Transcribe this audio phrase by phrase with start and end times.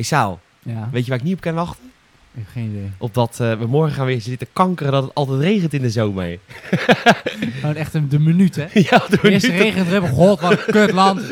[0.00, 1.84] Hey Saal, Ja, weet je waar ik niet op kan wachten?
[2.34, 2.90] ik heb geen idee.
[2.98, 5.90] Op dat eh, we morgen gaan weer zitten kankeren dat het altijd regent in de
[5.90, 6.38] zomer.
[7.60, 8.66] Gewoon echt een, de minuut, hè?
[8.90, 11.22] ja, Eerst nu te- regent het, god wat een kutland.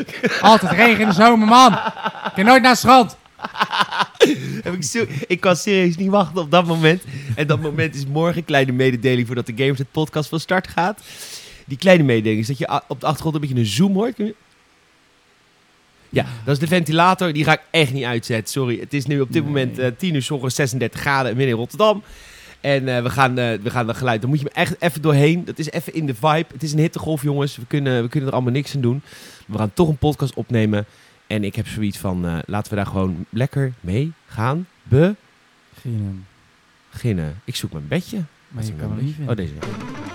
[0.41, 1.73] Altijd regen in de zomer, man.
[1.73, 3.17] Ik kan nooit naar het strand.
[4.63, 7.03] heb ik, zo, ik kan serieus niet wachten op dat moment.
[7.35, 8.45] En dat moment is morgen.
[8.45, 10.99] Kleine mededeling voordat de Games het podcast van start gaat.
[11.65, 14.17] Die kleine mededeling is dat je op de achtergrond een beetje een zoom hoort.
[16.09, 17.33] Ja, dat is de ventilator.
[17.33, 18.51] Die ga ik echt niet uitzetten.
[18.53, 18.79] Sorry.
[18.79, 19.51] Het is nu op dit Nee.
[19.51, 22.03] moment eh 10 uur, s ochtends 36 graden midden in Rotterdam.
[22.61, 24.21] En eh, we, gaan, eh, we gaan dat geluid.
[24.21, 25.45] Dan moet je me echt even doorheen.
[25.45, 26.45] Dat is even in de vibe.
[26.53, 27.55] Het is een hittegolf, jongens.
[27.57, 29.01] We kunnen, we kunnen er allemaal niks aan doen.
[29.47, 30.85] We gaan toch een podcast opnemen.
[31.27, 34.67] En ik heb zoiets van, laten we daar gewoon lekker mee gaan
[35.81, 36.25] Geen,
[36.91, 37.41] beginnen.
[37.43, 38.21] Ik zoek mijn bedje.
[38.47, 39.35] maar je kan mijn hem niet bedje?
[39.35, 39.55] vinden.
[39.57, 40.08] Oh, deze.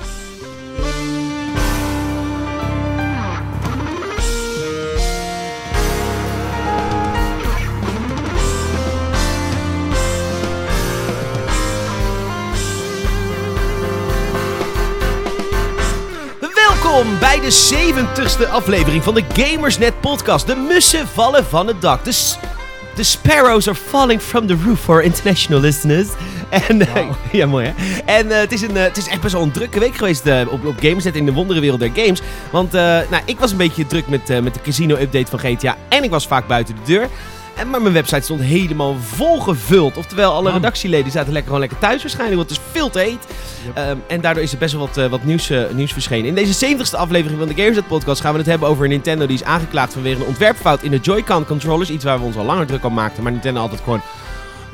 [16.94, 20.46] Welkom bij de 70ste aflevering van de Gamersnet podcast.
[20.46, 22.04] De mussen vallen van het dak.
[22.04, 26.08] De, sparrows are falling from the roof for international listeners.
[26.48, 28.02] En, eh, ja, mooi hè.
[28.04, 30.26] En eh, het, is een, eh, het is echt best wel een drukke week geweest
[30.48, 32.22] op, op Gamersnet in de wonderenwereld der games.
[32.50, 35.76] Want nou, ik was een beetje druk met, met de casino-update van GTA.
[35.88, 37.08] En ik was vaak buiten de deur.
[37.56, 39.96] En, maar mijn website stond helemaal volgevuld.
[39.96, 40.52] Oftewel, alle Man.
[40.52, 42.36] redactieleden zaten lekker, gewoon lekker thuis waarschijnlijk.
[42.36, 43.26] Want het is veel te heet.
[43.64, 43.76] Yep.
[43.76, 46.26] Ehm, en daardoor is er best wel wat, eh, wat nieuws, eh, nieuws verschenen.
[46.26, 49.26] In deze 70ste aflevering van de Gamersnet podcast gaan we het hebben over Nintendo.
[49.26, 51.90] Die is aangeklaagd vanwege een ontwerpfout in de Joy-Con controllers.
[51.90, 53.22] Iets waar we ons al langer druk om maakten.
[53.22, 54.00] Maar Nintendo altijd gewoon...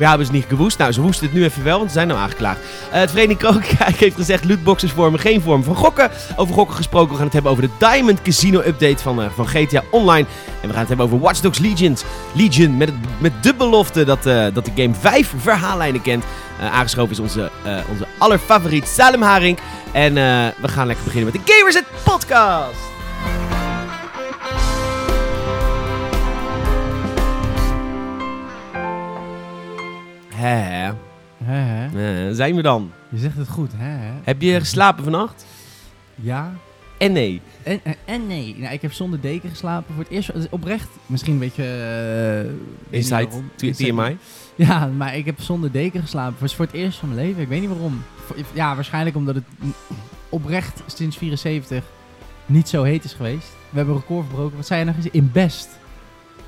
[0.00, 0.78] We hebben ze niet gewoest.
[0.78, 2.60] Nou, ze woesten het nu even wel, want ze zijn nou aangeklaagd.
[2.90, 4.44] Eh, het Verenigd Koninkrijk heeft gezegd...
[4.44, 6.10] lootboxes vormen geen vorm van gokken.
[6.36, 9.48] Over gokken gesproken, we gaan het hebben over de Diamond Casino update van, eh, van
[9.48, 10.26] GTA Online.
[10.60, 11.96] En we gaan het hebben over Watch Dogs Legion.
[12.32, 16.24] Legion met, met de belofte dat, eh, dat de game vijf verhaallijnen kent.
[16.72, 17.50] Aangeschoven is onze,
[17.90, 19.58] onze allerfavoriet Salem Haring.
[19.92, 20.14] En
[20.60, 22.99] we gaan lekker beginnen met de Gamers het podcast.
[30.40, 30.94] Hè,
[31.44, 31.86] hè.
[32.28, 32.92] Eh, zijn we dan?
[33.08, 33.88] Je zegt het goed, hè?
[33.88, 34.12] hè?
[34.22, 35.46] Heb je geslapen vannacht?
[36.14, 36.52] Ja.
[36.98, 37.40] En nee.
[37.62, 38.56] En, en, en nee.
[38.58, 40.30] Nou, ik heb zonder deken geslapen voor het eerst.
[40.50, 40.88] Oprecht.
[41.06, 41.64] Misschien een beetje...
[42.90, 43.28] niet Inside
[43.74, 44.16] TMI.
[44.54, 46.32] Ja, maar ik heb zonder deken geslapen.
[46.32, 47.42] Het was voor het eerst van mijn leven.
[47.42, 48.02] Ik weet niet waarom.
[48.52, 49.44] Ja, waarschijnlijk omdat het
[50.28, 51.84] oprecht sinds 74
[52.46, 53.48] niet zo heet is geweest.
[53.70, 54.56] We hebben een record verbroken.
[54.56, 55.06] Wat zei je nog eens?
[55.10, 55.78] In Best.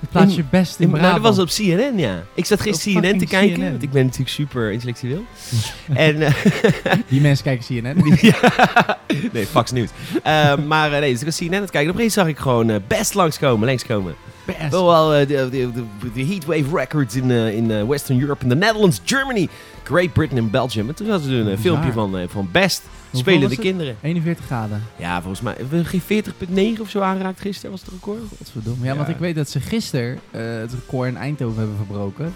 [0.02, 1.22] Het plaatsje In- Best in nou, Brabant.
[1.24, 2.22] dat was op CNN, ja.
[2.34, 3.70] Ik zat gisteren Op CNN te kijken, CNN.
[3.70, 5.22] want ik ben natuurlijk super intellectueel.
[5.94, 6.32] en, eh,
[7.08, 8.16] Die mensen kijken CNN.
[8.20, 8.98] ja,
[9.32, 9.88] nee, Fox News.
[10.22, 11.90] Eh, maar eh, nee, dus ik was CNN aan het kijken.
[11.90, 14.14] En opeens zag ik gewoon best langskomen, langskomen.
[14.46, 14.70] Best.
[14.70, 15.72] Wel wel de, de, de,
[16.14, 19.48] de Heatwave Records in, eh, in eh, Western Europe, in the Netherlands, Germany,
[19.82, 20.88] Great Britain en Belgium.
[20.88, 21.58] En toen was er een eh, Bizar.
[21.58, 23.58] filmpje van, van best was spelende het?
[23.58, 23.96] kinderen.
[24.02, 24.82] 41 graden.
[24.96, 28.20] Ja, volgens mij hebben we geen 40,9 of zo aangeraakt gisteren, was het record?
[28.38, 28.84] Godverdomme.
[28.84, 28.96] Ja, Ja.
[28.96, 32.34] want ik weet dat ze gisteren het record in Eindhoven hebben verbroken.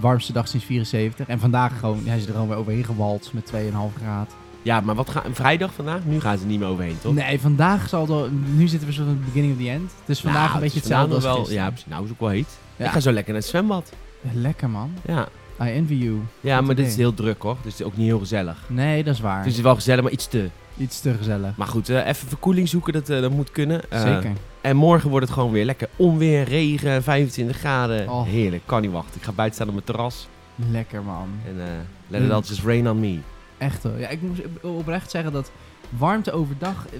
[0.00, 1.26] Warmste dag sinds 74.
[1.26, 4.32] En vandaag gewoon, hij is er gewoon weer overheen gewalst met 2,5 graden.
[4.62, 6.00] Ja, maar wat gaan vrijdag vandaag?
[6.04, 7.14] Nu gaan ze er niet meer overheen, toch?
[7.14, 8.28] Nee, vandaag zal wel...
[8.54, 9.92] Nu zitten we zo van het beginning of the end.
[10.04, 11.64] Dus vandaag Nou, een beetje het hetzelfde als nog wel, gisteren.
[11.64, 11.88] Ja, precies.
[11.90, 12.58] nou is ook wel heet.
[12.76, 12.84] Ja.
[12.84, 13.92] Ik ga zo lekker naar het zwembad.
[14.20, 14.90] Ja, Lekker man.
[15.06, 15.28] Ja,
[15.62, 16.18] I envy you.
[16.40, 17.56] ja maar dit is heel druk hoor.
[17.62, 18.64] Dus het is ook niet heel gezellig.
[18.66, 19.44] Nee, dat is waar.
[19.44, 20.48] Het is wel gezellig, maar iets te.
[20.76, 21.56] Iets te gezellig.
[21.56, 23.90] Maar goed, eh, even verkoeling zoeken, dat, eh, dat moet kunnen.
[23.90, 24.32] Eh, Zeker.
[24.60, 28.08] En morgen wordt het gewoon weer lekker onweer, regen, 25 graden.
[28.08, 28.26] Oh.
[28.26, 29.16] Heerlijk, kan niet wachten.
[29.16, 30.28] Ik ga buiten staan op mijn terras.
[30.70, 31.28] Lekker man.
[31.46, 33.18] En let it all just rain on me.
[33.58, 33.98] Echt hoor.
[33.98, 35.50] Ja, ik moet oprecht zeggen dat
[35.88, 36.86] warmte overdag...
[36.92, 36.98] eh,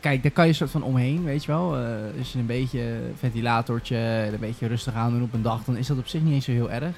[0.00, 1.76] Kijk, daar kan je soort van omheen, weet je wel.
[1.76, 1.82] Eh,
[2.18, 5.76] als je een beetje ventilatortje en een beetje rustig aan doen op een dag, dan
[5.76, 6.96] is dat op zich niet eens zo heel erg.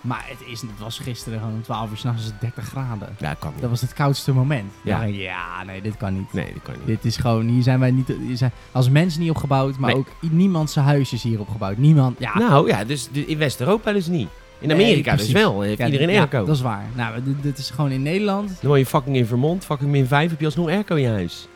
[0.00, 3.08] Maar het, is, het was gisteren gewoon om 12 uur s'nachts 30 graden.
[3.18, 3.60] Ja, kan niet.
[3.60, 4.72] Dat was het koudste moment.
[4.84, 5.02] Ja.
[5.02, 5.64] Ja.
[5.64, 6.32] nee, dit kan niet.
[6.32, 6.86] Nee, dat kan niet.
[6.86, 9.98] Dit is gewoon, hier zijn wij niet, hier zijn als mens niet opgebouwd, maar Nee.
[9.98, 11.76] ook niemand zijn huis is hier opgebouwd.
[11.76, 12.38] Niemand, ja.
[12.38, 14.28] Nou ja, dus in West-Europa dus niet.
[14.60, 15.32] In Nee, Amerika dus precies.
[15.42, 15.60] wel.
[15.60, 16.44] Heeft Ja, iedereen ja, airco.
[16.44, 16.84] dat is waar.
[16.94, 18.48] Nou, dit, dit is gewoon in Nederland.
[18.48, 21.08] Dan woon je fucking in Vermont, fucking min 5, heb je alsnog airco in je
[21.08, 21.48] huis.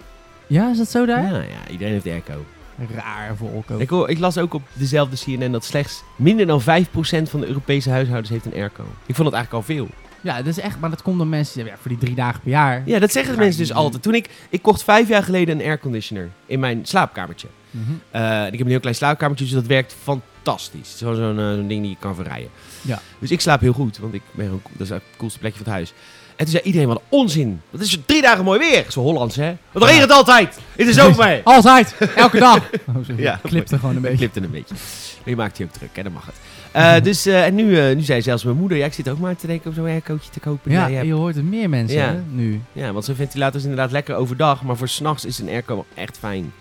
[0.46, 1.22] Ja, is dat zo daar?
[1.32, 2.44] Ja, ja, iedereen heeft airco.
[2.94, 3.80] Raar volk ook.
[3.80, 6.64] Ik, hoor, ik las ook op dezelfde CNN dat slechts minder dan 5%
[7.22, 8.82] van de Europese huishoudens heeft een airco.
[9.06, 9.88] Ik vond het eigenlijk al veel.
[10.24, 12.40] Ja, dat is echt, maar dat komt door mensen, die- ja, voor die drie dagen
[12.40, 12.82] per jaar.
[12.86, 14.02] Ja, dat zeggen de mensen dus altijd.
[14.02, 17.46] Toen ik, ik kocht vijf jaar geleden een airconditioner in mijn slaapkamertje.
[18.10, 20.78] En ik heb een heel klein slaapkamertje, dus dat werkt fantastisch.
[20.78, 22.48] Het is zo'n eh, zo'n ding die je kan verrijden.
[22.80, 23.00] Ja.
[23.18, 25.66] Dus ik slaap heel goed, want ik ben gewoon, dat is het coolste plekje van
[25.66, 25.92] het huis.
[26.36, 27.60] En toen zei iedereen, wat onzin.
[27.70, 28.84] Het is drie dagen mooi weer.
[28.88, 29.56] Zo Hollands, hè?
[29.72, 29.90] Want Ja.
[29.90, 30.58] regent het altijd.
[30.76, 31.40] In de zomer.
[31.44, 31.94] Altijd!
[32.16, 32.70] Elke dag!
[32.86, 32.96] Oh.
[33.16, 33.40] Ja.
[33.42, 34.16] Klipte gewoon een beetje.
[34.16, 34.74] klipte een beetje.
[34.74, 36.02] Maar je maakt je ook druk, hè?
[36.02, 36.34] Dan mag het.
[36.82, 39.18] Eh, dus, eh, en nu, eh, nu zei zelfs mijn moeder, ja, ik zit ook
[39.18, 40.72] maar te denken om zo'n aircootje te kopen.
[40.72, 41.06] Ja, hebt.
[41.06, 42.06] je hoort het meer mensen Ja.
[42.06, 42.60] hè, nu.
[42.72, 46.18] ja, want zo'n ventilator is inderdaad lekker overdag, maar voor s'nachts is een airco echt
[46.18, 46.52] fijn.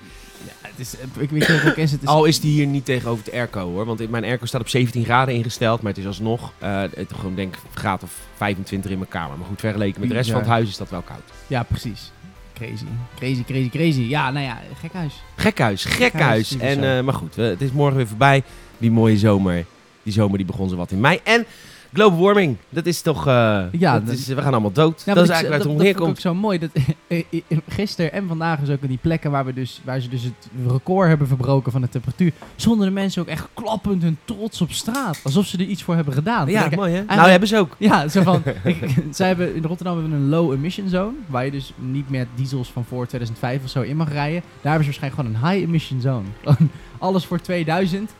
[0.61, 1.91] Het is, ik weet niet het ook is.
[1.91, 3.85] Het is Al is die hier niet tegenover de airco hoor.
[3.85, 5.81] Want mijn airco staat op 17 graden ingesteld.
[5.81, 6.53] Maar het is alsnog,
[6.95, 9.37] het gewoon denk graad of 25 in mijn kamer.
[9.37, 11.21] Maar goed, vergeleken met de rest van het huis is dat wel koud.
[11.47, 12.11] Ja, precies.
[12.53, 12.85] Crazy.
[13.15, 14.01] Crazy, crazy, crazy.
[14.01, 15.13] Ja, nou ja, gekhuis.
[15.35, 16.11] Gekhuis, gekhuis.
[16.11, 16.81] Gekhuis, die En, zo.
[16.81, 18.43] eh, maar goed, het is morgen weer voorbij.
[18.77, 19.65] Die mooie zomer.
[20.03, 21.19] Die zomer die begon zo wat in mei.
[21.23, 21.45] En
[21.93, 23.27] global warming, dat is toch...
[23.27, 25.03] eh, Ja, dat is, we gaan allemaal dood.
[25.05, 26.09] Ja, dat is eigenlijk waar het om dat, dat neerkomt.
[26.09, 26.59] ook zo mooi.
[26.59, 26.69] Dat,
[27.07, 27.23] eh,
[27.67, 30.33] gisteren en vandaag is ook in die plekken waar, we dus, waar ze dus het
[30.67, 32.31] record hebben verbroken van de temperatuur.
[32.55, 35.19] Stonden de mensen ook echt klappend hun trots op straat.
[35.23, 36.47] Alsof ze er iets voor hebben gedaan.
[36.49, 37.03] Ja, mooi hè?
[37.15, 37.75] Nou, hebben ze ook.
[37.89, 38.43] Ja, zo van.
[39.11, 41.13] zij hebben, in Rotterdam hebben we een low emission zone.
[41.27, 44.41] Waar je dus niet meer diesels van voor 2005 of zo in mag rijden.
[44.61, 46.27] Daar hebben ze waarschijnlijk gewoon een high emission zone.
[46.97, 48.11] Alles voor 2000.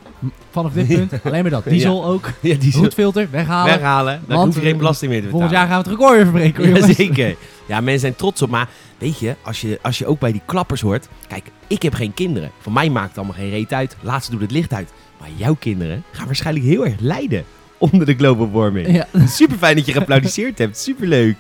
[0.52, 1.14] Vanaf dit punt.
[1.24, 1.64] Alleen maar dat.
[1.64, 2.30] Diesel ook.
[2.42, 3.74] Ja, die Roetfilter weghalen.
[3.74, 4.22] weghalen.
[4.28, 5.50] Daar Want hoef je geen belasting meer te betalen.
[5.50, 6.88] Volgend jaar gaan we het record weer verbreken.
[6.88, 7.36] Ja, zeker.
[7.66, 8.50] Ja, mensen zijn trots op.
[8.50, 11.08] Maar weet je als, je, als je ook bij die klappers hoort...
[11.28, 12.52] Kijk, ik heb geen kinderen.
[12.60, 13.96] Voor mij maakt het allemaal geen reet uit.
[14.02, 14.90] Laatste doet het licht uit.
[15.20, 17.44] Maar jouw kinderen gaan waarschijnlijk heel erg lijden
[17.78, 18.92] onder de global warming.
[18.96, 19.08] Ja.
[19.28, 20.78] Super fijn dat je geapplaudisseerd hebt.
[20.78, 21.36] Super leuk.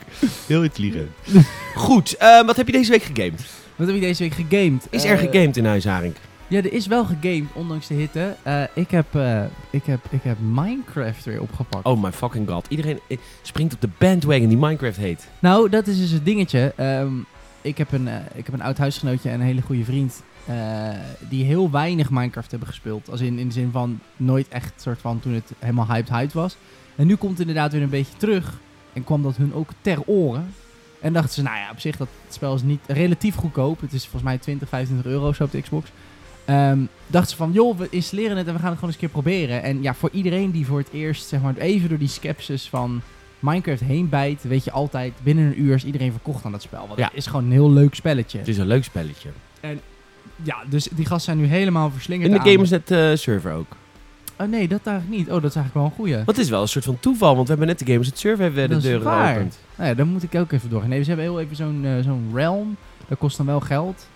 [0.47, 1.09] Heel intelligent.
[1.75, 3.41] Goed, eh, wat heb je deze week gegamed?
[3.75, 4.87] Wat heb ik deze week gegamed?
[4.89, 6.13] Is Eh, er gegamed in huis, Haring?
[6.53, 8.35] Ja, er is wel gegamed, ondanks de hitte.
[8.43, 11.85] Eh, ik, heb, eh, ik, heb, ik heb Minecraft weer opgepakt.
[11.85, 12.65] Oh my fucking god.
[12.69, 15.27] Iedereen eh, springt op de bandwagon die Minecraft heet.
[15.39, 16.73] Nou, dat is dus het dingetje.
[16.75, 17.13] Ehm,
[17.61, 20.23] ik, heb een, ik heb een oud huisgenootje en een hele goede vriend.
[21.29, 23.09] die heel weinig Minecraft hebben gespeeld.
[23.09, 26.33] Als in, in de zin van nooit echt soort van toen het helemaal hyped hyped
[26.33, 26.57] was.
[26.95, 28.59] En nu komt het inderdaad weer een beetje terug.
[28.93, 30.53] En kwam dat hun ook ter oren.
[31.01, 33.81] En dachten ze, nou ja, op zich dat spel is niet relatief goedkoop.
[33.81, 35.91] Het is volgens mij 20, 25 euro of zo op de Xbox.
[36.45, 39.09] Ehm dachten ze van, joh, we installeren het en we gaan het gewoon eens een
[39.09, 39.63] keer proberen.
[39.63, 43.01] En ja, voor iedereen die voor het eerst, zeg maar, even door die skepsis van
[43.39, 46.85] Minecraft heen bijt, weet je altijd, binnen een uur is iedereen verkocht aan dat spel.
[46.87, 47.05] Want Ja.
[47.05, 48.37] het is gewoon een heel leuk spelletje.
[48.37, 49.29] Het is een leuk spelletje.
[50.43, 53.75] Ja, dus die gasten zijn nu helemaal verslingerd In de Gamersnet eh, server ook.
[54.39, 55.27] Oh nee, dat eigenlijk niet.
[55.31, 56.15] Oh, dat is eigenlijk wel een goeie.
[56.25, 58.61] Het is wel een soort van toeval, want we hebben net de Gamersnet server hebben
[58.61, 59.59] we de deuren geopend.
[59.75, 60.87] Nou ja, dan moet ik ook even door.
[60.87, 62.75] Nee, ze hebben heel even zo'n eh, zo'n realm.
[63.07, 64.07] Dat kost dan wel geld.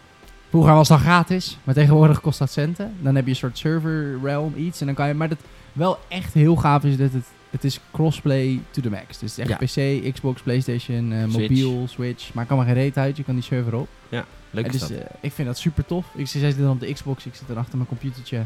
[0.50, 2.94] Vroeger was dat gratis, maar tegenwoordig kost dat centen.
[3.02, 5.14] Dan heb je een soort server realm iets en dan kan je...
[5.14, 5.38] Maar dat
[5.74, 7.26] wel echt heel gaaf is dat het...
[7.50, 9.18] Het is crossplay to the max.
[9.20, 11.38] Dus echt PC, Xbox, Playstation, eh, Switch.
[11.40, 12.34] mobiel, Switch.
[12.34, 13.18] Maar kan maar geen reet uit.
[13.18, 13.88] Je kan die server op.
[14.10, 14.98] Leuk En is dus, dat.
[14.98, 16.06] eh, ik vind dat super tof.
[16.16, 18.46] Ik zit dan op de Xbox, ik zit dan achter mijn computertje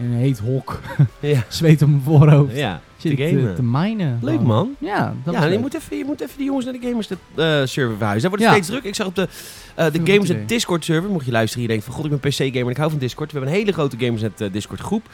[0.00, 0.80] in een heet hok.
[1.20, 1.44] ja.
[1.48, 2.56] Zweet op mijn voorhoofd.
[2.56, 3.54] ja, Zit te gamen.
[3.54, 4.18] te minen.
[4.22, 4.46] Leuk Gewoon.
[4.46, 4.76] man.
[4.78, 5.60] Ja, dat ja, je leuk.
[5.60, 8.30] moet, even, je moet even die jongens naar de Gamersnet eh, server verhuizen.
[8.30, 8.50] Daar wordt het Ja.
[8.52, 8.84] steeds druk.
[8.84, 9.28] Ik zag op de,
[9.74, 10.44] eh de idee.
[10.44, 12.90] Discord server, mocht je luisteren, je denkt van god ik ben PC-gamer en ik hou
[12.90, 13.32] van Discord.
[13.32, 15.08] We hebben een hele grote Gamersnet eh, Discord groep.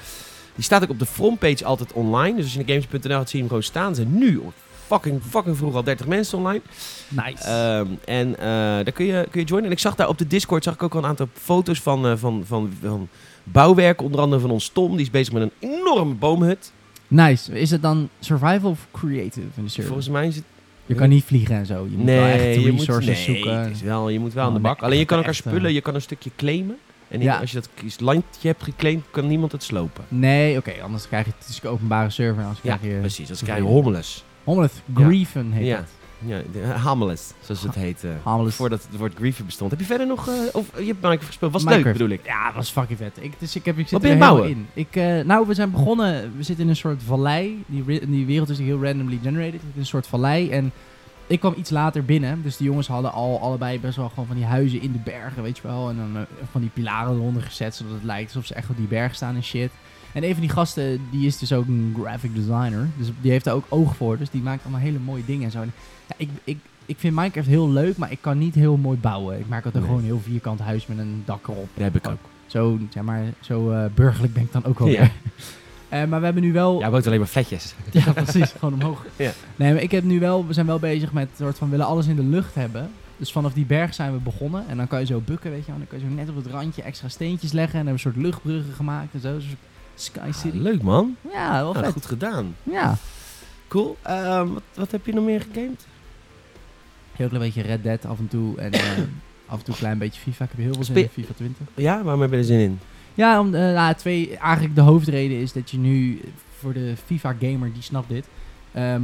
[0.54, 2.34] Die staat ook op de frontpage altijd online.
[2.36, 3.88] Dus als je naar games.nl gaat zien hem gewoon staan.
[3.88, 4.40] Er zijn nu
[4.86, 6.60] fucking, fucking vroeg al 30 mensen online.
[7.08, 7.44] Nice.
[7.44, 8.44] Ehm, en eh,
[8.84, 9.70] daar kun je, kun je joinen.
[9.70, 12.06] En ik zag daar op de Discord zag ik ook al een aantal foto's van,
[12.06, 13.08] eh, van, van, van
[13.52, 14.02] bouwwerk.
[14.02, 14.90] Onder andere van ons Tom.
[14.90, 16.72] Die is bezig met een enorme boomhut.
[17.08, 17.58] nice.
[17.60, 19.84] Is het dan survival of creative in de server?
[19.84, 20.44] Volgens mij is het...
[20.86, 21.86] je kan niet vliegen en zo.
[21.90, 23.60] Je moet wel echt je moet, resources nee, zoeken.
[23.60, 24.74] het is wel, je moet wel aan de bak.
[24.76, 25.64] nee, Alleen je kan elkaar spullen.
[25.64, 25.72] eh.
[25.74, 26.76] Je kan een stukje claimen.
[27.08, 27.38] En Ja.
[27.38, 30.04] als je dat landje hebt geclaimd, kan niemand het slopen.
[30.08, 30.72] Nee, oké.
[30.82, 32.42] anders krijg je het is een openbare server.
[32.42, 33.00] Anders Ja, krijg je...
[33.00, 33.26] precies.
[33.26, 33.42] Vervelend.
[33.44, 34.24] krijg je hommeles.
[34.44, 35.76] Homeless Grieven heet Ja.
[35.76, 35.88] dat.
[36.18, 38.04] Ja, de- eh, Hameles, zoals het heet.
[38.04, 38.10] eh,
[38.48, 39.70] voordat het woord grieven bestond.
[39.70, 40.28] Heb je verder nog...
[40.28, 41.52] eh, of je hebt Minecraft gespeeld.
[41.52, 41.98] Was Minecraft.
[41.98, 42.26] leuk, bedoel ik?
[42.26, 43.16] Ja, dat was fucking vet.
[43.20, 44.56] Ik, dus ik, heb, ik zit Wat ben je helemaal bouwen?
[44.74, 44.86] in.
[44.90, 46.32] Ik, nou, we zijn begonnen.
[46.36, 47.64] We zitten in een soort vallei.
[47.66, 49.52] Die, die wereld is heel randomly generated.
[49.60, 50.50] Het is een soort vallei.
[50.50, 50.72] En
[51.26, 52.42] ik kwam iets later binnen.
[52.42, 55.42] Dus die jongens hadden al allebei best wel gewoon van die huizen in de bergen,
[55.42, 55.88] weet je wel.
[55.90, 58.86] En dan van die pilaren eronder gezet, zodat het lijkt alsof ze echt op die
[58.86, 59.70] berg staan en shit.
[60.12, 62.88] En een van die gasten, die is dus ook een graphic designer.
[62.96, 64.18] Dus die heeft daar ook oog voor.
[64.18, 65.60] Dus die maakt allemaal hele mooie dingen en zo.
[65.60, 65.72] En
[66.06, 69.38] ja, ik, ik, ik vind Minecraft heel leuk, maar ik kan niet heel mooi bouwen.
[69.38, 69.84] Ik maak altijd Nee.
[69.92, 71.68] gewoon een heel vierkant huis met een dak erop.
[71.74, 72.18] Dat heb ik ook.
[72.46, 74.98] Zo, zeg maar, zo eh, burgerlijk ben ik dan ook wel Ja.
[75.00, 75.10] weer.
[75.88, 76.78] Eh, maar we hebben nu wel...
[76.80, 77.74] Ja, woont alleen maar fletjes.
[77.92, 78.52] Ja, precies.
[78.58, 79.04] gewoon omhoog.
[79.16, 79.30] Ja.
[79.56, 80.46] Nee, maar ik heb nu wel...
[80.46, 81.70] We zijn wel bezig met soort van...
[81.70, 82.90] willen alles in de lucht hebben.
[83.16, 84.64] Dus vanaf die berg zijn we begonnen.
[84.68, 85.76] En dan kan je zo bukken, weet je wel.
[85.78, 87.78] Dan kan je zo net op het randje extra steentjes leggen.
[87.78, 89.38] En hebben we een soort luchtbruggen gemaakt en zo.
[89.94, 90.56] Sky City.
[90.56, 91.16] Ah, leuk man.
[91.32, 91.92] Ja, wel Nou, vet.
[91.92, 92.54] goed gedaan.
[92.62, 92.96] Ja.
[93.68, 93.96] Cool.
[94.02, 95.86] Ehm, wat, wat heb je nog meer gegamed?
[97.16, 98.58] Heel klein beetje Red Dead af en toe.
[98.58, 98.80] En eh,
[99.46, 100.44] af en toe een klein beetje FIFA.
[100.44, 101.66] Ik heb heel veel zin in FIFA 20.
[101.74, 102.78] Ja, waarom heb je er zin in?
[103.14, 106.94] Ja, om, eh, nou, twee, eigenlijk de hoofdreden is dat je nu eh, voor de
[107.06, 108.28] FIFA-gamer, die snapt dit,
[108.72, 109.02] ehm,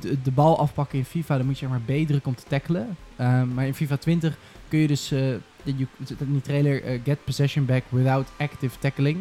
[0.00, 2.44] de, de bal afpakken in FIFA, dan moet je zeg maar B drukken om te
[2.48, 2.96] tackelen.
[3.16, 4.36] Ehm, maar in FIFA 20
[4.68, 5.20] kun je dus, eh,
[5.64, 9.18] het zit in die trailer, eh, get possession back without active tackling.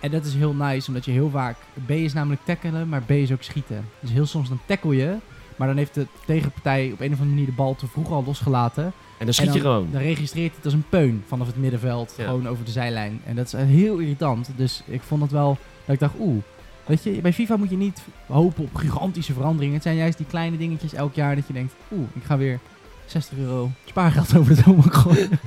[0.00, 1.56] En dat is heel nice, omdat je heel vaak,
[1.86, 3.84] B is namelijk tackelen, maar B is ook schieten.
[4.00, 5.16] Dus heel soms dan tackle je,
[5.56, 8.24] maar dan heeft de tegenpartij op een of andere manier de bal te vroeg al
[8.26, 8.84] losgelaten.
[9.18, 9.88] En dan schiet En je gewoon.
[9.92, 12.24] Dan registreert het als een peun vanaf het middenveld, Ja.
[12.24, 13.20] gewoon over de zijlijn.
[13.26, 14.48] En dat is heel irritant.
[14.56, 16.42] Dus ik vond het wel, dat ik dacht, oeh.
[16.86, 19.74] Weet je, bij FIFA moet je niet hopen op gigantische veranderingen.
[19.74, 22.58] Het zijn juist die kleine dingetjes elk jaar dat je denkt, oeh, ik ga weer
[23.06, 25.30] 60 euro spaargeld over de toonbank gooien.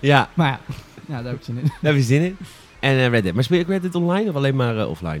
[0.00, 0.60] Ja, maar ja,
[1.14, 1.62] ja, daar heb ik zin in.
[1.64, 2.36] daar heb je zin in.
[2.80, 3.34] En eh, Red Dead.
[3.34, 5.20] Maar speel je Red Dead online of alleen maar eh, offline?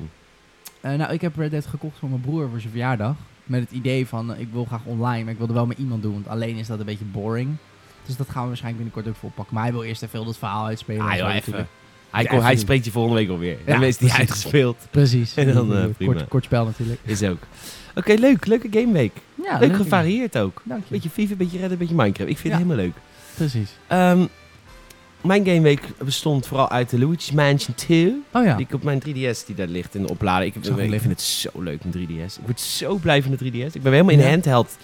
[0.80, 3.14] Eh, nou, ik heb Red Dead gekocht voor mijn broer voor zijn verjaardag.
[3.46, 5.78] Met het idee van, eh, ik wil graag online, maar ik wil er wel met
[5.78, 6.12] iemand doen.
[6.12, 7.56] Want alleen is dat een beetje boring.
[8.06, 9.54] Dus dat gaan we waarschijnlijk binnenkort ook volpakken.
[9.54, 11.04] Maar hij wil eerst even dat verhaal uitspelen.
[11.06, 11.68] Ah en joh, even.
[12.10, 13.58] Hij, Ja, hij spreekt je volgende week alweer.
[13.66, 14.44] Ja, de mensen die hij precies.
[14.44, 14.76] uitgespeeld.
[14.90, 15.34] Precies.
[15.34, 16.12] En dan, eh, prima.
[16.14, 17.00] kort, kort spel natuurlijk.
[17.04, 17.38] Is ook.
[17.94, 18.46] Oké, leuk.
[18.46, 19.12] Leuke gameweek.
[19.44, 20.62] Ja, leuk gevarieerd ook.
[20.64, 20.90] Dank je.
[20.90, 22.30] Beetje FIFA, beetje Red Dead, beetje Minecraft.
[22.30, 22.58] Ik vind Ja.
[22.60, 22.94] het helemaal leuk.
[23.34, 23.70] Precies.
[23.86, 24.26] Ehm,
[25.26, 28.22] mijn gameweek bestond vooral uit de Luigi's Mansion 2.
[28.32, 28.56] Oh ja.
[28.56, 30.46] Die ik op mijn 3DS die daar ligt in de oplader.
[30.46, 31.00] Ik, ik liggen.
[31.00, 32.38] vind het zo leuk, een 3DS.
[32.40, 33.72] Ik word zo blij van de 3DS.
[33.72, 34.76] Ik ben helemaal in de handheld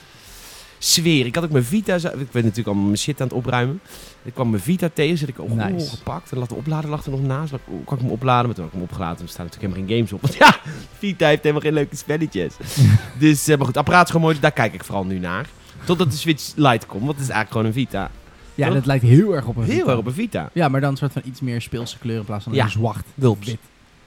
[0.84, 1.26] sfeer.
[1.26, 1.94] Ik had ook mijn Vita...
[1.94, 3.80] Ik ben natuurlijk allemaal mijn shit aan het opruimen.
[4.22, 5.90] Ik kwam mijn Vita tegen, zit ik oh, Nice.
[5.90, 6.32] gepakt.
[6.32, 7.52] En lag de oplader lag er nog naast.
[7.52, 8.46] Oh, kan ik hem opladen?
[8.46, 9.22] Maar toen had ik hem opgeladen.
[9.22, 10.20] Er staan natuurlijk helemaal geen games op.
[10.30, 10.56] Want ja,
[10.98, 12.54] Vita heeft helemaal geen leuke spelletjes.
[13.18, 14.40] dus, eh, maar goed, het apparaat is gewoon mooi.
[14.40, 15.48] Daar kijk ik vooral nu naar.
[15.84, 17.04] Totdat de Switch Lite komt.
[17.04, 18.10] Want het is eigenlijk gewoon een Vita.
[18.54, 18.74] Ja, Toch?
[18.74, 19.88] dat lijkt heel erg op een Heel Vita.
[19.90, 20.50] erg op een Vita.
[20.52, 22.64] Ja, maar dan een soort van iets meer speelse kleur in plaats van Ja.
[22.64, 23.06] een zwart.
[23.14, 23.46] Wulps.
[23.46, 23.58] Wit.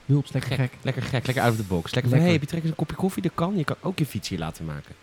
[0.04, 0.72] Wulps, lekker gek.
[0.82, 1.94] Lekker gek, lekker out of the box.
[1.94, 2.22] Lekker van, Lekker.
[2.24, 3.22] hey, heb je trek eens een kopje koffie?
[3.22, 3.56] Dat kan.
[3.56, 4.94] Je kan ook je fiets hier laten maken.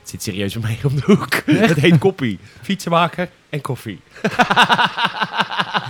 [0.00, 1.34] Het zit serieus bij mij om de hoek.
[1.46, 2.38] Het heet koppie.
[2.62, 4.00] Fietsenmaker en koffie.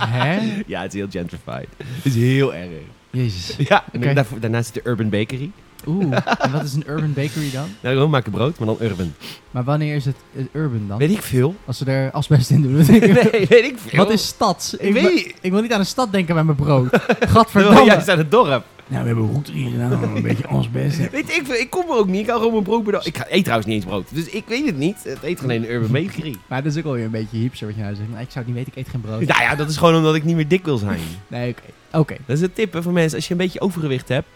[0.09, 0.63] Hè?
[0.67, 1.67] Ja, het is heel gentrified.
[1.77, 2.69] Het is heel erg.
[3.09, 3.55] Jezus.
[3.67, 4.13] Ja, en Oké.
[4.13, 5.51] daarvoor- daarnaast zit de Urban Bakery.
[5.87, 7.67] Oeh, en wat is een urban bakery dan?
[7.81, 9.13] Nou, gewoon maken brood, maar dan urban.
[9.51, 10.15] Maar wanneer is het
[10.51, 10.97] urban dan?
[10.97, 11.55] Weet ik veel.
[11.65, 12.75] Als ze er asbest in doen.
[12.85, 12.99] Nee,
[13.47, 13.97] weet ik veel.
[14.03, 14.75] Wat is stad?
[14.79, 15.33] Ik weet wil- niet.
[15.41, 16.87] ik wil niet aan een stad denken met mijn brood.
[17.19, 17.83] Gadverdamme.
[17.85, 18.63] juist aan het dorp.
[18.87, 20.03] Nou, we hebben goed erin gedaan.
[20.15, 20.97] Een beetje asbest.
[21.11, 21.47] Weet ik.
[21.47, 22.21] Ik kom er ook niet.
[22.21, 23.05] Ik hou gewoon mijn brood bij de...
[23.07, 24.07] Ik ga- eet trouwens niet eens brood.
[24.13, 24.97] Dus ik weet het niet.
[25.03, 26.35] Het eet gewoon een Urban Bakery.
[26.47, 28.09] Maar dat is ook wel weer een beetje hipster wat je nou zegt.
[28.09, 29.25] Ik zou het niet weten, ik eet geen brood.
[29.25, 30.99] Nou ja, dat is gewoon omdat ik niet meer dik wil zijn.
[31.27, 31.97] Nee, oké.
[31.99, 32.15] Oké.
[32.25, 33.15] Dat is een tip hè, voor mensen.
[33.15, 34.27] Als je een beetje overgewicht hebt.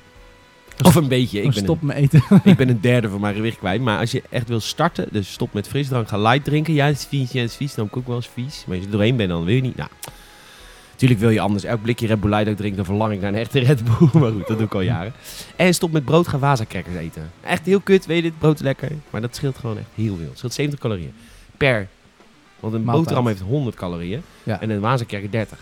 [0.88, 1.38] Of een beetje.
[1.38, 2.24] Ik Dan ben, stop met eten.
[2.29, 3.81] een, ik ben een derde van mijn gewicht kwijt.
[3.81, 6.74] Maar als je echt wil starten, dus stop met frisdrank, ga light drinken.
[6.74, 7.74] Ja, het is vies, ja, het is vies.
[7.74, 8.63] Dan ook wel eens vies.
[8.65, 9.75] Maar als je er doorheen bent, dan wil je niet.
[9.75, 9.89] Nou,
[10.91, 11.63] natuurlijk wil je anders.
[11.63, 14.09] Elk blikje Red Bull Light ook drinken, dan verlang ik naar een echte Red Bull.
[14.21, 15.13] Maar goed, dat doe ik al jaren.
[15.55, 17.31] En stop met brood, ga waza-crackers eten.
[17.41, 18.39] Echt heel kut, weet je dit?
[18.39, 18.91] Brood is lekker.
[19.09, 20.27] Maar dat scheelt gewoon echt heel veel.
[20.29, 21.13] Het scheelt 70 calorieën.
[21.57, 21.88] Per.
[22.59, 23.03] Want een Maaltijd.
[23.05, 24.21] boterham heeft 100 calorieën.
[24.43, 24.62] Ja.
[24.62, 25.57] En een waza-cracker 30.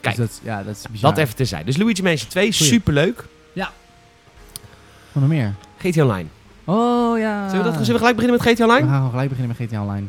[0.00, 0.16] Kijk.
[0.16, 1.10] Dus dat, ja, dat is bizar.
[1.14, 1.64] Dat even terzijde.
[1.64, 2.72] Dus Luigi Mansion 2, Goeie.
[2.72, 3.24] superleuk.
[5.16, 5.54] Wat nog meer?
[5.78, 6.28] GTA Online.
[6.64, 7.48] Oh ja.
[7.48, 8.86] Zullen we, dat, zullen we gelijk beginnen met GTA We Online?
[8.86, 10.06] gaan gewoon gelijk beginnen met GTA Online.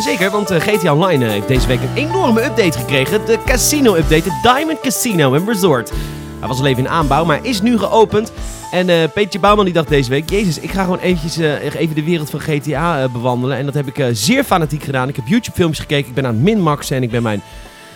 [0.00, 3.26] Zeker, want eh, GTA Online eh, heeft deze week een enorme update gekregen.
[3.26, 5.92] De casino-update, de Diamond Casino and Resort.
[6.40, 8.32] Hij was al even in aanbouw, maar is nu geopend.
[8.70, 10.30] En eh Peetje Bouwman die dacht deze week...
[10.30, 13.56] Jezus, ik ga gewoon eventjes, eh, even de wereld van GTA eh, bewandelen.
[13.56, 15.08] En dat heb ik zeer fanatiek gedaan.
[15.08, 16.96] Ik heb YouTube-filmpjes gekeken, ik ben aan het minmaxen...
[16.96, 17.42] en ik ben mijn,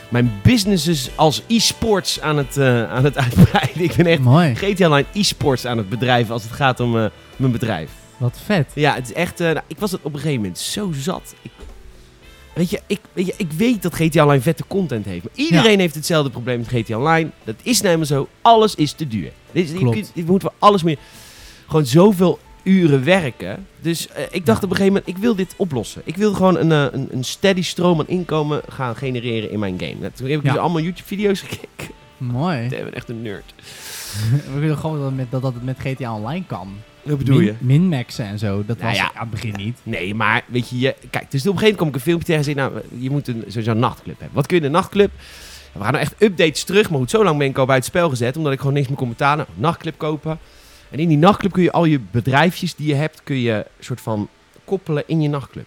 [0.08, 2.58] mijn businesses als e-sports aan, het
[2.88, 3.82] aan het uitbreiden.
[3.82, 4.54] Ik ben echt Mooi.
[4.54, 6.90] GTA Online e-sports aan het bedrijven als het gaat om
[7.36, 7.90] mijn bedrijf.
[8.16, 8.70] Wat vet.
[8.74, 9.38] Ja, het is echt.
[9.38, 11.34] nou, ik was het op een gegeven moment zo zat.
[11.42, 11.50] Ik,
[12.54, 15.22] weet, je, ik, weet je, ik weet dat GTA Online vette content heeft.
[15.24, 17.30] Maar iedereen heeft hetzelfde probleem met GTA Online.
[17.44, 18.28] Dat is helemaal zo.
[18.42, 19.30] Alles is te duur.
[19.52, 19.94] Dit, Klopt.
[19.96, 20.98] kunt- je moet voor alles meer.
[21.66, 23.66] Gewoon zoveel uren werken.
[23.80, 24.64] Dus eh, ik dacht Ja.
[24.66, 26.02] op een gegeven moment, ik wil dit oplossen.
[26.04, 29.74] Ik wil gewoon een, eh, een, een steady stroom aan inkomen gaan genereren in mijn
[29.78, 30.12] game.
[30.12, 30.52] Toen heb ik Ja.
[30.52, 31.94] dus allemaal YouTube-video's gekeken.
[32.16, 32.58] Mooi.
[32.64, 33.54] Ik ben echt een nerd.
[34.44, 36.68] We kunnen gewoon dat, met, dat dat het met GTA Online kan.
[37.04, 37.54] Wat bedoel Min- je?
[37.58, 38.62] Minmaxen en zo.
[38.66, 39.04] Dat Nou was ja.
[39.04, 39.78] aan het begin niet.
[39.82, 42.26] Nee, maar weet je, je kijk, dus op een gegeven moment kom ik een filmpje
[42.26, 44.34] tegen en zei, nou, je moet een, sowieso een nachtclub hebben.
[44.36, 45.10] Wat kun je in een nachtclub?
[45.72, 47.84] We gaan nou echt updates terug, maar goed, zo lang ben ik al bij het
[47.84, 49.46] spel gezet, omdat ik gewoon niks meer kon betalen.
[49.48, 50.38] Nou, nachtclub kopen.
[50.90, 54.00] En in die nachtclub kun je al je bedrijfjes die je hebt, kun je soort
[54.00, 54.28] van
[54.64, 55.66] koppelen in je nachtclub.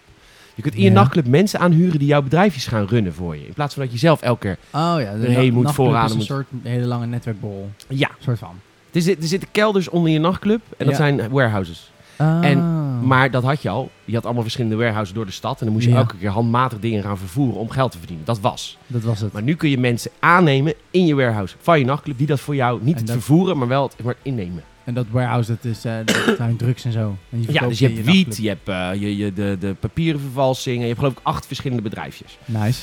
[0.54, 0.92] Je kunt in je Ja.
[0.94, 3.46] nachtclub mensen aanhuren die jouw bedrijfjes gaan runnen voor je.
[3.46, 4.58] In plaats van dat je zelf elke keer...
[4.72, 5.14] Oh ja.
[5.16, 7.70] De Erheen moet vooraan is een moet- soort hele lange netwerkbol.
[7.88, 8.60] Ja, soort van.
[8.92, 10.94] Er, zit, er zitten kelders onder je nachtclub en dat Ja.
[10.96, 11.90] zijn warehouses.
[12.16, 12.44] Ah.
[12.44, 13.90] En Maar dat had je al.
[14.04, 15.58] Je had allemaal verschillende warehouses door de stad.
[15.58, 15.98] En dan moest je Ja.
[15.98, 18.24] elke keer handmatig dingen gaan vervoeren om geld te verdienen.
[18.24, 18.78] Dat was.
[18.86, 19.32] dat was het.
[19.32, 22.18] Maar nu kun je mensen aannemen in je warehouse van je nachtclub.
[22.18, 24.62] Die dat voor jou niet En het dat- vervoeren, maar wel het, maar het innemen.
[24.84, 27.16] En dat warehouse, dat is uh, dat zijn drugs en zo.
[27.30, 28.36] En Ja, dus je hebt wiet, nachtclub.
[28.44, 30.80] je hebt eh, je, je, de, de papieren vervalsingen.
[30.80, 32.38] Je hebt geloof ik acht verschillende bedrijfjes.
[32.44, 32.82] Nice.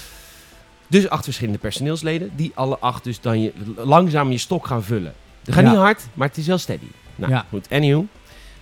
[0.88, 2.30] Dus acht verschillende personeelsleden.
[2.36, 5.14] Die alle acht dus dan je, langzaam je stok gaan vullen.
[5.46, 5.70] Dat gaat Ja.
[5.70, 6.86] niet hard, maar het is wel steady.
[7.16, 7.46] Nou, Ja.
[7.50, 7.68] goed.
[7.70, 8.06] Anywho.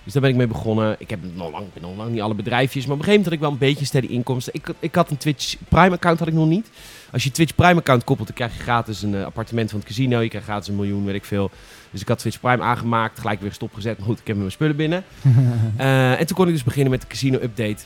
[0.04, 0.96] Dus daar ben ik mee begonnen.
[0.98, 2.86] Ik heb nog lang, ik ben nog lang niet alle bedrijfjes.
[2.86, 4.54] Maar op een gegeven moment had ik wel een beetje steady inkomsten.
[4.54, 6.70] Ik, ik had een Twitch Prime account, had ik nog niet.
[7.12, 9.88] Als je Twitch Prime account koppelt, dan krijg je gratis een eh, appartement van het
[9.88, 10.20] casino.
[10.20, 11.50] Je krijgt gratis een miljoen, weet ik veel.
[11.90, 13.98] Dus ik had Twitch Prime aangemaakt, gelijk weer stopgezet.
[13.98, 15.04] Maar goed, ik heb mijn spullen binnen.
[15.76, 17.82] Eh, en toen kon ik dus beginnen met de casino update.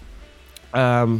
[0.70, 1.10] Ehm,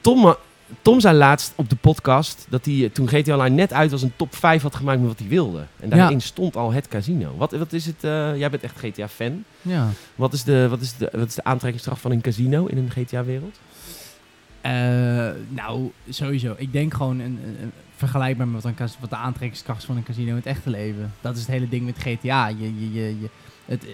[0.00, 0.36] Tom,
[0.82, 4.02] Tom zei laatst op de podcast dat hij eh, toen GTA Online net uit was
[4.02, 5.66] een top 5 had gemaakt met wat hij wilde.
[5.80, 7.36] En daarin stond al het casino.
[7.36, 8.04] Wat, wat is het?
[8.04, 9.44] eh, jij bent echt GTA-fan.
[9.62, 9.88] ja.
[10.14, 12.90] Wat is, de, wat, is de, wat is de aantrekkingskracht van een casino in een
[12.90, 13.60] GTA-wereld?
[14.60, 14.72] Eh,
[15.48, 16.54] nou, sowieso.
[16.56, 17.38] Ik denk gewoon een,
[17.96, 21.12] vergelijkbaar met wat, een, wat de aantrekkingskracht van een casino in het echte leven.
[21.20, 22.48] Dat is het hele ding met GTA.
[22.48, 23.28] Je, je, je, je,
[23.64, 23.84] het,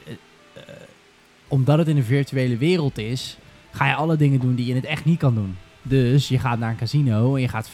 [1.48, 3.36] omdat het in een virtuele wereld is,
[3.70, 5.56] ga je alle dingen doen die je in het echt niet kan doen.
[5.88, 7.70] Dus je gaat naar een casino en je gaat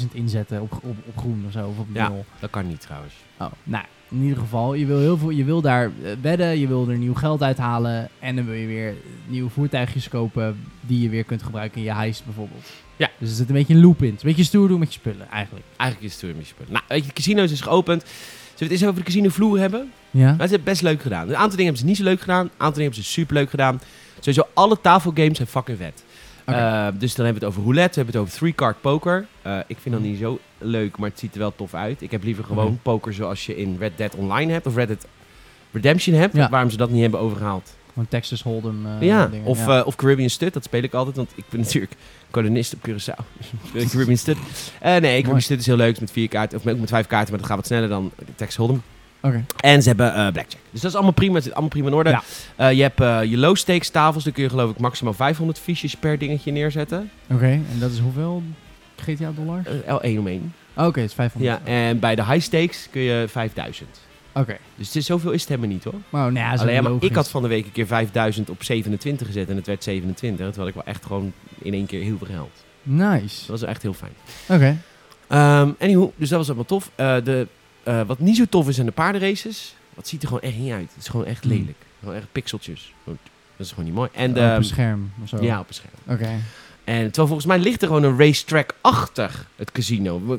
[0.00, 2.08] 50.000 inzetten op, op, op groen of zo, of op Ja.
[2.08, 2.24] nul.
[2.40, 3.14] Dat kan niet trouwens.
[3.38, 6.66] Oh, nou, in ieder geval, je wil, heel veel, je wil daar eh, wedden, je
[6.66, 8.94] wil er nieuw geld uithalen en dan wil je weer
[9.26, 12.66] nieuwe voertuigjes kopen die je weer kunt gebruiken in je heist bijvoorbeeld.
[12.96, 13.10] Ja.
[13.18, 14.06] Dus er zit een beetje een loop in.
[14.06, 15.66] Het is een beetje stoer doen met je spullen eigenlijk.
[15.76, 16.72] Eigenlijk is het weer spullen.
[16.72, 18.02] Nou, weet je, de casino is dus geopend.
[18.02, 19.90] Zullen we het eens over de casino vloer hebben?
[20.10, 20.26] Ja?
[20.26, 21.28] Maar ze hebben best leuk gedaan.
[21.28, 22.44] Een aantal dingen hebben ze niet zo leuk gedaan.
[22.44, 23.80] Een aantal dingen hebben ze super leuk gedaan.
[24.18, 26.04] Sowieso alle tafelgames zijn fucking vet.
[26.44, 29.26] Eh, dus dan hebben we het over roulette, we hebben het over three-card poker.
[29.42, 32.02] Eh, ik vind dat niet zo leuk, maar het ziet er wel tof uit.
[32.02, 32.78] Ik heb liever gewoon Oké.
[32.82, 35.06] poker zoals je in Red Dead Online hebt of Red Dead
[35.72, 36.36] Redemption hebt.
[36.36, 36.48] Ja.
[36.48, 37.76] Waarom ze dat niet hebben overgehaald.
[37.88, 39.46] Gewoon Texas Hold'em eh, ja, dingen.
[39.46, 39.82] of, ja.
[39.82, 41.92] of Caribbean Stud, dat speel ik altijd, want ik ben natuurlijk
[42.30, 43.24] kolonist op Curaçao.
[43.90, 44.36] Caribbean Stud.
[44.82, 47.38] Nee, Caribbean Stud is heel leuk, met vier kaarten, of ook met vijf kaarten, maar
[47.38, 48.82] dat gaat wat sneller dan Texas Hold'em.
[49.60, 50.60] En ze hebben eh, blackjack.
[50.70, 51.34] Dus dat is allemaal prima.
[51.34, 52.10] Het zit allemaal prima in orde.
[52.10, 52.22] Ja.
[52.56, 54.24] Eh, je hebt eh, je low stakes tafels.
[54.24, 57.10] Daar kun je geloof ik maximaal 500 fiches per dingetje neerzetten.
[57.32, 58.42] Oké, en dat is hoeveel
[58.96, 59.66] GTA dollars?
[59.66, 60.54] Eh, L1 om 1.
[60.74, 61.60] Oké, het is 500.
[61.64, 63.88] Ja, en bij de high stakes kun je 5000.
[64.32, 64.56] Oké.
[64.76, 65.94] Dus het is, zoveel is het helemaal niet hoor.
[66.08, 69.26] Maar nou ja, Alleen maar ik had van de week een keer 5000 op 27
[69.26, 70.46] gezet en het werd 27.
[70.46, 72.64] Terwijl ik wel echt gewoon in één keer heel veel geld.
[72.82, 73.38] Nice.
[73.38, 74.12] Dat was echt heel fijn.
[74.48, 74.76] Oké.
[75.28, 76.90] Ehm anywho, dus dat was allemaal tof.
[76.96, 77.46] De,
[77.82, 79.74] eh, wat niet zo tof is zijn de paardenraces.
[79.94, 80.88] Dat ziet er gewoon echt niet uit.
[80.94, 81.52] Het is gewoon echt Hmm.
[81.52, 81.78] lelijk.
[82.00, 82.92] Gewoon echt pixeltjes.
[83.04, 83.16] Dat
[83.66, 84.08] is gewoon niet mooi.
[84.12, 85.42] En op een scherm of zo.
[85.42, 85.92] ja, op een scherm.
[86.06, 86.28] Oké.
[86.84, 90.38] En terwijl volgens mij ligt er gewoon een racetrack achter het casino.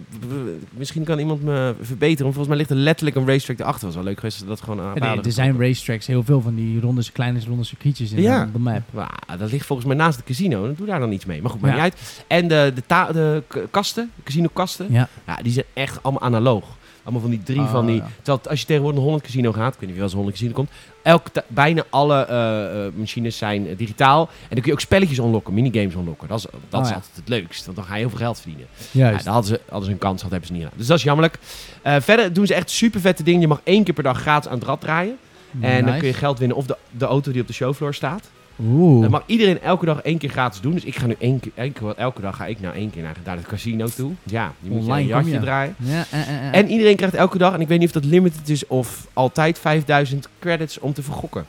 [0.71, 2.23] Misschien kan iemand me verbeteren.
[2.23, 3.85] Want volgens mij ligt er letterlijk een racetrack erachter.
[3.85, 6.55] Was wel leuk geweest dat gewoon aan Ja, er- er zijn racetracks, heel veel van
[6.55, 8.49] die ronde, kleine ronde circuitjes in Ja.
[8.53, 8.81] de map.
[8.91, 10.65] Wauw, dat ligt volgens mij naast het casino.
[10.65, 11.41] Dan doe daar dan iets mee.
[11.41, 11.83] Maar goed, maakt Ja.
[11.83, 12.23] niet uit.
[12.27, 14.87] En de, de, de kasten, de casino kasten.
[14.89, 15.07] Ja.
[15.27, 16.65] Ja, die zijn echt allemaal analoog.
[17.03, 17.95] Allemaal van die drie van die...
[17.95, 18.07] ja.
[18.21, 19.73] Terwijl als je tegenwoordig naar Holland Casino gaat...
[19.73, 20.69] Ik weet niet wie wel eens Holland Casino komt...
[21.03, 24.21] Elke ta- bijna alle eh, eh, machines zijn eh, digitaal.
[24.21, 26.27] En dan kun je ook spelletjes unlocken, minigames unlocken.
[26.27, 26.95] Dat is, dat Oh, is ja.
[26.95, 27.65] altijd het leukst.
[27.65, 28.67] Want dan ga je heel veel geld verdienen.
[28.91, 30.77] Ja, daar hadden ze, hadden ze een kans gehad, hebben ze niet gedaan.
[30.77, 31.37] Dus dat is jammerlijk.
[31.83, 33.41] Verder doen ze echt super vette dingen.
[33.41, 35.17] Je mag één keer per dag gratis aan het rad draaien.
[35.59, 38.29] En dan kun je geld winnen of de, de auto die op de showfloor staat.
[38.59, 39.01] Oeh.
[39.01, 40.73] Dat mag iedereen elke dag één keer gratis doen.
[40.73, 43.03] Dus ik ga nu één keer, één keer elke dag ga ik nou één keer
[43.03, 44.11] naar, naar het casino toe.
[44.23, 45.39] Ja, die moet je een jasje je.
[45.39, 45.75] draaien.
[45.77, 46.55] Ja, eh, eh, eh.
[46.55, 49.59] En iedereen krijgt elke dag, en ik weet niet of dat limited is of altijd
[49.59, 51.45] 5000 credits om te vergokken.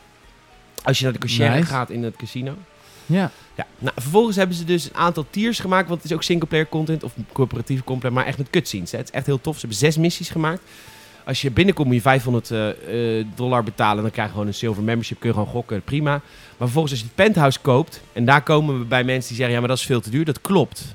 [0.83, 1.65] Als je naar de cashier Nice.
[1.67, 2.55] gaat in het casino.
[3.07, 3.31] ja.
[3.57, 6.69] Ja, nou, vervolgens hebben ze dus een aantal tiers gemaakt, want het is ook singleplayer
[6.69, 8.91] content of coöperatieve content, maar echt met cutscenes.
[8.91, 8.99] Hè.
[8.99, 9.55] Het is echt heel tof.
[9.55, 10.61] Ze hebben zes missies gemaakt.
[11.25, 14.55] Als je binnenkomt moet je 500 eh, eh, dollar betalen, dan krijg je gewoon een
[14.55, 16.11] silver membership, kun je gewoon gokken, prima.
[16.11, 16.23] Maar
[16.57, 19.61] vervolgens als je het penthouse koopt, en daar komen we bij mensen die zeggen, ja
[19.61, 20.95] maar dat is veel te duur, dat klopt.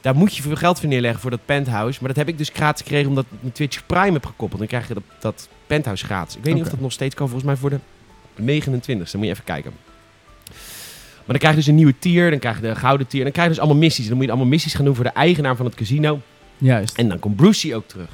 [0.00, 1.98] Daar moet je veel geld voor neerleggen voor dat penthouse.
[1.98, 4.58] Maar dat heb ik dus gratis gekregen omdat ik mijn Twitch Prime heb gekoppeld.
[4.58, 6.36] Dan krijg je dat, dat penthouse gratis.
[6.36, 7.28] Ik weet niet of dat nog steeds kan.
[7.28, 7.78] Volgens mij voor de
[8.34, 9.72] 29 e moet je even kijken.
[11.16, 12.30] Maar dan krijg je dus een nieuwe tier.
[12.30, 13.22] Dan krijg je de gouden tier.
[13.22, 14.02] Dan krijg je dus allemaal missies.
[14.02, 16.20] En dan moet je allemaal missies gaan doen voor de eigenaar van het casino.
[16.58, 16.96] Juist.
[16.96, 18.08] En dan komt Brucey ook terug.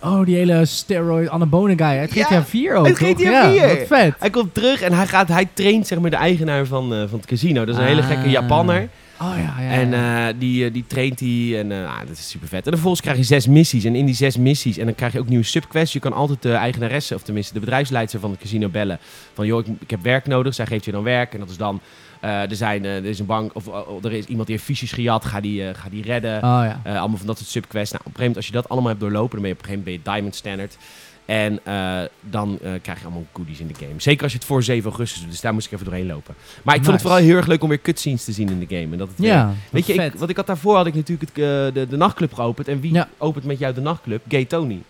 [0.00, 3.08] Oh, die hele steroid anabone guy uit Ja, GTA 4 ook, uit toch?
[3.08, 3.66] GTA Ja, 4.
[3.78, 4.14] wat vet.
[4.18, 7.18] Hij komt terug en hij, gaat, hij traint zeg maar, de eigenaar van, eh, van
[7.18, 7.64] het casino.
[7.64, 8.30] Dat is een hele gekke Ah.
[8.30, 8.88] Japanner.
[9.20, 9.70] Oh ja, ja.
[9.70, 10.28] En ja.
[10.28, 12.64] eh, die, eh, die traint hij en ah, dat is super vet.
[12.66, 13.84] En vervolgens krijg je zes missies.
[13.84, 15.92] En in die zes missies, en dan krijg je ook nieuwe subquests.
[15.92, 18.98] Je kan altijd de eigenaresse, of tenminste de bedrijfsleidster van het casino bellen.
[19.34, 20.54] Van joh, ik, ik heb werk nodig.
[20.54, 21.32] Zij geeft je dan werk.
[21.32, 21.80] En dat is dan
[22.28, 24.92] er, zijn, eh, er is een bank, of oh, er is iemand die heeft fiches
[24.92, 26.34] gejat, ga die, eh, ga die redden.
[26.36, 26.80] Oh ja.
[26.84, 27.92] Eh, allemaal van dat soort subquests.
[27.92, 29.60] Nou, op een gegeven moment, als je dat allemaal hebt doorlopen, dan ben je op
[29.62, 30.76] een gegeven moment ben je Diamond Standard.
[31.24, 33.92] En eh, dan eh, krijg je allemaal goodies in de game.
[33.96, 35.30] Zeker als je het voor 7 augustus doet.
[35.30, 36.34] Dus daar moest ik even doorheen lopen.
[36.62, 38.76] Maar ik vond het vooral heel erg leuk om weer cutscenes te zien in de
[38.76, 38.92] game.
[38.92, 41.30] En dat het weer- Ja, Weet je, ik, wat ik had daarvoor had ik natuurlijk
[41.34, 42.68] het, eh, de, de nachtclub geopend.
[42.68, 43.08] En wie Ja.
[43.18, 44.22] opent met jou de nachtclub?
[44.28, 44.82] Gay Tony.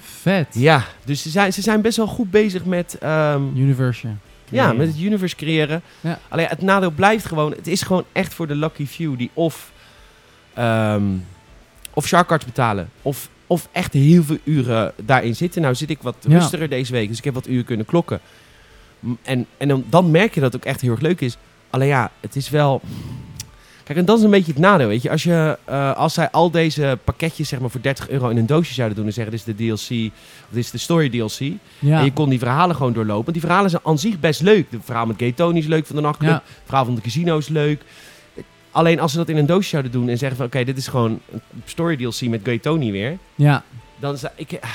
[0.00, 0.46] Vet.
[0.52, 4.08] Ja, dus ze zijn, ze zijn best wel goed bezig met, ehm, Universe.
[4.52, 5.82] Ja, met het universe creëren.
[6.00, 6.18] Ja.
[6.28, 9.72] Alleen het nadeel blijft gewoon, het is gewoon echt voor de lucky few die of,
[10.54, 11.02] ehm
[11.94, 12.90] of shark cards betalen.
[13.02, 15.62] Of, of echt heel veel uren daarin zitten.
[15.62, 16.38] Nou zit ik wat Ja.
[16.38, 18.20] rustiger deze week, dus ik heb wat uren kunnen klokken.
[19.22, 21.36] En, en dan, dan merk je dat het ook echt heel erg leuk is.
[21.70, 22.80] Alleen ja, het is wel...
[23.84, 25.10] Kijk, en dat is een beetje het nadeel, weet je.
[25.10, 28.46] Als, je, eh, als zij al deze pakketjes zeg maar, voor 30 euro in een
[28.46, 29.06] doosje zouden doen...
[29.06, 30.12] en zeggen, dit is de DLC,
[30.44, 31.38] of dit is de story DLC...
[31.78, 31.98] Ja.
[31.98, 33.22] En je kon die verhalen gewoon doorlopen.
[33.24, 34.66] Want die verhalen zijn aan zich best leuk.
[34.70, 36.30] Het verhaal met Gay Tony is leuk van de nachtclub.
[36.30, 36.42] Ja.
[36.44, 37.82] Het verhaal van de casino is leuk.
[38.70, 40.46] Alleen als ze dat in een doosje zouden doen en zeggen van...
[40.46, 43.18] Oké, dit is gewoon een story DLC met Gay Tony weer.
[43.34, 43.64] ja.
[43.98, 44.58] Dan zou ik...
[44.60, 44.70] ah,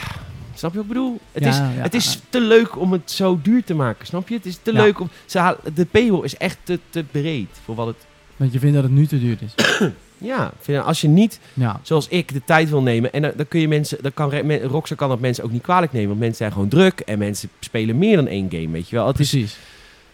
[0.53, 1.19] snap je wat ik bedoel?
[1.31, 4.07] Het, Ja, is, ja, het is te leuk om het zo duur te maken.
[4.07, 4.35] Snap je?
[4.35, 5.09] Het is te leuk om...
[5.25, 8.05] Ze halen, de paywall is echt te, te breed voor wat het...
[8.37, 9.53] Want je vindt dat het nu te duur is.
[10.19, 11.79] Ja, vind, als je niet, Ja.
[11.83, 13.13] zoals ik, de tijd wil nemen...
[13.13, 13.97] En dan, dan kun je mensen...
[14.01, 16.07] Dan kan, Rockstar kan dat mensen ook niet kwalijk nemen.
[16.07, 16.99] Want mensen zijn gewoon druk.
[16.99, 19.07] En mensen spelen meer dan één game, weet je wel.
[19.07, 19.57] Het is, Precies.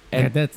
[0.10, 0.50] en- Red Dead.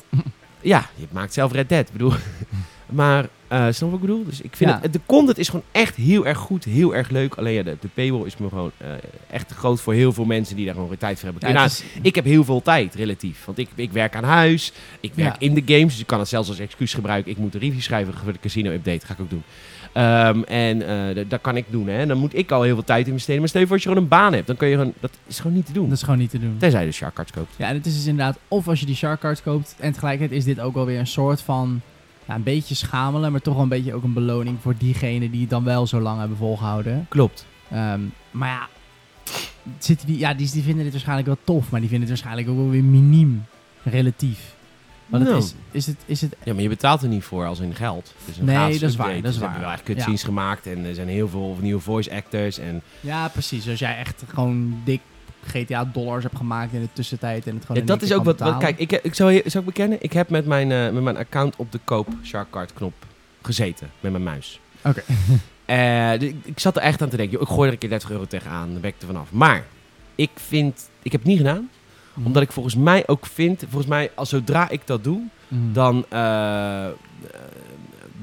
[0.61, 1.85] Ja, je maakt zelf Red Dead.
[1.87, 2.13] Ik bedoel.
[2.85, 4.25] maar, eh snap wat ik bedoel?
[4.25, 4.79] Dus ik vind Ja.
[4.81, 7.35] het, de content is gewoon echt heel erg goed, heel erg leuk.
[7.35, 8.87] Alleen ja, de, de paywall is me gewoon eh,
[9.29, 11.47] echt groot voor heel veel mensen die daar gewoon geen tijd voor hebben.
[11.49, 13.45] Ja, Nou, is- ik heb heel veel tijd, relatief.
[13.45, 15.47] Want ik, ik werk aan huis, ik werk Ja.
[15.47, 17.31] in de games, dus ik kan het zelfs als excuus gebruiken.
[17.31, 19.43] Ik moet een review schrijven voor de casino-update, ga ik ook doen.
[19.93, 22.05] Ehm, en eh, dat- kan ik doen, hè.
[22.05, 23.39] Dan moet ik al heel veel tijd investeren.
[23.39, 24.93] Maar stel je voor als je gewoon een baan hebt, dan kun je gewoon...
[24.99, 25.89] Dat is gewoon niet te doen.
[25.89, 26.55] dat is gewoon niet te doen.
[26.59, 27.53] Tenzij je de Shark Cards koopt.
[27.57, 30.39] Ja, en het is dus inderdaad, of als je die Shark Cards koopt, en tegelijkertijd
[30.39, 31.81] is dit ook wel weer een soort van,
[32.27, 35.41] ja, een beetje schamelen, maar toch wel een beetje ook een beloning voor diegenen die
[35.41, 37.05] het dan wel zo lang hebben volgehouden.
[37.09, 37.45] Klopt.
[37.71, 38.67] Ehm, maar ja,
[39.77, 42.49] zitten die, ja die, die vinden dit waarschijnlijk wel tof, maar die vinden het waarschijnlijk
[42.49, 43.45] ook wel weer miniem,
[43.83, 44.55] relatief.
[45.05, 45.43] Want het Nou.
[45.45, 48.13] is, is, het, is het, Ja, maar je betaalt er niet voor als in geld.
[48.39, 49.49] Een Nee, dat is waar, dat is Ze waar.
[49.49, 52.57] hebben wel echt cutscenes gemaakt en er zijn heel veel nieuwe voice actors.
[52.59, 55.01] En ja precies, als jij echt gewoon dik
[55.47, 58.39] GTA dollars hebt gemaakt in de tussentijd en het gewoon ja, dat is ook wat,
[58.39, 58.57] wat.
[58.57, 61.17] Kijk, ik, ik, zou, je- zou ik bekennen, ik heb met mijn, eh, met mijn
[61.17, 62.93] account op de koop Sharkcard knop
[63.41, 63.89] gezeten.
[63.99, 64.59] Met mijn muis.
[64.83, 65.01] Oké.
[65.67, 67.79] Eh, dus ik, ik zat er echt aan te denken, joh, ik gooi er een
[67.79, 69.31] keer 30 euro tegenaan, dan ben ik er vanaf.
[69.31, 69.65] Maar
[70.15, 71.69] ik vind, ik heb het niet gedaan,
[72.13, 72.25] Mhm.
[72.25, 75.73] omdat ik volgens mij ook vind, volgens mij, als zodra ik dat doe, Mhm.
[75.73, 76.85] dan, eh,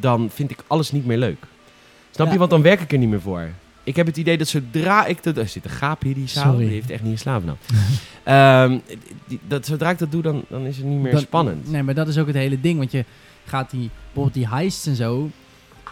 [0.00, 1.44] dan vind ik alles niet meer leuk.
[2.10, 2.32] Snap Ja.
[2.32, 2.38] je?
[2.38, 3.48] Want dan werk ik er niet meer voor.
[3.84, 5.36] Ik heb het idee dat zodra ik dat...
[5.36, 6.56] Er zit een gaap hier die zaal.
[6.56, 7.58] Die heeft echt niet geslapen nou.
[8.24, 8.78] Ehm,
[9.26, 11.70] die- dat, zodra ik dat doe, dan, dan is het niet meer Dat- spannend.
[11.70, 12.78] Nee, maar dat is ook het hele ding.
[12.78, 13.04] Want je
[13.44, 15.30] gaat die, bijvoorbeeld die heists en zo,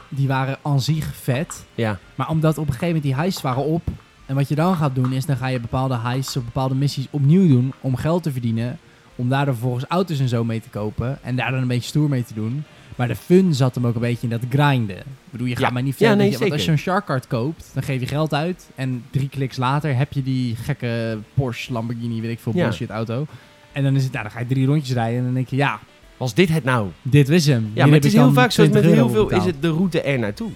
[0.09, 1.65] die waren aan zich vet.
[1.75, 1.99] Ja.
[2.15, 3.83] Maar omdat op een gegeven moment die heists waren op.
[4.27, 7.07] En wat je dan gaat doen is, dan ga je bepaalde heists of bepaalde missies
[7.11, 8.79] opnieuw doen om geld te verdienen.
[9.17, 11.19] Om daar vervolgens auto's en zo mee te kopen.
[11.23, 12.65] En daar dan een beetje stoer mee te doen.
[12.97, 14.97] Maar de fun zat hem ook een beetje in dat grinden.
[14.99, 15.71] Ik bedoel, je gaat Ja.
[15.71, 16.27] maar niet Ja, verder.
[16.27, 18.71] nee, want als je een shark card koopt, dan geef je geld uit.
[18.75, 22.63] En drie kliks later heb je die gekke Porsche, Lamborghini, weet ik veel, Ja.
[22.65, 23.27] bullshit auto.
[23.73, 25.57] En dan is het, nou, dan ga je drie rondjes rijden en dan denk je,
[25.57, 25.81] ja,
[26.17, 26.89] Was dit het nou?
[27.03, 27.63] dit is hem.
[27.63, 28.63] Ja, Hier maar het is heel vaak zo.
[28.63, 30.51] Met 20 heel veel is het de route er naartoe.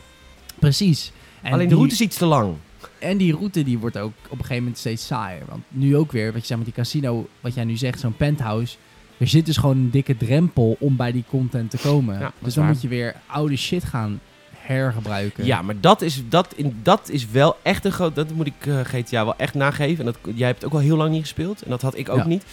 [0.58, 1.12] Precies.
[1.42, 2.54] En Alleen de die- route is iets te lang.
[2.98, 5.42] En die route die wordt ook op een gegeven moment steeds saaier.
[5.48, 8.16] Want nu ook weer, wat je zegt met die casino, wat jij nu zegt, zo'n
[8.16, 8.76] penthouse.
[9.18, 12.18] Er zit dus gewoon een dikke drempel om bij die content te komen.
[12.18, 12.72] Ja, dus dan waar.
[12.72, 14.20] moet je weer oude shit gaan
[14.56, 15.44] hergebruiken.
[15.44, 18.14] Ja, maar dat is, dat, in, dat is wel echt een groot...
[18.14, 20.06] Dat moet ik eh, GTA wel echt nageven.
[20.06, 21.62] En dat, jij hebt het ook al heel lang niet gespeeld.
[21.62, 22.26] En dat had ik ook Ja.
[22.26, 22.44] niet.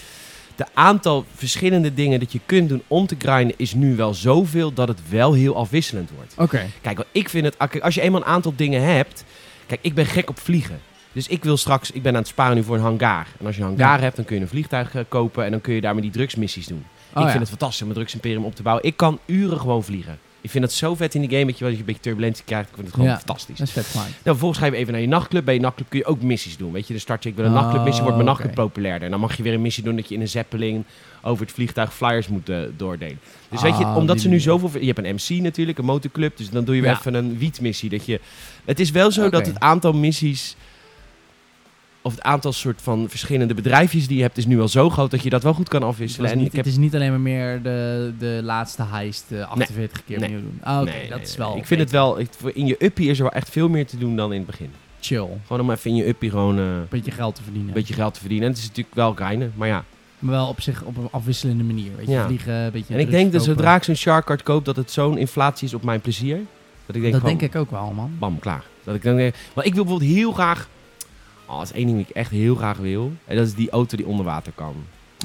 [0.56, 3.58] De aantal verschillende dingen dat je kunt doen om te grinden...
[3.58, 6.34] is nu wel zoveel dat het wel heel afwisselend wordt.
[6.38, 6.66] Oké.
[6.82, 7.82] Kijk, wat ik vind het...
[7.82, 9.24] Als je eenmaal een aantal dingen hebt...
[9.66, 10.80] Kijk, ik ben gek op vliegen.
[11.14, 11.92] Dus ik wil straks...
[11.92, 13.28] Ik ben aan het sparen nu voor een hangar.
[13.40, 15.46] En als je een hangar hebt, dan kun je een vliegtuig eh, kopen...
[15.46, 16.86] en dan kun je daarmee die drugsmissies doen.
[17.14, 17.28] Oh, ik ja.
[17.28, 18.86] vind het fantastisch om een drugsimperium op te bouwen.
[18.86, 20.18] Ik kan uren gewoon vliegen.
[20.42, 22.44] Ik vind het zo vet in die game, weet je dat je een beetje turbulentie
[22.46, 22.70] krijgt.
[22.70, 23.18] Ik vind het gewoon Ja.
[23.18, 23.58] fantastisch.
[23.58, 24.10] Dat is vet gemaakt.
[24.10, 25.46] Nou, vervolgens ga je even naar je nachtclub.
[25.46, 26.72] Bij je nachtclub kun je ook missies doen.
[26.72, 29.04] Weet je, dan start je, ik wil een Oh, nachtclubmissie, wordt mijn nachtclub populairder.
[29.04, 30.86] En dan mag je weer een missie doen dat je in een zeppelin
[31.22, 33.20] over het vliegtuig flyers moet eh, doordelen.
[33.50, 34.80] Dus weet je, Ah, omdat ze nu zoveel...
[34.80, 36.38] Je hebt een MC natuurlijk, een motorclub.
[36.38, 36.98] Dus dan doe je weer Ja.
[36.98, 37.90] even een wietmissie.
[37.90, 38.20] Dat je,
[38.66, 40.56] het is wel zo dat het aantal missies...
[42.06, 44.38] Of het aantal soort van verschillende bedrijfjes die je hebt...
[44.38, 46.32] is nu al zo groot dat je dat wel goed kan Het, afwisselen.
[46.32, 49.50] En niet, ik heb het is niet alleen maar meer de, de laatste heist eh,
[49.52, 50.28] 48 keer Nee.
[50.30, 50.60] opnieuw doen.
[50.64, 52.20] Ah, Oké, Nee, dat is wel Ik vind het wel...
[52.20, 54.48] ik- in je uppie is er wel echt veel meer te doen dan in het
[54.48, 54.70] begin.
[55.00, 55.28] chill.
[55.46, 57.68] Gewoon om even in je uppie gewoon eh, Een beetje geld te verdienen.
[57.70, 58.48] een beetje geld te verdienen.
[58.48, 59.84] En het is natuurlijk wel grinden, maar ja.
[60.20, 61.92] Maar wel op zich op een afwisselende manier.
[61.98, 62.26] Weet je, Ja.
[62.26, 64.92] vliegen, een beetje En ik denk dat zodra ik zo'n shark card koop, dat het
[64.92, 66.40] zo'n inflatie is op mijn plezier.
[66.86, 68.12] Dat ik denk Dat gewoon, denk ik ook wel, man.
[68.20, 68.64] bam, klaar.
[68.84, 70.68] Dat ik dan denk, maar ik wil bijvoorbeeld heel graag,
[71.54, 73.12] oh, dat is één ding die ik echt heel graag wil.
[73.26, 74.74] En dat is die auto die onder water kan.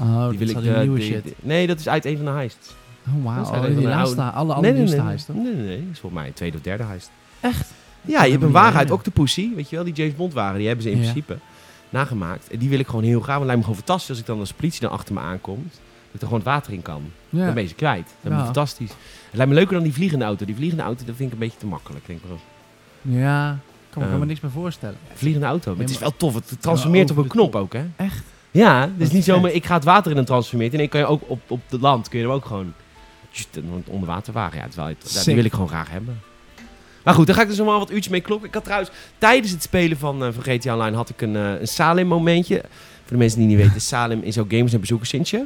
[0.01, 1.33] Oh, die dat is al die eh, nieuwe shit.
[1.39, 2.75] nee, dat is uit een van de heists.
[3.07, 3.41] Oh, wauw.
[3.41, 5.77] is Oh, die laatste, oude- alle nee, allernieuwste nee, nee, heist, nee, nee, nee.
[5.85, 7.11] Dat is volgens mij een tweede of derde heist.
[7.39, 7.71] Echt?
[8.01, 8.97] Ja, je hebt een wagen uit herinneren.
[9.07, 11.01] Octopussy, weet je wel, die James Bond wagen, die hebben ze in Ja.
[11.03, 11.37] principe
[11.89, 12.47] nagemaakt.
[12.49, 14.25] En die wil ik gewoon heel graag, want het lijkt me gewoon fantastisch als ik
[14.25, 15.79] dan als politie dan achter me aankomt,
[16.11, 17.01] dat er gewoon het water in kan.
[17.29, 17.45] Ja.
[17.45, 18.03] Dan ben je ze kwijt.
[18.05, 18.43] Dat lijkt me Ja.
[18.43, 18.89] fantastisch.
[18.89, 20.45] Het lijkt me leuker dan die vliegende auto.
[20.45, 22.05] Die vliegende auto, dat vind ik een beetje te makkelijk.
[22.05, 22.25] Denk ik.
[22.27, 22.39] wel.
[23.19, 24.97] Ja, ik kan me Ehm, helemaal niks bij voorstellen.
[25.13, 26.33] Vliegende auto, maar het is wel tof.
[26.33, 27.61] Het transformeert op een de knop top.
[27.61, 27.85] ook, hè?
[27.95, 28.23] Echt?
[28.51, 30.71] Ja, dus is niet zomaar, ik ga het water in een transformeert.
[30.71, 32.73] En dan kan je ook op, op het land, kun je hem ook gewoon,
[33.53, 34.57] een onderwaterwagen.
[34.57, 35.35] Ja, het wel, Sick.
[35.35, 36.21] wil ik gewoon graag hebben.
[37.03, 38.47] Maar goed, daar ga ik dus nog wel wat uurtjes mee kloppen.
[38.47, 41.59] Ik had trouwens, tijdens het spelen van, eh, van GTA Online had ik een, eh,
[41.59, 42.61] een Salem momentje.
[43.03, 45.45] Voor de mensen die niet weten, Salem is ook gamers en bezoekers sinds je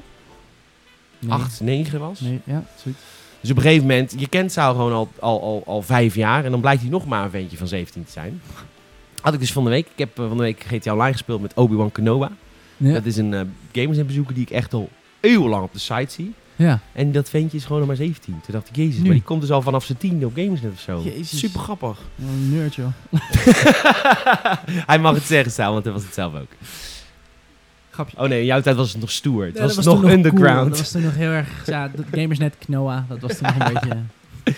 [1.19, 1.31] Nee.
[1.31, 2.19] 8, 9 was.
[2.19, 3.01] Nee, ja, zoiets.
[3.43, 6.45] Dus op een gegeven moment, je kent Saal gewoon al, al, al, al vijf jaar.
[6.45, 8.41] En dan blijkt hij nog maar een ventje van 17 te zijn.
[9.21, 9.85] Had ik dus van de week.
[9.87, 12.31] Ik heb eh, van de week GTA Online gespeeld met Obi-Wan Kenoba.
[12.77, 12.93] Ja.
[12.93, 16.11] Dat is een eh gamers en bezoeker die ik echt al eeuwenlang op de site
[16.13, 16.33] zie.
[16.55, 16.79] ja.
[16.93, 18.33] En dat ventje is gewoon nog maar 17.
[18.33, 19.03] Toen dacht ik, jezus, Nu.
[19.03, 21.01] maar die komt dus al vanaf zijn tiende op Gamersnet of zo.
[21.03, 21.39] Jezus.
[21.39, 21.97] Super grappig.
[22.19, 22.87] Een nerd, joh.
[24.89, 26.51] hij mag het zeggen, Saal, want hij was het zelf ook.
[27.93, 28.17] Grapje.
[28.17, 29.45] Oh nee, in jouw tijd was het nog stoer.
[29.45, 30.57] Het Ja, was, nog underground.
[30.57, 30.69] cool.
[30.69, 31.47] Dat was toen nog heel erg...
[31.65, 33.97] Ja, dat Gamersnet, Knoa, dat was toen nog een beetje...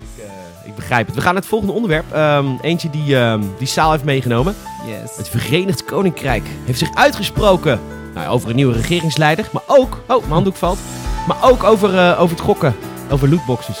[0.00, 1.14] Ik, eh, ik begrijp het.
[1.14, 2.12] We gaan naar het volgende onderwerp.
[2.12, 4.54] Ehm, eentje die, ehm, die Saal heeft meegenomen.
[4.86, 5.16] Yes.
[5.16, 7.80] Het Verenigd Koninkrijk heeft zich uitgesproken
[8.14, 9.48] nou, over een nieuwe regeringsleider.
[9.52, 10.78] Maar ook, oh, mijn handdoek valt.
[11.26, 12.74] Maar ook over, eh, over het gokken.
[13.10, 13.78] Over lootboxes.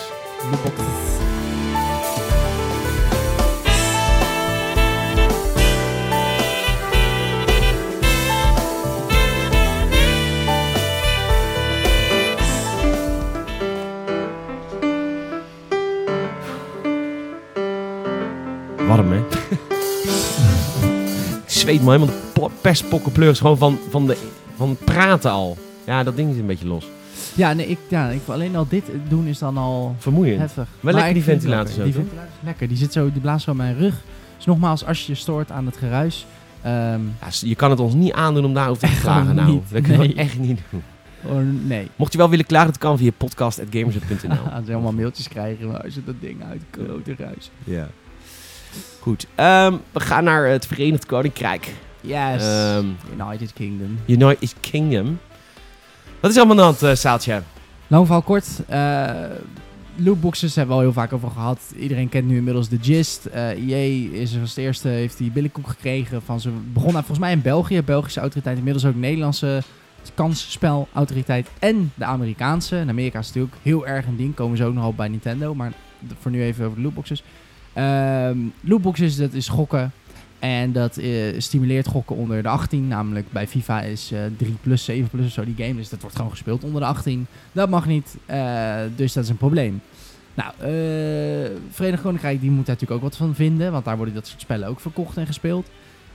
[18.88, 19.18] Warm, hè?
[21.46, 23.38] Ik zweet me helemaal de.
[23.38, 24.16] Gewoon van, van, de,
[24.56, 25.56] van het praten al.
[25.86, 26.86] Ja, dat ding is een beetje los.
[27.34, 30.38] Ja, nee, ik, ja, ik, alleen al dit doen is dan al Vermoeiend.
[30.40, 30.66] heftig.
[30.80, 31.22] lekker Maar die lekker.
[31.74, 32.68] zo, Die ventilator is lekker.
[32.68, 33.94] Die, zit zo, die blaast zo aan mijn rug.
[34.36, 36.26] Dus nogmaals, als je je stoort aan het geruis...
[36.62, 39.50] ehm, Ja, je kan het ons niet aandoen om daarover te klagen gewoon nou.
[39.52, 39.62] niet.
[39.70, 40.16] Dat kunnen we Nee.
[40.16, 40.82] echt niet doen.
[41.24, 41.88] oh, nee.
[41.96, 44.36] Mocht je wel willen klagen, dat kan via podcast.gamers.nl.
[44.54, 47.50] Als ze allemaal mailtjes krijgen, maar als je dat ding uit, grote ruis.
[47.64, 47.88] ja.
[49.00, 51.72] Goed, ehm, we gaan naar het Verenigd Koninkrijk.
[52.00, 52.42] Yes.
[52.42, 52.86] Ehm,
[53.20, 53.98] United Kingdom.
[54.06, 55.18] United Kingdom.
[56.20, 57.42] Wat is allemaal aan hand, eh, Saaltje?
[57.86, 58.46] Lang verhaal kort.
[58.68, 59.10] eh
[60.00, 61.60] lootboxes hebben we al heel vaak over gehad.
[61.78, 63.26] Iedereen kent nu inmiddels de gist.
[63.26, 66.22] Eh EA is als eerste, heeft die billenkoek gekregen.
[66.22, 68.56] Van ze begon nou volgens mij in België, Belgische autoriteit.
[68.56, 69.62] Inmiddels ook Nederlandse
[70.14, 72.76] kansspelautoriteit en de Amerikaanse.
[72.76, 74.34] In Amerika is het natuurlijk heel erg een ding.
[74.34, 75.54] Komen ze ook nog op bij Nintendo.
[75.54, 75.72] Maar
[76.20, 77.22] voor nu even over de lootboxes.
[77.78, 79.92] Ehm lootboxes, dat is gokken.
[80.38, 82.88] En dat eh, stimuleert gokken onder de 18.
[82.88, 85.74] Namelijk bij FIFA is eh 3 plus, 7 plus of zo die game.
[85.74, 87.26] Dus dat wordt gewoon gespeeld onder de 18.
[87.52, 88.16] Dat mag niet.
[88.26, 89.80] eh, dus dat is een probleem.
[90.34, 90.52] Nou,
[91.70, 93.72] Verenigd Koninkrijk die moet daar natuurlijk ook wat van vinden.
[93.72, 95.70] Want daar worden dat soort spellen ook verkocht en gespeeld.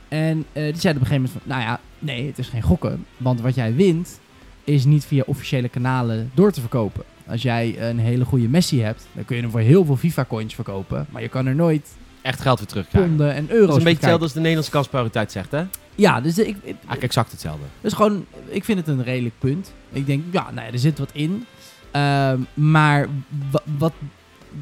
[0.07, 1.41] En die zeiden op een gegeven moment van...
[1.45, 3.05] Nou ja, nee, het is geen gokken.
[3.17, 4.19] Want wat jij wint
[4.63, 7.03] is niet via officiële kanalen door te verkopen.
[7.27, 10.55] Als jij een hele goede Messi hebt, dan kun je hem voor heel veel FIFA-coins
[10.55, 11.05] verkopen.
[11.09, 11.89] Maar je kan er nooit
[12.21, 13.09] Echt geld weer terugkrijgen.
[13.09, 15.63] ponden en Dat euro's is een beetje hetzelfde als de Nederlandse kansprioriteit zegt, hè?
[15.95, 17.63] Ja, dus ik, ik, Eigenlijk exact hetzelfde.
[17.81, 19.73] dus gewoon, ik vind het een redelijk punt.
[19.91, 21.45] Ik denk, ja, nou ja, er zit wat in.
[21.91, 23.07] Ehm, maar
[23.51, 23.93] wa- wat,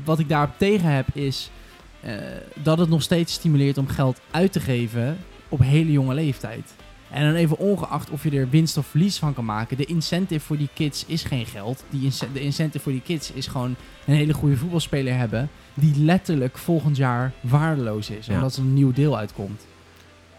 [0.03, 1.49] wat ik daarop tegen heb is
[2.01, 2.13] eh,
[2.63, 5.17] dat het nog steeds stimuleert om geld uit te geven
[5.49, 6.73] op hele jonge leeftijd.
[7.11, 9.77] En dan even ongeacht of je er winst of verlies van kan maken.
[9.77, 11.83] De incentive voor die kids is geen geld.
[11.89, 15.49] Die de incentive voor die kids is gewoon een hele goede voetbalspeler hebben.
[15.73, 18.25] Die letterlijk volgend jaar waardeloos is.
[18.25, 18.33] Ja.
[18.33, 19.65] Omdat er een nieuw deel uitkomt.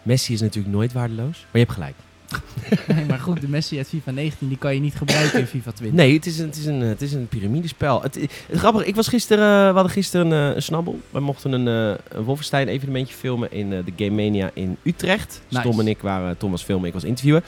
[0.01, 1.39] Messi is natuurlijk nooit waardeloos.
[1.39, 1.95] Maar je hebt gelijk.
[2.87, 5.71] Nee, maar goed, de Messi uit FIFA 19 die kan je niet gebruiken in FIFA
[5.71, 5.97] 20.
[5.97, 8.01] Nee, het is een, het is een, het is een piramidespel.
[8.01, 10.99] Het, het grappige, ik was gisteren, eh, we hadden gisteren een, eh, een snabbel.
[11.09, 15.41] We mochten een, eh een Wolfenstein evenementje filmen in de Game Mania in Utrecht.
[15.47, 15.69] Dus Nice.
[15.69, 17.43] Tom en ik waren, Tom was filmen, ik was interviewen.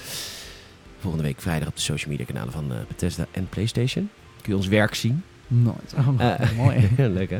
[1.00, 4.10] Volgende week vrijdag op de social media kanalen van Bethesda en Playstation.
[4.42, 5.24] Kun je ons werk zien.
[5.48, 5.94] Nooit.
[5.98, 6.90] Oh, Eh, mooi.
[7.18, 7.40] Leuk hè?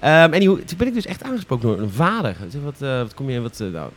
[0.00, 2.36] Ehm anyway, toen ben ik dus echt aangesproken door een vader.
[2.64, 3.90] Wat, eh, wat kom je, wat, eh, nou,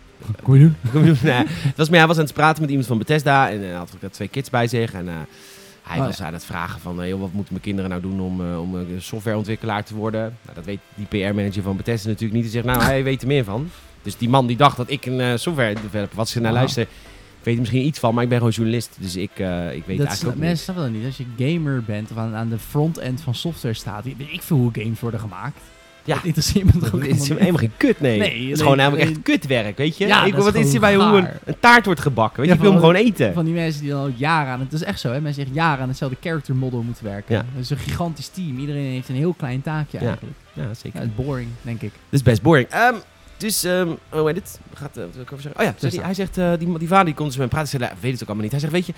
[0.43, 0.75] Kom je doen?
[0.91, 1.17] kom je doen?
[1.23, 3.71] Nee, het was, maar hij was aan het praten met iemand van Bethesda en hij
[3.71, 4.93] had ook twee kids bij zich.
[4.93, 5.07] En
[5.83, 8.57] hij Oh, was aan het vragen van, joh, wat moeten mijn kinderen nou doen om,
[8.57, 10.21] om eh, softwareontwikkelaar te worden?
[10.41, 12.43] Nou, dat weet die PR-manager van Bethesda natuurlijk niet.
[12.43, 13.69] Die zegt, nou, hij weet er meer van.
[14.01, 16.31] Dus die man die dacht dat ik een eh, software developer was.
[16.31, 16.57] Ze naar Wauw.
[16.63, 16.89] luisteren.
[17.47, 18.97] Weet er misschien iets van, maar ik ben gewoon journalist.
[18.99, 21.05] Dus ik, eh, ik weet dat eigenlijk ook mensen snappen dat niet.
[21.05, 24.57] Als je gamer bent of aan, aan de front-end van software staat, weet ik veel
[24.57, 25.59] hoe games worden gemaakt.
[26.03, 26.15] Ja.
[26.15, 28.19] Dat interesseert me toch ook Het is helemaal geen kut, nee.
[28.19, 29.13] Nee, het nee, is gewoon namelijk nee.
[29.13, 30.07] echt kutwerk, weet je?
[30.07, 32.51] Ja, ik, wat is hier bij hoe een, taart wordt gebakken, weet je?
[32.51, 33.33] Ja, ik wil hem gewoon eten.
[33.33, 34.73] Van die mensen die dan al jaren aan het...
[34.73, 35.21] Is echt zo, hè.
[35.21, 37.35] Mensen echt jaren aan hetzelfde character model moeten werken.
[37.35, 37.45] Ja.
[37.53, 38.57] Dat is een gigantisch team.
[38.57, 40.07] Iedereen heeft een heel klein taakje Ja.
[40.07, 40.37] eigenlijk.
[40.53, 40.99] Ja, zeker.
[40.99, 41.91] Ja, het is boring, denk ik.
[41.91, 42.67] Dat is best boring.
[42.67, 42.95] Ehm,
[43.37, 44.59] dus, ehm hoe heet het?
[44.73, 45.61] Gaat, eh, wat wil ik over zeggen?
[45.61, 47.73] Oh ja, hij zegt, eh, die, die vader die komt dus met me praten.
[47.73, 48.51] Ik zei, nou, weet het ook allemaal niet.
[48.51, 48.93] Hij zegt, weet je,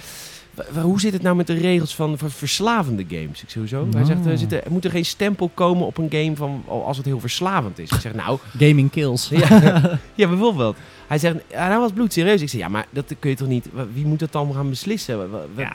[0.82, 3.42] hoe zit het nou met de regels van, van verslavende games?
[3.44, 3.88] Ik sowieso.
[3.92, 4.38] Hij zegt, eh, Oh.
[4.38, 7.20] zit er, moet er geen stempel komen op een game van, oh, als het heel
[7.20, 7.92] verslavend is?
[7.92, 9.30] Ik zeg, nou, Gaming kills.
[9.30, 9.50] ja,
[10.16, 10.78] ja, bijvoorbeeld.
[11.08, 12.42] Hij zegt, hij was bloedserieus.
[12.42, 13.66] Ik zeg, ja, maar dat kun je toch niet...
[13.94, 15.30] Wie moet dat dan gaan beslissen?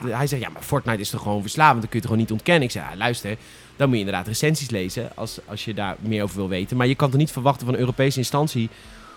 [0.07, 1.81] Hij zegt, ja, maar Fortnite is toch gewoon verslavend?
[1.81, 2.63] Dat kun je toch gewoon niet ontkennen?
[2.63, 3.37] Ik zeg, ja, luister,
[3.77, 6.77] dan moet je inderdaad recensies lezen als, als je daar meer over wil weten.
[6.77, 8.69] Maar je kan toch niet verwachten van een Europese instantie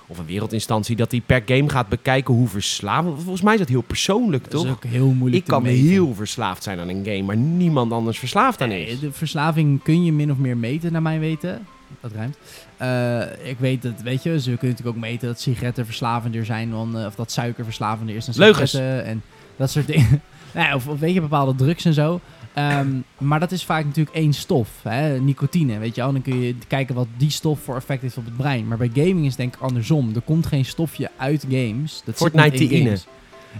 [0.06, 3.14] of een wereldinstantie dat die per game gaat bekijken hoe verslavend...
[3.22, 4.70] Volgens mij is dat heel persoonlijk, Dat is toch?
[4.76, 5.86] ook heel moeilijk Ik kan meten.
[5.88, 9.00] heel verslaafd zijn aan een game, maar niemand anders verslaafd aan is.
[9.00, 11.66] de verslaving kun je min of meer meten, naar mijn weten.
[12.00, 12.36] Dat ruimt.
[12.76, 16.70] Eh, ik weet dat, weet je, ze kunnen natuurlijk ook meten dat sigaretten verslavender zijn
[16.70, 18.70] dan, eh, of dat suiker verslavender is dan Leugens.
[18.70, 19.22] sigaretten en
[19.56, 20.22] dat soort dingen.
[20.54, 22.20] Nou ja, of, of weet je, bepaalde drugs en zo.
[22.58, 25.20] Ehm, maar dat is vaak natuurlijk één stof, hè?
[25.20, 26.12] nicotine, weet je wel.
[26.12, 28.68] Dan kun je kijken wat die stof voor effect heeft op het brein.
[28.68, 30.14] Maar bij gaming is het denk ik andersom.
[30.14, 32.02] Er komt geen stofje uit games.
[32.04, 33.06] Dat niet in games.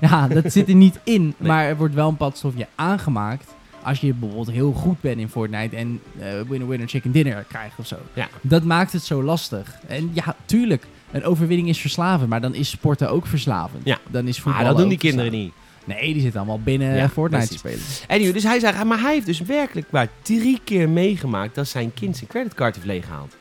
[0.00, 1.34] Ja, dat zit er niet in.
[1.38, 3.54] Maar er wordt wel een bepaald stofje aangemaakt.
[3.82, 7.78] Als je bijvoorbeeld heel goed bent in Fortnite en eh, winner winner chicken dinner krijgt
[7.78, 7.96] of zo.
[8.12, 8.28] Ja.
[8.40, 9.78] Dat maakt het zo lastig.
[9.87, 13.84] En ja, tuurlijk, een overwinning is verslavend, maar dan is sporten ook verslavend.
[13.84, 13.98] Ja.
[14.11, 15.52] Dan is voetbal Maar dat doen die kinderen niet.
[15.88, 17.62] Nee, die zitten allemaal binnen Ja, Fortnite precies.
[17.62, 18.09] te spelen.
[18.09, 21.94] Anyway, dus hij zei, maar hij heeft dus werkelijk maar drie keer meegemaakt dat zijn
[21.94, 23.37] kind zijn creditcard heeft leeggehaald.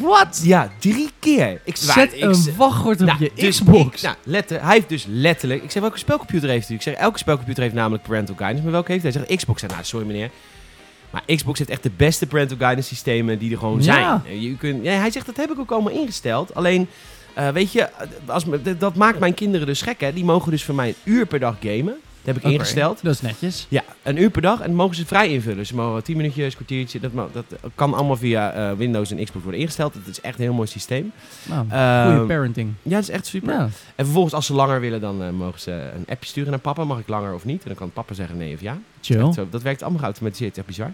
[0.00, 0.40] Wat?
[0.44, 1.60] Ja, drie keer.
[1.64, 3.96] Ik Zet ik- een wachtwoord op Nou, je dus Xbox.
[3.96, 5.62] ik- nou, letter, hij heeft dus letterlijk...
[5.62, 6.74] Ik zeg, welke spelcomputer heeft u?
[6.74, 8.62] Ik zeg, elke spelcomputer heeft namelijk parental guidance.
[8.62, 9.12] Maar welke heeft hij?
[9.12, 9.62] Hij zegt, Xbox.
[9.62, 10.30] Nou, sorry meneer.
[11.10, 14.20] Maar Xbox heeft echt de beste parental guidance systemen die er gewoon zijn.
[14.40, 16.54] Je kunt, ja, hij zegt, dat heb ik ook allemaal ingesteld.
[16.54, 16.88] Alleen,
[17.36, 17.88] eh, weet je,
[18.26, 20.12] als, dat- dat maakt mijn kinderen dus gek, hè.
[20.12, 21.94] Die mogen dus voor mij een uur per dag gamen.
[22.22, 23.02] Dat heb ik ingesteld.
[23.02, 23.66] Dat is netjes.
[23.68, 25.66] Ja, een uur per dag en dat mogen ze vrij invullen.
[25.66, 27.00] Ze mogen 10 minuutjes, kwartiertje.
[27.00, 27.44] Dat, dat
[27.74, 29.94] kan allemaal via eh, Windows en Xbox worden ingesteld.
[29.94, 31.12] Het is echt een heel mooi systeem.
[31.42, 32.72] Nou, Ehm, goede parenting.
[32.82, 33.52] ja, dat is echt super.
[33.52, 33.60] Ja.
[33.94, 36.84] En vervolgens, als ze langer willen, dan eh, mogen ze een appje sturen naar papa.
[36.84, 37.62] Mag ik langer of niet?
[37.62, 38.78] En dan kan papa zeggen nee of ja.
[39.00, 39.32] Chill.
[39.32, 40.58] Zo, dat werkt allemaal geautomatiseerd.
[40.58, 40.92] Echt bizar.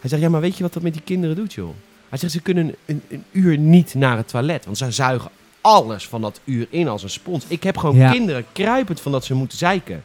[0.00, 1.70] Hij zegt, ja, maar weet je wat dat met die kinderen doet, joh?
[2.08, 4.64] Hij zegt, ze kunnen een, een uur niet naar het toilet.
[4.64, 5.30] Want ze zuigen
[5.62, 7.44] alles van dat uur in als een spons.
[7.48, 8.10] Ik heb gewoon Ja.
[8.10, 10.04] kinderen kruipend van dat ze moeten zeiken.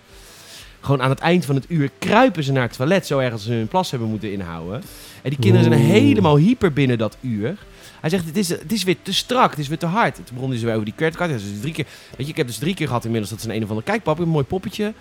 [0.82, 3.08] Gewoon aan het eind van het uur kruipen ze naar het toilet.
[3.08, 4.82] Zo erg als ze hun plas hebben moeten inhouden.
[5.22, 5.90] En die kinderen zijn Oeh.
[5.92, 7.58] helemaal hyper binnen dat uur.
[8.02, 10.16] Hij zegt, het is, het is weer te strak, het is weer te hard.
[10.16, 11.32] Toen begon hij zo weer over die creditcard.
[11.32, 11.86] Dus drie keer,
[12.18, 13.84] weet je, ik heb dus drie keer gehad inmiddels dat ze een een of ander...
[13.84, 14.94] Kijk pap, een mooi poppetje.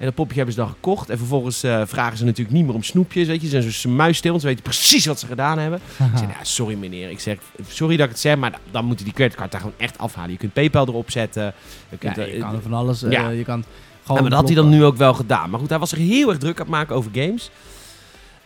[0.00, 1.10] En dat poppetje hebben ze dan gekocht.
[1.10, 3.26] En vervolgens eh, vragen ze natuurlijk niet meer om snoepjes.
[3.26, 5.78] Weet je, ze zijn zo muisstil, want ze weten precies wat ze gedaan hebben.
[5.98, 7.10] Ik zeg, nou, sorry meneer.
[7.10, 9.98] Ik zeg, sorry dat ik het zeg, maar dan- moeten die creditcard daar gewoon echt
[9.98, 10.30] afhalen.
[10.30, 11.42] Je kunt PayPal erop zetten.
[11.44, 11.52] Je
[11.88, 13.02] Ja, kunt, je eh, kan er van alles.
[13.02, 13.28] eh, ja.
[13.28, 13.64] Je kan ja,
[14.02, 15.50] gewoon maar dat had hij dan nu ook wel gedaan.
[15.50, 17.50] Maar goed, hij was zich heel erg druk aan het maken over games.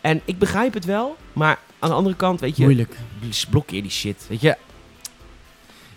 [0.01, 2.95] En ik begrijp het wel, maar aan de andere kant, weet je, Moeilijk.
[3.49, 4.25] blokkeer die shit.
[4.29, 4.55] Weet je,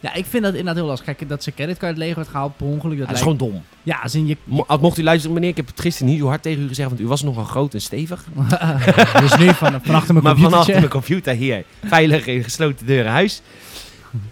[0.01, 1.17] Ja, ik vind dat inderdaad heel lastig.
[1.17, 2.99] Kijk, dat zijn creditcard leeg wordt gehaald per ongeluk.
[2.99, 3.63] Dat is lijkt- gewoon dom.
[3.83, 4.37] Ja, als in je...
[4.45, 6.89] Mo- mocht u luisteren, meneer, ik heb het gisteren niet zo hard tegen u gezegd,
[6.89, 8.25] want u was nogal groot en stevig.
[9.21, 10.73] dus nu van, van achter mijn maar vanaf computertje.
[10.73, 13.43] mijn computer hier, veilig in gesloten deuren huis.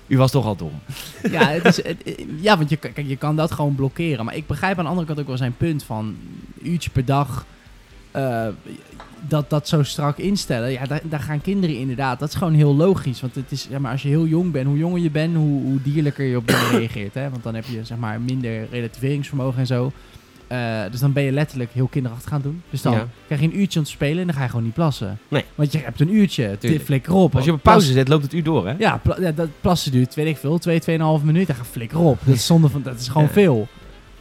[0.06, 0.72] U was toch al dom.
[1.30, 4.24] Ja, het is, het- ja, want je, kan- kijk, je kan dat gewoon blokkeren.
[4.24, 6.16] Maar ik begrijp aan de andere kant ook wel zijn punt van
[6.62, 7.46] uurtje per dag.
[8.16, 8.46] Eh,
[9.28, 10.72] dat, dat zo strak instellen.
[10.72, 12.18] Ja, daar, daar gaan kinderen inderdaad.
[12.18, 13.20] Dat is gewoon heel logisch.
[13.20, 15.62] Want het is, ja, maar als je heel jong bent, hoe jonger je bent, hoe,
[15.62, 17.14] hoe dierlijker je op dingen reageert.
[17.14, 17.30] Hè?
[17.30, 19.92] Want dan heb je zeg maar minder relativeringsvermogen en zo.
[20.46, 22.62] Eh, dus dan ben je letterlijk heel kinderachtig gaan doen.
[22.70, 23.06] Dus dan Ja.
[23.26, 25.18] krijg je een uurtje om te spelen en dan ga je gewoon niet plassen.
[25.28, 25.44] Nee.
[25.54, 26.56] Want je hebt een uurtje.
[26.84, 27.36] Flikker op.
[27.36, 28.74] Als je op pauze zet, loopt het uur door, hè?
[28.78, 31.54] Ja, pla- ja, dat plassen duurt, weet ik veel, 2, 2,5 minuten.
[31.54, 32.18] Ga flikker op.
[32.24, 33.32] Dat is, zonde van, dat is gewoon Ja.
[33.32, 33.68] veel.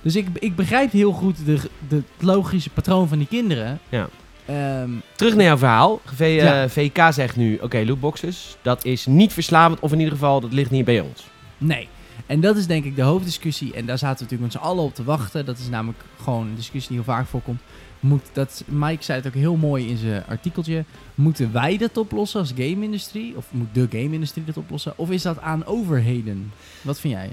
[0.06, 3.80] Dus ik, ik begrijp heel goed de, de, het logische patroon van die kinderen.
[3.90, 4.10] Ja.
[4.46, 6.02] Ehm, Terug naar jouw verhaal.
[6.06, 6.70] V, eh, Ja.
[6.70, 10.72] VK zegt nu, oké, lootboxes, dat is niet verslavend, of in ieder geval, dat ligt
[10.72, 11.26] niet bij ons.
[11.58, 11.88] nee.
[12.26, 13.74] En dat is denk ik de hoofddiscussie.
[13.74, 15.46] En daar zaten we natuurlijk met z'n allen op te wachten.
[15.46, 17.62] Dat is namelijk gewoon een discussie die heel vaak voorkomt.
[18.00, 20.84] Moet dat, Mike zei het ook heel mooi in zijn artikeltje.
[21.16, 23.34] Moeten wij dat oplossen als game-industrie?
[23.38, 24.94] Of moet de game-industrie dat oplossen?
[24.96, 26.52] Of is dat aan overheden?
[26.82, 27.30] Wat vind jij?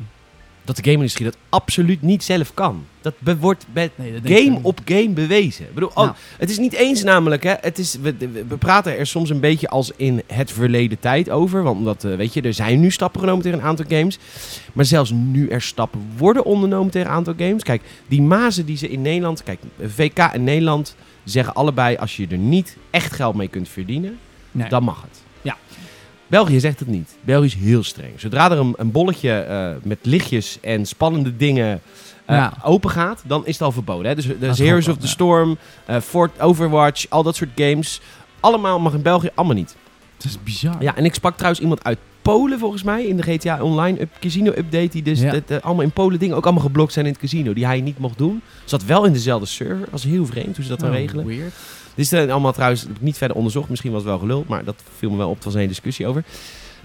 [0.64, 2.84] Dat de game-industrie dat absoluut niet zelf kan.
[3.00, 5.64] Dat wordt Nee, dat game op game bewezen.
[5.64, 6.12] Ik bedoel, oh, Nou.
[6.38, 8.14] het is niet eens namelijk, hè, het is, we,
[8.58, 11.62] praten er soms een beetje als in het verleden tijd over.
[11.62, 14.18] Want omdat, eh, weet je, er zijn nu stappen genomen tegen een aantal games.
[14.72, 17.62] Maar zelfs nu er stappen worden ondernomen tegen een aantal games.
[17.62, 22.26] Kijk, die mazen die ze in Nederland, kijk, VK en Nederland zeggen allebei, als je
[22.30, 24.18] er niet echt geld mee kunt verdienen,
[24.50, 24.68] Nee.
[24.68, 25.21] dan mag het.
[26.32, 27.16] België zegt het niet.
[27.20, 28.12] België is heel streng.
[28.16, 31.80] Zodra er een, een bolletje eh, met lichtjes en spannende dingen
[32.24, 32.52] eh, Ja.
[32.64, 34.06] open gaat, dan is het al verboden.
[34.06, 34.14] Hè?
[34.14, 35.08] Dus de is Heroes of the ja.
[35.08, 38.00] Storm, eh, Fort Overwatch, al dat soort games.
[38.40, 39.76] Allemaal mag in België, allemaal niet.
[40.16, 40.76] Het is bizar.
[40.82, 44.10] Ja, en ik sprak trouwens iemand uit Polen volgens mij in de GTA Online up,
[44.20, 44.88] casino update.
[44.88, 45.30] Die dus Ja.
[45.32, 47.52] dat, eh, allemaal in Polen dingen ook allemaal geblokt zijn in het casino.
[47.52, 48.42] Die hij niet mocht doen.
[48.64, 49.86] Zat wel in dezelfde server.
[49.90, 51.26] Dat is heel vreemd hoe ze dat dan Oh, regelen.
[51.26, 51.52] Weird.
[51.94, 53.68] Dit is dan allemaal trouwens heb ik niet verder onderzocht.
[53.68, 55.34] Misschien was het wel geluld, maar dat viel me wel op.
[55.34, 56.24] Het was een hele discussie over.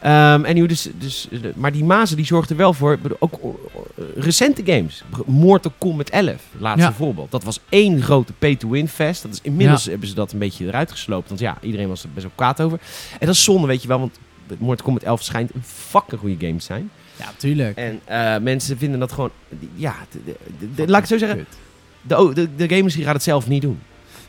[0.02, 2.98] Ehm en dus, dus, eh, maar die mazen die zorgden er wel voor.
[3.20, 5.04] Ook eh, recente games.
[5.26, 6.94] Mortal Kombat 11, laatste Ja.
[6.94, 7.32] voorbeeld.
[7.32, 9.22] Dat was één grote pay-to-win fest.
[9.22, 11.28] Dat is, inmiddels hebben ze dat een beetje eruit gesloopt.
[11.28, 12.80] Want ja, iedereen was er best wel kwaad over.
[13.20, 14.00] En dat is zonde, weet je wel.
[14.00, 14.18] Want
[14.60, 16.90] Mortal Kombat 11 schijnt een fucking goede game te zijn.
[17.20, 17.78] Ja, tuurlijk.
[17.78, 19.32] En eh, mensen vinden dat gewoon...
[19.76, 21.46] Ja, de, de- de- de- laat ik het zo zeggen.
[22.02, 23.80] De, de, de game gaat het zelf niet doen.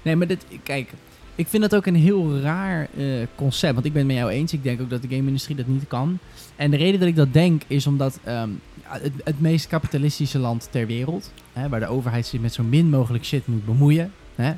[0.03, 0.93] Nee, maar dit, kijk,
[1.35, 3.75] ik vind dat ook een heel raar eh, concept.
[3.75, 4.53] Want ik ben het met jou eens.
[4.53, 6.19] Ik denk ook dat de game-industrie dat niet kan.
[6.57, 8.49] En de reden dat ik dat denk is omdat ehm,
[8.83, 12.89] het, het meest kapitalistische land ter wereld, hè, waar de overheid zich met zo min
[12.89, 14.53] mogelijk shit moet bemoeien, hè,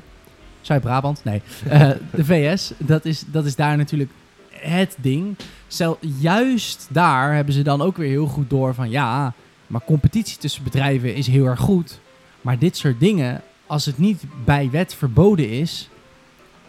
[0.61, 4.11] Zuid-Brabant, nee, eh, de VS, dat is, dat is daar natuurlijk
[4.49, 5.35] het ding.
[5.67, 9.33] Stel, juist daar hebben ze dan ook weer heel goed door van ja,
[9.67, 11.99] maar competitie tussen bedrijven is heel erg goed.
[12.41, 13.41] Maar dit soort dingen,
[13.71, 15.89] als het niet bij wet verboden is,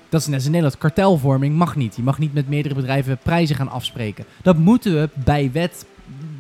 [0.09, 1.97] dat is net als in Nederland, kartelvorming mag niet.
[1.97, 4.25] Je mag niet met meerdere bedrijven prijzen gaan afspreken.
[4.43, 5.87] Dat moeten we bij wet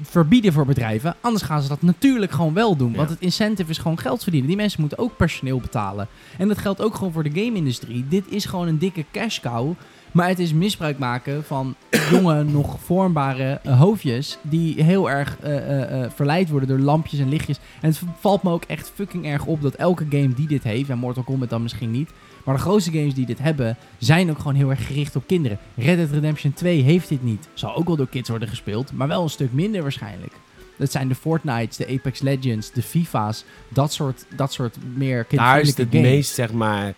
[0.02, 1.14] verbieden voor bedrijven.
[1.20, 2.94] Anders gaan ze dat natuurlijk gewoon wel doen.
[2.94, 4.48] Want het incentive is gewoon geld verdienen.
[4.48, 6.08] Die mensen moeten ook personeel betalen.
[6.38, 8.08] En dat geldt ook gewoon voor de game-industrie.
[8.08, 9.74] Dit is gewoon een dikke cash cow.
[10.12, 11.74] Maar het is misbruik maken van
[12.12, 14.38] jonge, nog vormbare eh, hoofdjes.
[14.42, 17.58] die heel erg eh, eh, verleid worden door lampjes en lichtjes.
[17.80, 20.90] En het valt me ook echt fucking erg op dat elke game die dit heeft.
[20.90, 22.10] en Mortal Kombat dan misschien niet.
[22.44, 23.76] maar de grootste games die dit hebben.
[23.98, 25.58] zijn ook gewoon heel erg gericht op kinderen.
[25.76, 27.48] Red Dead Redemption 2 heeft dit niet.
[27.54, 28.92] Zal ook wel door kids worden gespeeld.
[28.92, 30.32] maar wel een stuk minder waarschijnlijk.
[30.78, 33.44] Dat zijn de Fortnites, de Apex Legends, de FIFA's.
[33.68, 36.94] Dat soort, dat soort meer Daar is het games meest, zeg maar...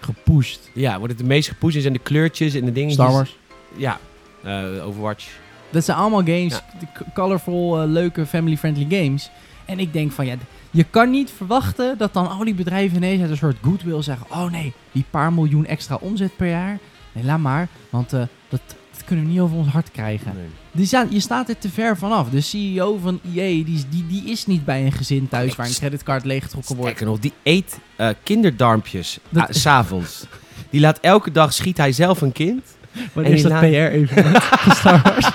[0.00, 0.70] gepusht.
[0.72, 2.92] Ja, wordt het het meest gepusht zijn de kleurtjes en de dingen.
[2.92, 3.36] Star Wars.
[3.76, 3.98] Ja,
[4.42, 5.26] eh, Overwatch.
[5.70, 6.64] Dat zijn allemaal games, Ja.
[6.80, 9.30] de colorful, eh, leuke, family-friendly games.
[9.64, 10.34] En ik denk van ja,
[10.70, 14.26] je kan niet verwachten dat dan al die bedrijven ineens uit een soort goodwill zeggen:
[14.30, 16.78] Oh nee, die paar miljoen extra omzet per jaar.
[17.12, 18.76] Nee, laat maar, want eh, dat, dat
[19.06, 20.32] kunnen we niet over ons hart krijgen.
[20.34, 20.44] Nee.
[20.72, 22.28] Die staat, je staat er te ver vanaf.
[22.28, 25.66] De CEO van EA, die, is- die, die is niet bij een gezin thuis waar
[25.66, 26.90] een creditcard leeggetrokken wordt.
[26.90, 30.26] Sterker nog, die eet eh, kinderdarmpjes Dat- ah, s'avonds.
[30.70, 32.62] Die laat elke dag, schiet hij zelf een kind.
[33.12, 34.24] Wanneer is dat laat- PR even
[34.80, 35.28] Star Wars?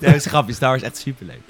[0.00, 1.40] dat is een grapje, Star Wars is echt superleuk.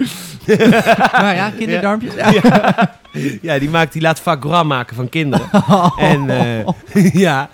[1.12, 2.14] nou ja, kinderdarmpjes.
[2.14, 2.30] Ja.
[2.30, 2.98] Ja.
[3.42, 5.48] ja, die, maakt, die laat gras maken van kinderen.
[5.98, 7.48] En eh, ja,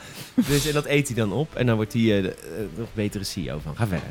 [0.47, 1.55] dus, en dat eet hij dan op.
[1.55, 2.33] En dan wordt hij eh,
[2.77, 3.77] nog betere CEO van.
[3.77, 4.09] Ga verder.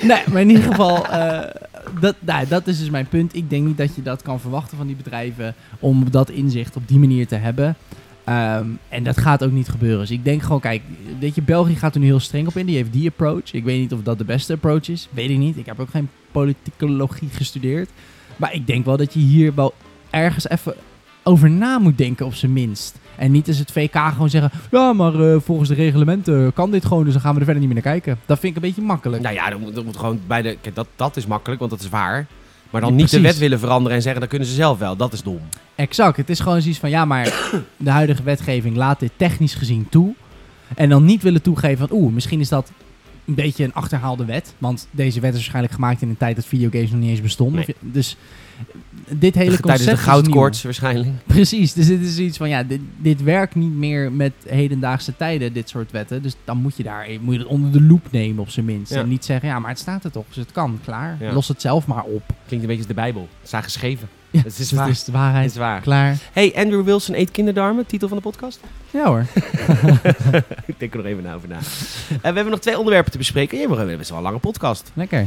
[0.00, 1.54] Nee, maar in ieder geval, eh,
[2.00, 3.34] dat, nou, dat is dus mijn punt.
[3.34, 6.88] Ik denk niet dat je dat kan verwachten van die bedrijven om dat inzicht op
[6.88, 7.76] die manier te hebben.
[8.24, 9.98] Ehm, en dat gaat ook niet gebeuren.
[9.98, 10.82] Dus ik denk gewoon, kijk,
[11.20, 12.66] weet je, België gaat er nu heel streng op in.
[12.66, 13.52] Die heeft die approach.
[13.52, 15.08] Ik weet niet of dat de beste approach is.
[15.10, 15.56] Weet ik niet.
[15.56, 17.90] Ik heb ook geen politicologie gestudeerd.
[18.36, 19.74] Maar ik denk wel dat je hier wel
[20.10, 20.74] ergens even
[21.22, 22.98] over na moet denken, op zijn minst.
[23.16, 26.84] En niet als het VK gewoon zeggen, ja, maar eh, volgens de reglementen kan dit
[26.84, 28.18] gewoon, dus dan gaan we er verder niet meer naar kijken.
[28.26, 29.22] Dat vind ik een beetje makkelijk.
[29.22, 30.56] Nou ja, dan moet, gewoon bij de.
[30.60, 32.26] Kijk, dat, dat is makkelijk, want dat is waar.
[32.70, 34.96] Maar dan Ja, niet de wet willen veranderen en zeggen dat kunnen ze zelf wel.
[34.96, 35.40] Dat is dom.
[35.74, 36.16] Exact.
[36.16, 40.14] Het is gewoon zoiets van, ja, maar de huidige wetgeving laat dit technisch gezien toe.
[40.74, 42.70] En dan niet willen toegeven van, oeh, misschien is dat
[43.24, 44.54] een beetje een achterhaalde wet.
[44.58, 47.64] Want deze wet is waarschijnlijk gemaakt in een tijd dat videogames nog niet eens bestonden.
[47.66, 47.92] Nee.
[47.92, 48.16] Dus
[49.14, 51.10] dit hele concept Tijdens de goudkoorts waarschijnlijk.
[51.26, 51.72] Precies.
[51.72, 55.68] Dus dit is iets van, ja, dit, dit werkt niet meer met hedendaagse tijden, dit
[55.68, 56.22] soort wetten.
[56.22, 58.92] Dus dan moet je daar moet je het onder de loep nemen op zijn minst.
[58.94, 59.00] Ja.
[59.00, 61.16] En niet zeggen, ja, maar het staat er toch, dus het kan, klaar.
[61.20, 61.32] Ja.
[61.32, 62.22] Los het zelf maar op.
[62.26, 63.20] Klinkt een beetje als de Bijbel.
[63.20, 64.08] Het is daar geschreven.
[64.30, 64.86] Ja, Het is waar.
[64.86, 65.50] het is de Het waarheid.
[65.50, 65.80] is waar.
[65.80, 66.16] Klaar.
[66.32, 67.86] Hey, Andrew Wilson eet kinderdarmen.
[67.86, 68.60] Titel van de podcast.
[68.90, 69.26] Ja hoor.
[70.66, 71.56] Ik denk er nog even over na.
[71.56, 71.62] Eh,
[72.10, 73.68] we hebben nog twee onderwerpen te bespreken.
[73.68, 74.90] We hebben best wel een lange podcast.
[74.94, 75.26] Lekker.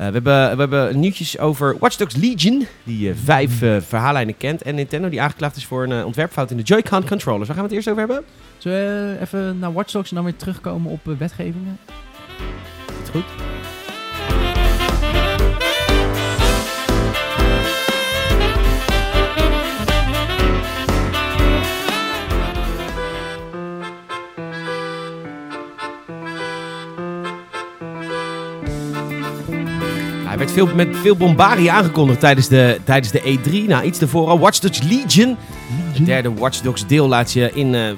[0.00, 4.36] Eh, we, hebben, we hebben nieuwtjes over Watch Dogs Legion, die eh, vijf eh, verhaallijnen
[4.36, 4.62] kent.
[4.62, 7.46] En Nintendo, die aangeklaagd is voor een ontwerpfout in de Joy-Con controllers.
[7.46, 8.24] Waar gaan we het eerst over hebben?
[8.58, 11.78] Zullen we even naar Watch Dogs en dan weer terugkomen op wetgevingen?
[13.02, 13.49] Is goed.
[30.48, 33.68] Veel, met veel bombardie aangekondigd tijdens de, tijdens de E3.
[33.68, 34.38] Nou, iets ervoor al.
[34.38, 35.36] Watch Dogs Legion.
[35.92, 37.90] Het derde Watch Dogs deel laat je in eh,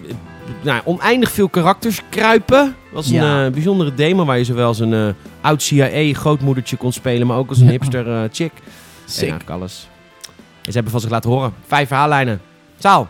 [0.63, 2.75] nou, oneindig veel karakters kruipen.
[2.93, 5.09] was een eh, bijzondere demo waar je zowel als een eh,
[5.41, 8.53] oud CIA-grootmoedertje kon spelen, maar ook als een hipster chick.
[8.53, 8.63] En
[9.05, 9.21] Sick.
[9.21, 9.89] eigenlijk alles.
[10.37, 11.53] En ze hebben van zich laten horen.
[11.67, 12.41] Vijf verhaallijnen.
[12.79, 13.09] Zaal.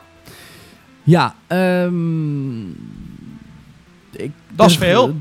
[1.03, 2.65] Ja, ehm...
[4.17, 5.17] ik, Dat is de- veel.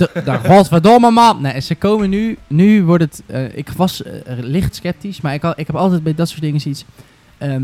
[0.45, 1.41] Godverdomme man.
[1.41, 2.37] Nee, ze komen nu...
[2.47, 3.23] Nu wordt het...
[3.25, 6.41] eh, ik was eh, licht sceptisch, maar ik, al, ik heb altijd bij dat soort
[6.41, 6.85] dingen zoiets...
[7.37, 7.63] ehm,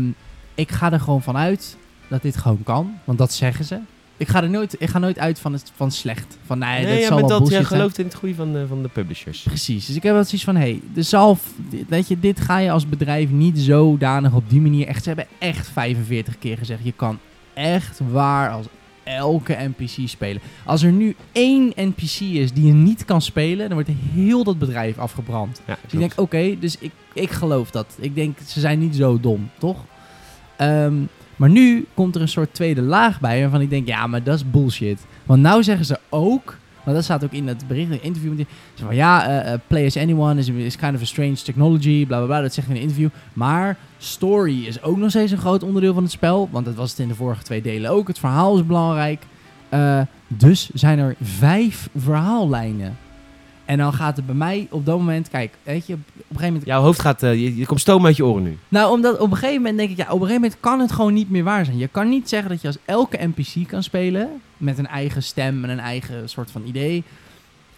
[0.54, 1.76] ik ga er gewoon vanuit
[2.08, 2.92] dat dit gewoon kan.
[3.04, 3.78] Want dat zeggen ze.
[4.16, 6.38] Ik ga er nooit, ik ga nooit uit van, het, van slecht.
[6.46, 8.82] Van nee, Nee, dat zal wel dat jij gelooft in het goede van, de- van
[8.82, 9.42] de publishers.
[9.42, 9.86] Precies.
[9.86, 11.40] Dus ik heb wel zoiets van, hé, hey, de zalf,
[11.88, 15.02] weet je, dit ga je als bedrijf niet zodanig op die manier echt.
[15.02, 17.18] Ze hebben echt 45 keer gezegd, je kan
[17.54, 18.66] echt waar als
[19.08, 20.42] elke NPC spelen.
[20.64, 24.58] Als er nu één NPC is die je niet kan spelen, dan wordt heel dat
[24.58, 25.60] bedrijf afgebrand.
[25.66, 27.96] Ja, Dus ik denk, oké, dus ik, ik geloof dat.
[28.00, 29.84] Ik denk, ze zijn niet zo dom, toch?
[30.56, 30.94] Ehm,
[31.36, 34.34] maar nu komt er een soort tweede laag bij waarvan ik denk, ja, maar dat
[34.34, 35.06] is bullshit.
[35.24, 36.56] Want nou zeggen ze ook,
[36.88, 39.52] want dat staat ook in het bericht, in het interview met ze van ja, eh,
[39.52, 42.72] eh, play as anyone is, kind of a strange technology, bla bla bla, dat zeggen
[42.72, 43.18] we in een interview.
[43.32, 46.90] Maar story is ook nog steeds een groot onderdeel van het spel, want dat was
[46.90, 48.08] het in de vorige twee delen ook.
[48.08, 49.22] Het verhaal is belangrijk.
[49.68, 52.96] Eh, dus zijn er vijf verhaallijnen.
[53.68, 56.46] En dan gaat het bij mij op dat moment, kijk, weet je, op een gegeven
[56.46, 58.58] moment Jouw hoofd gaat, eh, je, je komt stoom uit je oren nu.
[58.68, 60.92] nou, omdat op een gegeven moment denk ik, ja, op een gegeven moment kan het
[60.92, 61.78] gewoon niet meer waar zijn.
[61.78, 65.64] Je kan niet zeggen dat je als elke NPC kan spelen met een eigen stem
[65.64, 67.02] en een eigen soort van idee.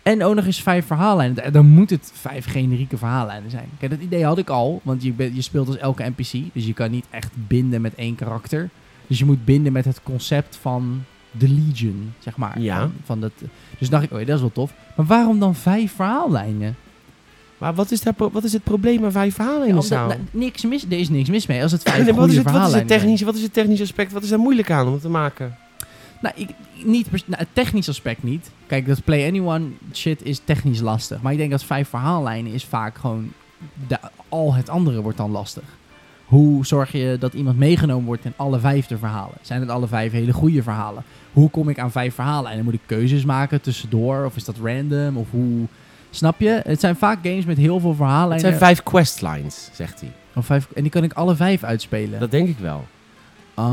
[0.02, 1.36] En ook nog eens vijf verhaallijnen.
[1.36, 3.68] Da- Dan moet het vijf generieke verhaallijnen zijn.
[3.78, 6.32] Kijk, dat idee had ik al, want je, je speelt als elke NPC.
[6.54, 8.68] Dus je kan niet echt binden met één karakter.
[9.06, 12.60] Dus je moet binden met het concept van de Legion, zeg maar.
[12.60, 12.78] Ja.
[12.80, 13.32] Van, van dat,
[13.80, 14.72] dus dacht ik, oh ja, dat is wel tof.
[14.94, 16.76] Maar waarom dan vijf verhaallijnen?
[17.58, 20.08] Maar wat is, wat is het probleem met vijf verhalen in de zaal?
[20.08, 21.62] nou, niks mis, er is niks mis mee.
[21.62, 23.00] Als het vijf Nee, wat, is het, wat, is het verhaallijnen zijn.
[23.00, 24.12] technisch, wat is het technisch aspect?
[24.12, 25.56] Wat is daar moeilijk aan om te maken?
[26.20, 26.48] Nou, ik,
[26.84, 28.50] niet, nou, het technisch aspect niet.
[28.66, 31.22] Kijk, dat Play Anyone shit is technisch lastig.
[31.22, 33.32] Maar ik denk dat vijf verhaallijnen is vaak gewoon...
[33.88, 35.64] De, al het andere wordt dan lastig.
[36.24, 39.36] Hoe zorg je dat iemand meegenomen wordt in alle vijf de verhalen?
[39.42, 41.04] Zijn het alle vijf hele goede verhalen?
[41.32, 42.64] Hoe kom ik aan vijf verhaallijnen?
[42.64, 44.24] Moet ik keuzes maken tussendoor?
[44.24, 45.16] Of is dat random?
[45.16, 45.66] Of hoe...
[46.10, 46.60] Snap je?
[46.64, 48.40] Het zijn vaak games met heel veel Het verhaallijnen.
[48.40, 50.12] zijn vijf questlines, zegt hij.
[50.34, 52.20] Of vijf, en die kan ik alle vijf uitspelen.
[52.20, 52.84] Dat denk ik wel.
[53.54, 53.66] Ah.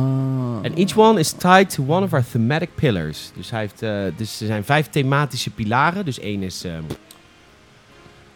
[0.61, 3.31] En each one is tied to one of our thematic pillars.
[3.35, 6.05] Dus, hij heeft, eh, dus er zijn vijf thematische pilaren.
[6.05, 6.63] Dus één is...
[6.63, 6.83] ehm,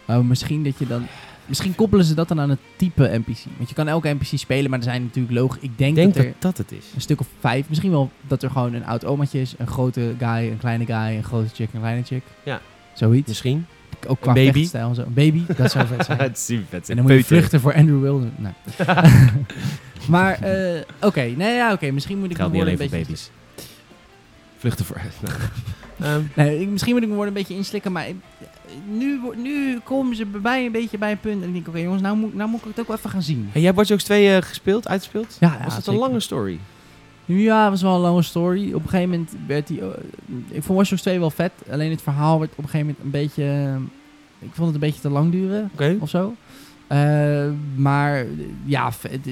[0.07, 1.07] Oh, misschien dat je dan.
[1.51, 3.43] Misschien koppelen ze dat dan aan het type NPC.
[3.57, 5.61] Want je kan elke NPC spelen, maar er zijn natuurlijk logisch.
[5.61, 6.85] Ik denk, denk dat dat er dat het is.
[6.95, 7.69] een stuk of vijf.
[7.69, 9.55] Misschien wel dat er gewoon een oud omaatje is.
[9.57, 12.23] Een grote guy, een kleine guy, een grote chick, een kleine chick.
[12.43, 12.61] Ja.
[12.93, 13.27] Zoiets.
[13.27, 13.65] Misschien.
[14.07, 14.51] Ook qua baby.
[14.51, 15.01] vechtstijl en zo.
[15.01, 16.17] Een baby, dat zou vet zijn.
[16.27, 16.89] Het is super vet.
[16.89, 18.31] en dan moet je vluchten voor Andrew Wilson.
[18.37, 18.53] Nee.
[20.15, 21.21] maar, eh, oké.
[21.21, 21.91] Nee, ja, oké.
[21.91, 23.05] Misschien moet ik Geldt niet alleen een voor beetje...
[23.05, 23.31] baby's.
[24.57, 25.01] Vluchten voor...
[25.95, 28.05] Nou, Nee, misschien moet ik me een beetje inslikken, maar
[28.89, 31.41] nu, nu komen ze bij mij een beetje bij een punt.
[31.41, 33.21] En ik denk, oké jongens, nou moet, nou moet ik het ook wel even gaan
[33.21, 33.37] zien.
[33.37, 35.37] en jij hebt Watch Dogs 2 eh, gespeeld, uitgespeeld?
[35.39, 36.59] Ja, ja, Was het een lange story?
[37.25, 38.73] Ja, het was wel een lange story.
[38.73, 39.81] Op een gegeven moment werd die...
[39.81, 39.87] eh,
[40.47, 41.51] ik vond Watch Dogs 2 wel vet.
[41.71, 43.43] Alleen het verhaal werd op een gegeven moment een beetje...
[43.43, 43.75] eh,
[44.47, 45.95] ik vond het een beetje te lang duren Oké.
[45.99, 46.35] of zo.
[47.75, 48.25] Maar
[48.65, 49.25] ja, het,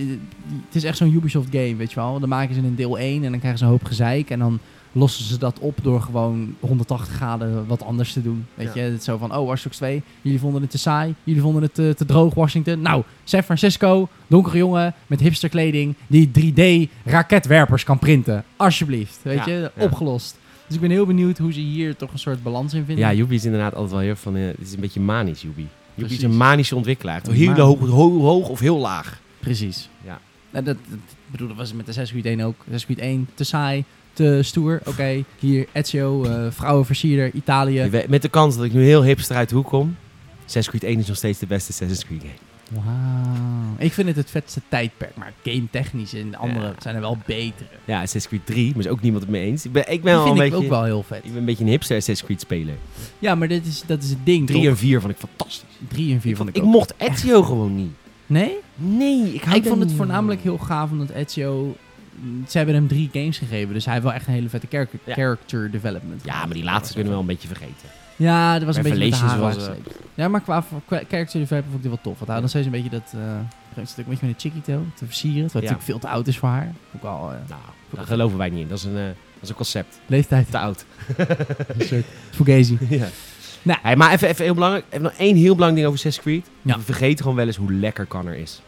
[0.65, 2.19] het is echt zo'n Ubisoft game, weet je wel.
[2.19, 4.29] Dan maken ze een deel 1 en dan krijgen ze een hoop gezeik.
[4.29, 4.59] En dan
[4.91, 8.45] lossen ze dat op door gewoon 180 graden wat anders te doen.
[8.53, 8.81] Weet Ja.
[8.83, 11.13] je, het is zo van, oh, Watch Dogs 2, jullie vonden het te saai.
[11.23, 12.81] Jullie vonden het te, te droog, Washington.
[12.81, 16.27] Nou, San Francisco, donkere jongen met hipsterkleding die
[17.05, 18.43] 3D-raketwerpers kan printen.
[18.55, 19.83] Alsjeblieft, weet Ja, je, ja.
[19.83, 20.37] opgelost.
[20.67, 23.05] Dus ik ben heel benieuwd hoe ze hier toch een soort balans in vinden.
[23.05, 24.35] Ja, Yubi is inderdaad altijd wel heel van...
[24.35, 25.67] eh, het is een beetje manisch, Yubi.
[25.95, 27.21] Yubi is een manische ontwikkelaar.
[27.23, 29.19] Een Heel hoog, ho- hoog of heel laag.
[29.39, 29.89] Precies.
[30.05, 30.19] Ja.
[30.49, 30.99] Nou, dat, dat,
[31.31, 32.55] bedoel, dat was het met de Assassin's Creed 1 ook.
[32.59, 33.83] Assassin's Creed 1, te saai,
[34.25, 34.81] te stoer.
[34.85, 37.89] Oké, hier Ezio, eh vrouwenversierder, Italië.
[38.07, 39.95] Met de kans dat ik nu heel hipster uit de hoek kom.
[40.45, 42.83] Assassin's Creed 1 is nog steeds de beste Assassin's Creed game.
[42.83, 43.75] Wauw.
[43.77, 46.73] Ik vind het het vetste tijdperk, maar game technisch en de andere Ja.
[46.79, 47.69] zijn er wel betere.
[47.85, 49.65] Ja, Assassin's Creed 3, maar is ook niemand het mee eens.
[49.65, 50.65] Ik ben, ik ben Die wel vind een ik beetje...
[50.65, 51.17] ook wel heel vet.
[51.17, 52.75] Ik ben een beetje een hipster Assassin's Creed speler.
[53.19, 54.69] Ja, maar dit is, dat is het ding, 3 toch?
[54.69, 55.69] en 4 vond ik fantastisch.
[55.87, 56.69] 3 en 4 Ik, vond ik ik ook.
[56.69, 57.91] mocht Ezio gewoon niet.
[58.25, 58.57] Nee?
[58.75, 61.75] Nee, ik, hou Ik vond het voornamelijk heel gaaf omdat Ezio...
[62.47, 64.99] Ze hebben hem drie games gegeven, dus hij heeft wel echt een hele vette character,
[65.05, 65.13] Ja.
[65.13, 66.23] character development.
[66.25, 67.89] Ja, maar die laatste kunnen we wel een beetje vergeten.
[68.15, 69.91] Ja, dat was een beetje met de was, uitgesteken.
[70.13, 72.13] Ja, maar qua, qua character development vond ik dit wel tof.
[72.13, 73.13] Want hij had nog steeds een beetje dat...
[73.15, 73.39] eh
[73.75, 75.43] een stuk een beetje met een Chiquito te versieren.
[75.43, 75.59] Het Ja.
[75.59, 76.73] natuurlijk veel te oud is voor haar.
[76.95, 78.67] Ook al eh, Nou, daar geloven wij niet in.
[78.67, 79.99] Dat is een, eh, dat is een concept.
[80.05, 80.51] leeftijd.
[80.51, 80.85] Te oud.
[81.77, 82.77] een soort fugazi.
[82.89, 83.07] ja.
[83.61, 83.79] Nou.
[83.81, 84.85] Hey, maar even, even heel belangrijk.
[84.89, 86.49] Even nog één heel belangrijk ding over Assassin's Creed.
[86.61, 86.75] Ja.
[86.77, 88.61] We vergeten gewoon wel eens hoe lekker Connor is.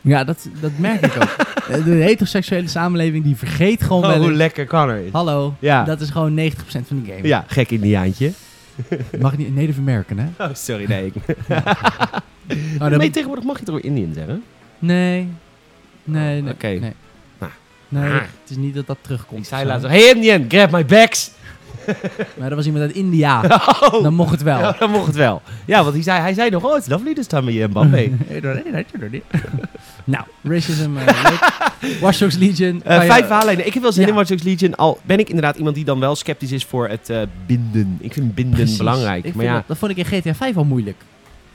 [0.00, 1.36] Ja, dat, dat merk ik ook.
[1.70, 5.12] Eh, De heteroseksuele samenleving die vergeet gewoon Oh, wel hoe lekker Connor is.
[5.12, 5.84] Hallo, Ja.
[5.84, 7.26] dat is gewoon 90% van de game.
[7.28, 8.32] Ja, gek indiaantje.
[9.20, 10.44] Mag ik niet Native American, hè?
[10.44, 11.06] Oh, sorry, nee.
[11.06, 11.14] Ik...
[12.80, 14.42] Oh, nee, tegenwoordig mag je toch weer Indian zeggen?
[14.78, 15.28] Nee.
[16.04, 16.52] Nee, nee.
[16.52, 16.66] Oké.
[16.66, 16.92] Nee.
[17.38, 17.52] Nou.
[17.88, 18.14] Nee, Ah.
[18.20, 19.40] het is niet dat dat terugkomt.
[19.40, 21.30] Ik zei laatst, hey Indian, grab my bags.
[22.38, 23.42] Maar dat was iemand uit India.
[23.92, 24.58] Oh, Dan mocht het wel.
[24.58, 25.42] Ja, dan mocht het wel.
[25.64, 28.12] Ja, want hij zei, hij zei nog, oh, it's lovely this time in Bombay.
[30.04, 31.38] nou, racism, leuk.
[32.02, 32.82] Watch Dogs Legion.
[32.84, 33.66] Eh, je- vijf verhaallijnen.
[33.66, 34.08] Ik heb wel zin Ja.
[34.08, 34.74] in Watch Dogs Legion.
[34.74, 37.96] Al ben ik inderdaad iemand die dan wel sceptisch is voor het eh, binden.
[38.00, 38.76] Ik vind binden Precies.
[38.76, 39.24] belangrijk.
[39.24, 39.54] Ik maar ja.
[39.54, 40.96] dat, dat vond ik in GTA 5 al moeilijk.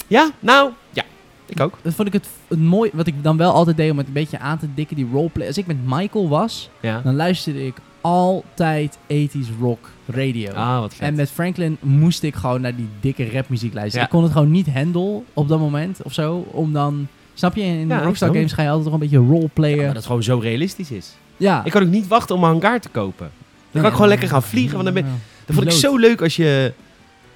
[0.07, 1.03] Ja, nou, ja.
[1.45, 1.77] Ik ook.
[1.81, 4.13] Dat vond ik het, het mooi, wat ik dan wel altijd deed om het een
[4.13, 5.47] beetje aan te dikken, die roleplay.
[5.47, 7.01] Als ik met Michael was, Ja.
[7.03, 7.75] dan luisterde ik
[8.09, 10.51] altijd 80s rock radio.
[10.51, 11.07] Ah, wat vet.
[11.07, 13.99] En met Franklin moest ik gewoon naar die dikke rapmuziek luisteren.
[13.99, 14.05] Ja.
[14.05, 16.45] Ik kon het gewoon niet handle op dat moment of zo.
[16.51, 19.75] Om dan, snap je, in Ja, Rockstar games ga je altijd nog een beetje roleplayen.
[19.75, 21.13] Ja, Ja, dat het gewoon zo realistisch is.
[21.37, 23.29] Ik kan ook niet wachten om een hangar te kopen.
[23.71, 23.87] Dan kan Ja.
[23.87, 24.73] ik gewoon lekker gaan vliegen.
[24.73, 25.17] Want dan ben, Ja.
[25.45, 26.73] dat vond ik zo leuk als je...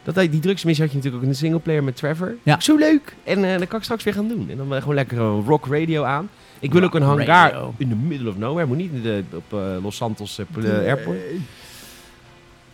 [0.03, 2.35] Dat, die drugsmissie had je natuurlijk ook in de singleplayer met Trevor.
[2.43, 2.59] Ja.
[2.59, 3.15] Zo leuk.
[3.23, 4.47] En eh dat kan ik straks weer gaan doen.
[4.49, 6.29] En dan gewoon lekker een rock radio aan.
[6.59, 7.73] Ik wil ook een hangar radio.
[7.77, 8.67] in the middle of nowhere.
[8.67, 11.17] Moet niet in de, op eh, Los Santos eh, eh, airport.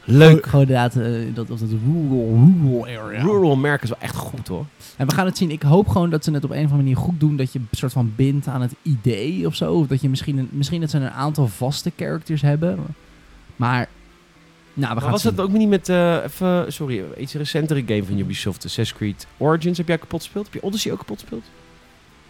[0.03, 0.45] Leuk.
[0.45, 0.93] Gewoon inderdaad,
[1.35, 3.21] dat, of dat rural, rural area.
[3.21, 4.65] Rural merken is wel echt goed hoor.
[4.97, 5.51] En we gaan het zien.
[5.51, 7.35] Ik hoop gewoon dat ze het op een of andere manier goed doen.
[7.35, 9.73] Dat je een soort van bindt aan het idee of zo.
[9.73, 12.79] Of dat je misschien, een, misschien dat ze een aantal vaste characters hebben.
[13.55, 13.87] Maar,
[14.73, 17.83] nou, we Maar gaan was het dat ook niet met, eh, even, sorry, iets recentere
[17.85, 19.77] game van Ubisoft, Assassin's Creed Origins.
[19.77, 20.45] Heb jij kapot gespeeld?
[20.45, 21.43] Heb je Odyssey ook kapot gespeeld?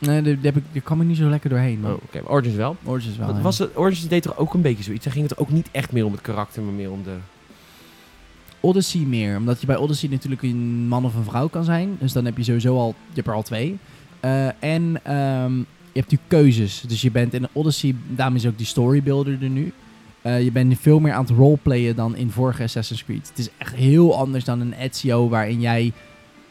[0.05, 1.77] Nee, daar, heb ik, daar kwam ik niet zo lekker doorheen.
[1.77, 1.93] Oh, Man.
[1.93, 2.21] oké.
[2.21, 2.75] maar Origins wel.
[2.83, 3.27] Origins wel.
[3.27, 3.41] Ja.
[3.41, 3.77] was het?
[3.77, 5.03] Origins deed toch ook een beetje zoiets?
[5.03, 7.15] Daar ging het ook niet echt meer om het karakter, maar meer om de...
[8.59, 9.37] Odyssey meer.
[9.37, 11.97] Omdat je bij Odyssey natuurlijk een man of een vrouw kan zijn.
[11.99, 13.77] Dus dan heb je sowieso al, je hebt er al twee.
[14.19, 16.81] Eh, en ehm, je hebt natuurlijk keuzes.
[16.87, 19.73] Dus je bent in Odyssey, daarom is ook die storybuilder er nu.
[20.21, 23.27] Eh, je bent veel meer aan het roleplayen dan in vorige Assassin's Creed.
[23.29, 25.93] Het is echt heel anders dan een Ezio waarin jij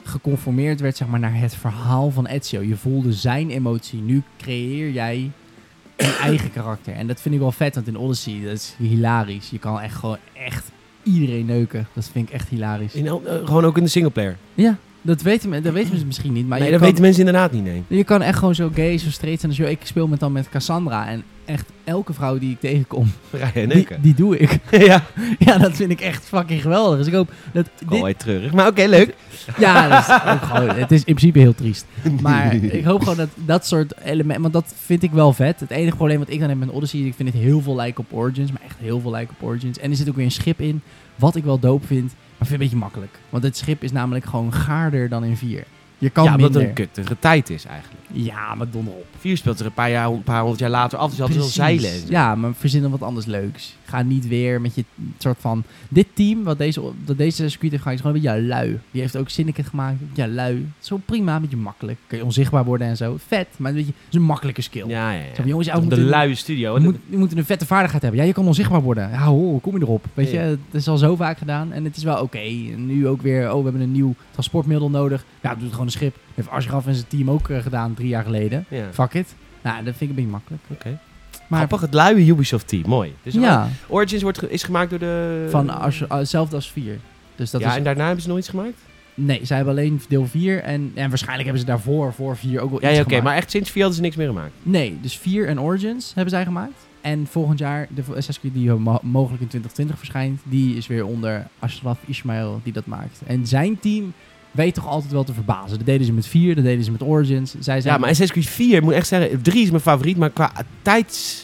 [0.05, 2.61] geconformeerd werd zeg maar, naar het verhaal van Ezio.
[2.61, 4.01] Je voelde zijn emotie.
[4.01, 5.31] Nu creëer jij
[5.97, 6.95] een eigen karakter.
[6.95, 9.51] En dat vind ik wel vet, want in Odyssey, dat is hilarisch.
[9.51, 10.71] Je kan echt gewoon echt
[11.03, 11.87] iedereen neuken.
[11.93, 12.95] Dat vind ik echt hilarisch.
[12.95, 14.37] In, eh, gewoon ook in de singleplayer.
[14.55, 16.49] Ja, dat weten, men- dat weten ze misschien niet.
[16.49, 17.83] Maar nee, dat kan, weten mensen inderdaad niet, nee.
[17.87, 19.53] je kan echt gewoon zo gay, zo straight zijn.
[19.53, 21.09] Dus joh, ik speel met dan met Cassandra.
[21.09, 23.13] En echt elke vrouw die ik tegenkom,
[23.69, 24.59] die, die doe ik.
[24.91, 25.05] ja,
[25.39, 26.99] ja, dat vind ik echt fucking geweldig.
[26.99, 28.19] Dus ik hoop dat dit...
[28.19, 28.53] treurig.
[28.53, 29.15] Maar oké, leuk.
[29.59, 31.87] Ja, dat is ook gewoon, het is in principe heel triest.
[32.21, 34.43] Maar ik hoop gewoon dat dat soort elementen...
[34.43, 35.61] Want dat vind ik wel vet.
[35.61, 37.01] Het enige probleem wat ik dan heb met Odyssey...
[37.01, 38.53] Ik vind het heel veel lijken op Origins.
[38.53, 39.79] Maar echt heel veel lijken op Origins.
[39.79, 40.83] En er zit ook weer een schip in.
[41.17, 42.15] Wat ik wel dope vind.
[42.39, 43.19] Maar vind ik een beetje makkelijk.
[43.29, 45.65] Want het schip is namelijk gewoon gaarder dan in 4.
[45.99, 46.61] Je kan ja, minder.
[46.61, 48.04] het een kuttige tijd is eigenlijk.
[48.15, 49.07] Ja, maar donder op.
[49.19, 51.35] Vier speelt er een paar, jaar, een paar honderd jaar later af, dus je had
[51.35, 51.93] wel zeilen.
[52.09, 53.77] Ja, maar verzin dan wat anders leuks.
[53.95, 54.85] Ga niet weer met je
[55.19, 55.65] soort van...
[55.89, 58.79] Dit team, wat deze, dat deze Creed heeft is gewoon een beetje lui.
[58.91, 59.97] Die heeft ook Syndicate gemaakt.
[60.15, 60.69] Ja, lui.
[60.79, 61.99] Zo prima, een beetje makkelijk.
[62.07, 63.17] Kun je onzichtbaar worden en zo.
[63.27, 63.93] Vet, maar een beetje...
[63.97, 64.89] Het is een makkelijke skill.
[64.89, 65.35] Ja, ja, ja.
[65.35, 66.75] Zo jongens, ja, de luie studio.
[66.81, 68.21] we, moet, een vette vaardigheid hebben.
[68.21, 69.11] Ja, je kan onzichtbaar worden.
[69.11, 70.05] Ja, hoe kom je erop?
[70.15, 70.43] Weet je, Ja.
[70.43, 71.73] het is al zo vaak gedaan.
[71.73, 72.39] En het is wel oké.
[72.77, 75.25] Nu ook weer, oh, we hebben een nieuw transportmiddel nodig.
[75.43, 76.17] Ja, doe het gewoon een schip.
[76.35, 78.65] Heeft Ashraf en zijn team ook eh, gedaan drie jaar geleden.
[78.93, 79.35] Fuck it.
[79.63, 80.63] Nou, dat vind ik een beetje makkelijk.
[80.71, 80.99] Oké.
[81.59, 82.83] Maar Grappig, het luie Ubisoft team.
[82.87, 83.15] Mooi.
[83.23, 85.47] Dus ja, Origins wordt ge- is gemaakt door de...
[85.51, 86.99] van als, uh, hetzelfde als 4.
[87.37, 88.79] Dus dat ja, is, en daarna hebben ze nog iets gemaakt?
[89.17, 92.71] nee, zij hebben alleen deel 4 en, en waarschijnlijk hebben ze daarvoor voor 4 ook
[92.71, 93.21] wel Ja, iets ja oké.
[93.21, 94.53] maar echt sinds 4 hadden ze niks meer gemaakt.
[94.63, 96.87] Nee, dus 4 en Origins hebben zij gemaakt.
[97.01, 101.07] En volgend jaar, de Assassin's Creed die mo- mogelijk in 2020 verschijnt, die is weer
[101.07, 103.21] onder Ashraf Ismail die dat maakt.
[103.27, 104.13] En zijn team
[104.51, 105.77] weet toch altijd wel te verbazen.
[105.77, 107.51] Dat deden ze met 4, dat deden ze met Origins.
[107.61, 110.17] Zij zijn Ja, maar Assassin's Creed 4, ik moet echt zeggen, 3 is mijn favoriet,
[110.17, 110.53] maar qua
[110.83, 111.44] tijds...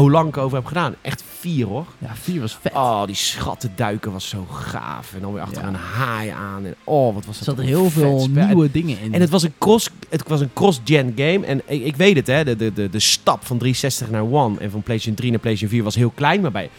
[0.00, 1.86] Hoe lang ik over heb gedaan, echt 4 hoor.
[1.98, 2.72] Ja, 4 was vet.
[2.74, 5.14] Oh, die schatten duiken was zo gaaf.
[5.14, 5.68] En dan weer achter Ja.
[5.68, 6.64] een haai aan.
[6.64, 8.46] En oh, wat was er dat zaten een heel veel spel.
[8.46, 9.14] nieuwe dingen in.
[9.14, 11.46] En het was een cross, het was een cross-gen game.
[11.46, 14.58] En ik, ik weet het, hè, de, de, de, de stap van 360 naar One
[14.58, 16.40] en van PlayStation 3 naar PlayStation 4 was heel klein.
[16.40, 16.70] Maar bij,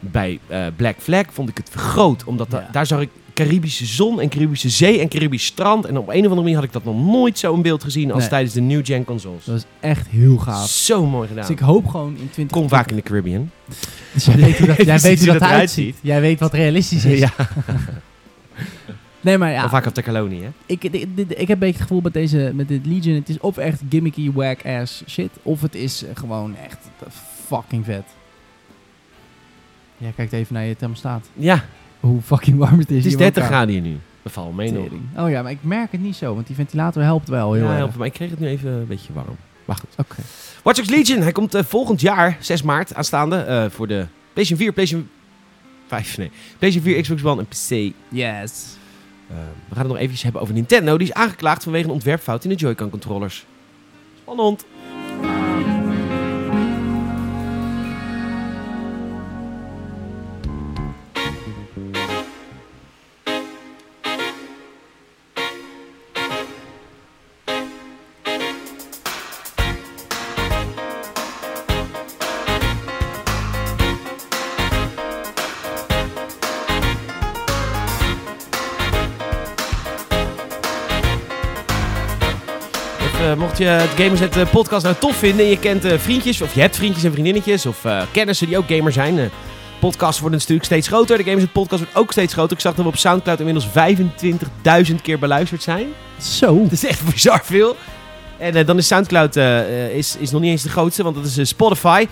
[0.00, 2.24] bij eh, Black Flag vond ik het groot.
[2.24, 2.68] Omdat da- Ja.
[2.72, 3.10] daar zag ik
[3.44, 5.84] Caribische zon en Caribische zee en Caribisch strand.
[5.86, 8.10] En op een of andere manier had ik dat nog nooit zo in beeld gezien
[8.10, 8.28] als Nee.
[8.28, 9.44] tijdens de New Gen consoles.
[9.44, 10.68] dat was echt heel gaaf.
[10.68, 11.42] Zo mooi gedaan.
[11.46, 13.50] Dus ik hoop gewoon in 20 Kom vaak in de Caribbean.
[14.12, 15.96] Dus jij weet hoe dat, jij weet hoe dat dat eruit ziet.
[16.00, 17.18] Jij weet wat realistisch is.
[17.18, 17.32] Ja.
[19.20, 20.48] Nee, maar ja, Of vaak op de kolonie, hè?
[20.66, 23.56] ik, ik heb een beetje het gevoel met, deze, met dit Legion, het is of
[23.56, 26.78] echt gimmicky, whack-ass shit, of het is eh, gewoon echt
[27.46, 28.04] fucking vet.
[29.96, 31.26] Jij kijkt even naar je thermostaat.
[31.34, 31.64] Ja.
[32.00, 32.96] Hoe fucking warm het is.
[32.96, 33.56] Het is hier 30 elkaar.
[33.56, 33.98] graden hier nu.
[34.22, 34.86] Dat valt mee nog.
[35.16, 37.72] Oh ja, maar ik merk het niet zo, want die ventilator helpt wel heel Ja,
[37.72, 39.36] helpt, maar ik kreeg het nu even een beetje warm.
[39.64, 39.94] Maar goed.
[39.96, 40.22] Oké.
[40.62, 44.58] Watch Dogs Legion, hij komt eh, volgend jaar, 6 maart, aanstaande, eh, voor de PlayStation
[44.58, 45.10] 4, PlayStation
[45.86, 47.94] 5, nee, PlayStation 4, Xbox One en PC.
[48.08, 48.76] Yes.
[49.28, 49.36] Eh,
[49.68, 50.98] we gaan het nog eventjes hebben over Nintendo.
[50.98, 53.46] Die is aangeklaagd vanwege een ontwerpfout in de Joy-Con controllers.
[54.20, 54.64] Spannend.
[83.58, 86.60] Je het Gamersnet eh, podcast nou tof vinden en je kent eh, vriendjes, of je
[86.60, 89.18] hebt vriendjes en vriendinnetjes, of eh, kennissen die ook gamer zijn.
[89.18, 89.30] eh
[89.80, 91.16] podcasts worden natuurlijk steeds groter.
[91.16, 92.56] De Gamersnet podcast wordt ook steeds groter.
[92.56, 93.68] Ik zag dat we op Soundcloud inmiddels
[94.90, 95.86] 25.000 keer beluisterd zijn.
[96.20, 96.58] Zo.
[96.62, 97.76] Dat is echt bizar veel.
[98.36, 99.36] En dan is Soundcloud
[99.92, 102.06] is, is nog niet eens de grootste, want dat is Spotify.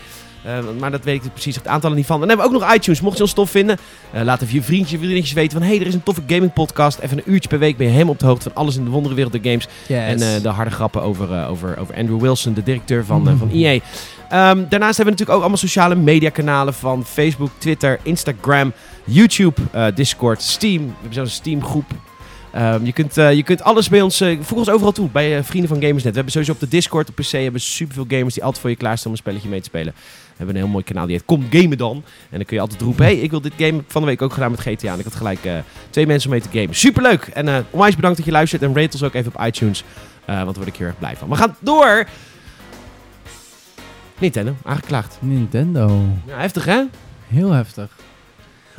[0.46, 2.22] Eh, maar dat weet ik precies het aantallen niet van.
[2.22, 3.00] En dan hebben we ook nog iTunes.
[3.00, 3.78] Mocht je ons tof vinden,
[4.12, 5.62] eh, laat even je vriendjes en vriendinnetjes weten van...
[5.62, 6.98] hé, hey, er is een toffe gaming podcast.
[6.98, 8.90] Even een uurtje per week ben je helemaal op de hoogte van alles in de
[8.90, 9.68] wondere wereld der games.
[9.86, 9.98] Yes.
[9.98, 13.50] En eh, de harde grappen over, over, over Andrew Wilson, de directeur van, eh, van
[13.60, 13.72] EA.
[13.72, 13.80] Ehm,
[14.28, 18.72] daarnaast hebben we natuurlijk ook allemaal sociale mediakanalen van Facebook, Twitter, Instagram,
[19.04, 19.60] YouTube,
[19.94, 20.86] Discord, Steam.
[20.86, 21.90] We hebben zelfs een Steam groep.
[22.52, 25.68] Ehm, je, kunt, je kunt alles bij ons, eh voeg ons overal toe, bij vrienden
[25.68, 26.10] van Gamersnet.
[26.10, 28.70] We hebben sowieso op de Discord, op PC, hebben we superveel gamers die altijd voor
[28.70, 29.94] je klaarstaan om een spelletje mee te spelen.
[30.36, 31.96] We hebben een heel mooi kanaal, die heet Kom Gamen Dan.
[32.30, 34.32] En dan kun je altijd roepen, hey, ik wil dit game van de week ook
[34.32, 34.92] gedaan met GTA.
[34.92, 35.54] En ik had gelijk eh,
[35.90, 36.74] twee mensen om mee te gamen.
[36.74, 37.22] Superleuk!
[37.26, 39.84] En eh onwijs bedankt dat je luistert en rate ons ook even op iTunes.
[40.24, 41.28] eh, want daar word ik heel erg blij van.
[41.28, 42.06] We gaan door!
[44.18, 45.18] Nintendo, aangeklaagd.
[45.20, 46.02] Nintendo.
[46.26, 46.82] Ja, heftig hè?
[47.26, 47.96] Heel heftig.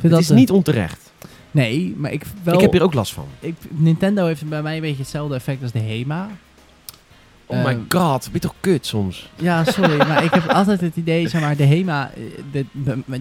[0.00, 1.12] Het dat is een- niet onterecht.
[1.50, 2.54] Nee, maar ik wel...
[2.54, 3.26] Ik heb hier ook last van.
[3.40, 6.28] ik, Nintendo heeft bij mij een beetje hetzelfde effect als de HEMA.
[7.50, 9.30] Oh my Ehm, god, ben je toch kut soms?
[9.36, 12.10] Ja, sorry, maar ik heb altijd het idee, zeg maar, de HEMA...
[12.14, 12.66] eh, dit-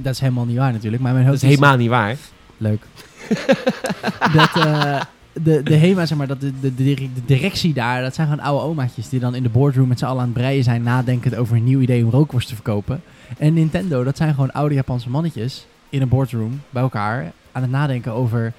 [0.04, 2.16] dat is helemaal niet waar natuurlijk, maar mijn Dat hoofd is helemaal niet waar.
[2.58, 2.82] Leuk.
[4.34, 5.02] dat eh,
[5.34, 8.44] de, de HEMA, zeg maar, dat de, de, de, de directie daar, dat zijn gewoon
[8.46, 11.36] oude omaatjes die dan in de boardroom met z'n allen aan het breien zijn, nadenkend
[11.36, 13.02] over een nieuw idee om rookworst te verkopen.
[13.38, 17.72] En Nintendo, dat zijn gewoon oude Japanse mannetjes in een boardroom bij elkaar aan het
[17.72, 18.54] nadenken over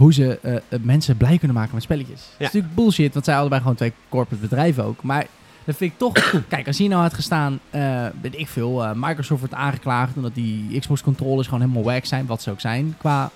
[0.00, 2.20] hoe ze eh, eh, mensen blij kunnen maken met spelletjes.
[2.20, 5.02] Dat is natuurlijk bullshit, want zij allebei gewoon twee corporate bedrijven ook.
[5.02, 5.26] Maar
[5.64, 6.34] dat vind ik toch...
[6.48, 10.78] Kijk, als hier nou had gestaan, eh weet ik veel, Microsoft wordt aangeklaagd omdat die
[10.78, 13.30] Xbox controllers gewoon helemaal wack zijn, wat ze ook zijn, qua,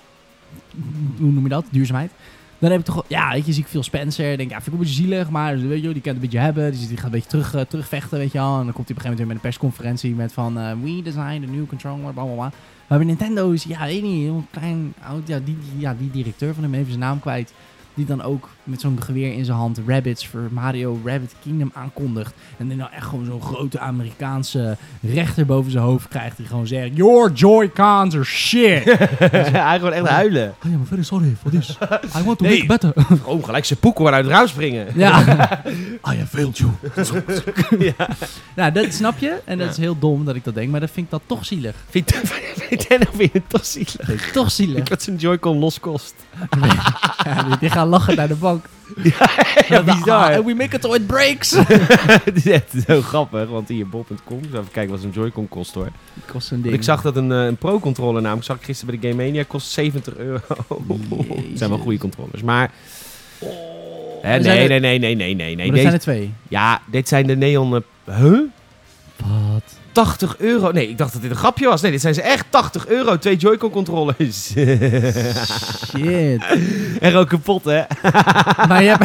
[1.17, 2.11] hoe noem je dat, duurzaamheid.
[2.59, 4.73] Dan heb ik toch, ja, weet je, zie ik veel Spencer, denk ja, vind ik
[4.73, 7.05] een beetje zielig, maar weet je, die kan het een beetje hebben, die, die gaat
[7.05, 8.57] een beetje terug, eh, terugvechten, weet je wel.
[8.59, 10.71] En dan komt hij op een gegeven moment weer met een persconferentie met van, eh,
[10.83, 12.51] we design the new controller, bla bla bla.
[12.87, 16.53] Maar bij Nintendo is, ja, weet niet, heel klein, oud, ja, die- ja, die directeur
[16.53, 17.53] van hem, even zijn naam kwijt.
[17.93, 22.33] Die dan ook met zo'n geweer in zijn hand Rabbits voor Mario Rabbit Kingdom aankondigt.
[22.57, 26.37] En dan nou echt gewoon zo'n grote Amerikaanse rechter boven zijn hoofd krijgt.
[26.37, 28.83] Die gewoon zegt, your Joy-Cons are shit.
[29.51, 30.55] Hij gewoon echt huilen.
[30.65, 31.77] Oh ja, maar very sorry for this.
[32.19, 32.65] I want to Nee.
[32.65, 32.93] make better.
[33.25, 34.87] Oh, gelijk zijn poeken uit het raam springen.
[34.95, 35.19] ja.
[36.11, 36.71] I have failed you.
[37.79, 38.07] ja.
[38.55, 39.39] Nou, dat snap je.
[39.45, 39.71] En dat Ja.
[39.71, 40.69] is heel dom dat ik dat denk.
[40.71, 41.75] Maar dat vind ik dat toch zielig.
[41.89, 42.87] Vind vind
[43.17, 44.09] je het toch zielig?
[44.09, 44.83] Ik toch zielig.
[44.83, 46.13] Dat zijn Joy-Con los kost.
[47.23, 48.54] Ja, die, die gaan lachen naar de bank.
[49.69, 50.33] Ja, bizar.
[50.35, 51.51] And we make it or it breaks.
[52.25, 55.89] Het is echt zo grappig, want hier bol.com, even kijken wat zo'n Joy-Con kost hoor.
[56.25, 56.75] kost een Want ding.
[56.75, 59.43] ik zag dat een, eh, een Pro-controller namelijk, zag ik gisteren bij de Game Mania,
[59.47, 60.39] kost 70 euro.
[61.49, 62.71] Het zijn wel goede controllers, maar...
[64.21, 65.71] Hè, zijn nee, nee, nee, nee, nee, nee, nee.
[65.71, 66.33] maar zijn er twee.
[66.47, 67.83] Ja, dit zijn de Neon...
[68.05, 68.39] eh, huh?
[69.15, 69.77] Wat?
[69.95, 70.71] 80 euro.
[70.71, 71.81] Nee, ik dacht dat dit een grapje was.
[71.81, 73.17] Nee, dit zijn ze echt 80 euro.
[73.17, 74.51] Twee Joy-Con controllers.
[75.89, 76.43] Shit.
[76.99, 77.81] en ook kapot, hè?
[78.67, 79.03] maar je hebt,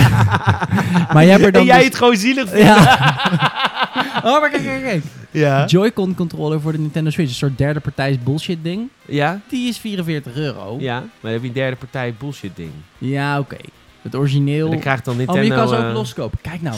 [1.12, 2.64] maar je hebt er dan en jij dus- het gewoon zielig vindt.
[2.64, 2.78] Ja.
[4.24, 5.02] oh, maar kijk, kijk, kijk.
[5.30, 5.64] Ja.
[5.66, 7.28] Joy-Con controller voor de Nintendo Switch.
[7.28, 8.88] Een soort derde partijs bullshit ding.
[9.06, 9.40] Ja?
[9.48, 10.76] Die is 44 euro.
[10.78, 10.98] Ja.
[10.98, 12.70] Maar dan heb je een derde partij bullshit ding.
[12.98, 13.56] Ja, oké.
[14.02, 14.64] Het origineel.
[14.64, 15.48] En dan krijgt dan Oh, Nintendo...
[15.48, 16.38] maar je kan ze ook eh, loskopen.
[16.42, 16.76] Kijk nou.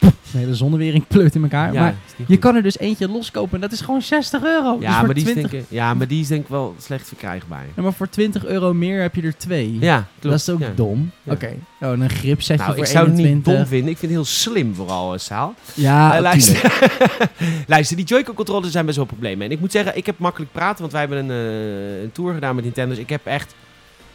[0.00, 1.72] De hele zonnewering pleurt in elkaar.
[1.72, 1.94] Ja, maar
[2.26, 3.54] je kan er dus eentje loskopen.
[3.54, 4.78] En dat is gewoon 60 euro.
[4.78, 6.74] Dus Ja, maar die is 20, denk ik, ja, maar die is denk ik wel
[6.78, 7.64] slecht verkrijgbaar.
[7.76, 9.76] Ja, maar voor 20 euro meer heb je er twee.
[9.80, 10.22] Ja, klopt.
[10.22, 10.72] dat is ook ja.
[10.74, 11.10] dom.
[11.24, 11.54] Oké.
[11.80, 13.54] Oh, en een gripsetje Nou, voor ik zou het niet 21.
[13.54, 13.90] dom vinden.
[13.90, 15.54] Ik vind het heel slim vooral, uh, Saal.
[15.74, 16.60] Ja, Eh, luister.
[16.62, 17.30] luister.
[17.66, 19.46] luister, die Joy-Con controllers zijn best wel problemen.
[19.46, 22.34] En ik moet zeggen, ik heb makkelijk praten, want wij hebben een, eh, een tour
[22.34, 22.94] gedaan met Nintendo.
[22.94, 23.54] Dus ik heb echt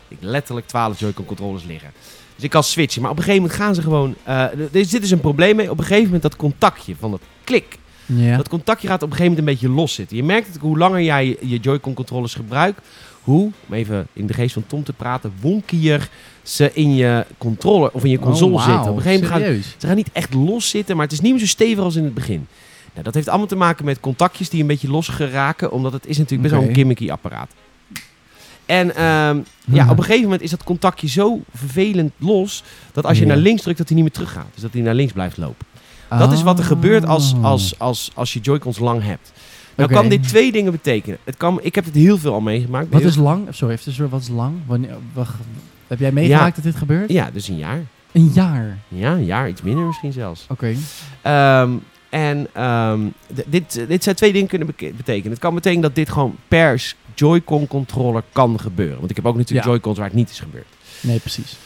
[0.07, 1.89] ik, letterlijk 12 Joy-Con controllers liggen.
[2.35, 3.01] Dus ik kan switchen.
[3.01, 4.15] Maar op een gegeven moment gaan ze gewoon...
[4.23, 4.41] eh,
[4.73, 5.71] er zit dus een probleem mee.
[5.71, 7.77] Op een gegeven moment dat contactje van dat klik.
[8.05, 8.37] Ja.
[8.37, 10.17] Dat contactje gaat op een gegeven moment een beetje los zitten.
[10.17, 12.79] Je merkt het hoe langer jij je Joy-Con controllers gebruikt,
[13.21, 16.09] hoe, om even in de geest van Tom te praten, wonkier
[16.43, 18.91] ze in je controller of in je console Oh, zitten.
[18.91, 21.31] Op een gegeven moment gaan ze gaan niet echt los zitten, maar het is niet
[21.31, 22.47] meer zo stevig als in het begin.
[22.91, 26.05] Nou, dat heeft allemaal te maken met contactjes die een beetje los geraken, omdat het
[26.07, 27.51] is natuurlijk best wel een gimmicky apparaat.
[28.65, 33.17] En ehm, ja, op een gegeven moment is dat contactje zo vervelend los, dat als
[33.17, 33.29] je Ja.
[33.29, 34.47] naar links drukt, dat hij niet meer teruggaat.
[34.53, 35.65] Dus dat hij naar links blijft lopen.
[36.09, 37.43] Dat is wat er gebeurt als, Oh.
[37.43, 39.31] als, als, als je Joy-Cons lang hebt.
[39.75, 41.17] Nou kan dit twee dingen betekenen.
[41.23, 42.89] Het kan, ik heb het heel veel al meegemaakt.
[42.89, 43.47] Wat Heel- is lang?
[43.49, 44.53] Sorry, even tussendoor, wat is lang?
[44.65, 45.33] Wanneer, wacht,
[45.87, 47.11] heb jij meegemaakt dat dit gebeurt?
[47.11, 47.81] Ja, dus een jaar.
[48.11, 48.77] Een jaar.
[48.87, 50.45] Ja, een jaar, iets minder misschien zelfs.
[50.49, 50.75] Oké.
[51.21, 51.71] Ehm,
[52.09, 52.99] en ehm,
[53.45, 55.31] dit, dit zijn twee dingen kunnen betekenen.
[55.31, 58.97] Het kan betekenen dat dit gewoon per s- Joy-Con controller kan gebeuren.
[58.97, 59.71] Want ik heb ook natuurlijk Ja.
[59.71, 60.67] Joy-Cons waar het niet is gebeurd.
[61.01, 61.57] Nee, precies.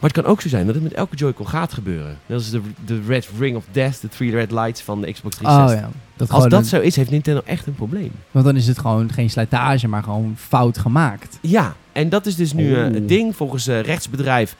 [0.00, 2.18] Maar het kan ook zo zijn dat het met elke Joy-Con gaat gebeuren.
[2.26, 5.34] Dat is de, de Red Ring of Death, de Three Red Lights van de Xbox
[5.34, 5.88] Oh 360.
[5.88, 5.94] ja.
[6.16, 8.10] Dat Als dat een- zo is, heeft Nintendo echt een probleem.
[8.30, 11.38] Want dan is het gewoon geen slijtage, maar gewoon fout gemaakt.
[11.42, 12.94] Ja, en dat is dus nu eh, Oeh.
[12.94, 14.56] het ding volgens eh, rechtsbedrijf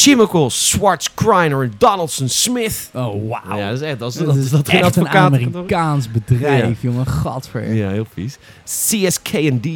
[0.00, 2.90] Chemical, Swartz, Kreiner en Donaldson Smith.
[2.94, 3.58] Oh, wauw.
[3.58, 7.06] Ja, dat is echt, dat, dat, is dat echt een Amerikaans bedrijf, jongen.
[7.06, 7.72] Gadver.
[7.72, 8.38] Ja, heel vies.
[8.64, 9.66] CSK&D.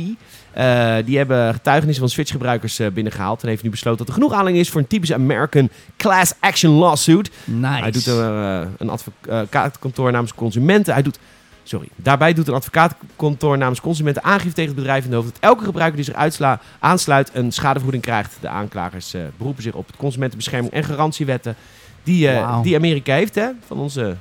[0.52, 3.42] eh, die hebben getuigenissen van Switch-gebruikers eh, binnengehaald.
[3.42, 6.72] En heeft nu besloten dat er genoeg aanleiding is voor een typische American class action
[6.72, 7.30] lawsuit.
[7.44, 7.82] Nice.
[7.82, 10.92] Hij doet eh, een advocaatkantoor namens consumenten.
[10.92, 11.18] Hij doet,
[11.62, 15.38] sorry, daarbij doet een advocaatkantoor namens consumenten aangifte tegen het bedrijf in de hoofd dat
[15.40, 18.36] elke gebruiker die zich uitsla, aansluit een schadevergoeding krijgt.
[18.40, 21.56] De aanklagers eh, beroepen zich op het consumentenbescherming en garantiewetten
[22.02, 24.16] die, eh, die Amerika heeft, hè, van onze.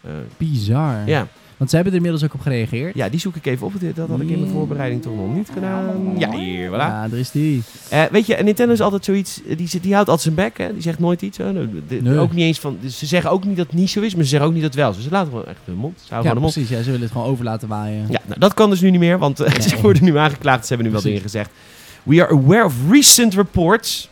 [0.00, 1.06] eh, Bizar.
[1.06, 1.26] ja.
[1.60, 2.94] Want ze hebben er inmiddels ook op gereageerd.
[2.94, 3.72] ja, die zoek ik even op.
[3.94, 6.14] Dat had ik in mijn voorbereiding toch nog niet gedaan.
[6.18, 6.72] Ja, hier, voilà.
[6.72, 7.62] Ja, daar is die.
[7.88, 10.58] Eh, weet je, en Nintendo is altijd zoiets, eh, die, die houdt altijd zijn bek,
[10.58, 10.72] hè?
[10.72, 11.38] die zegt nooit iets.
[11.38, 11.52] Hè?
[11.52, 12.18] De- de- Nee.
[12.18, 14.22] Ook niet eens van, dus ze zeggen ook niet dat het niet zo is, maar
[14.24, 14.96] ze zeggen ook niet dat het wel is.
[14.96, 15.98] Dus ze laten gewoon echt hun mond.
[15.98, 16.52] Ze Ja, houden de mond.
[16.52, 16.70] precies.
[16.70, 18.06] Ja, ze willen het gewoon over laten waaien.
[18.08, 20.62] Ja, nou, dat kan dus nu niet meer, want eh, ze worden nu aangeklaagd.
[20.66, 21.20] Ze hebben nu wel Precies.
[21.22, 21.50] dingen gezegd.
[22.02, 24.08] We are aware of recent reports.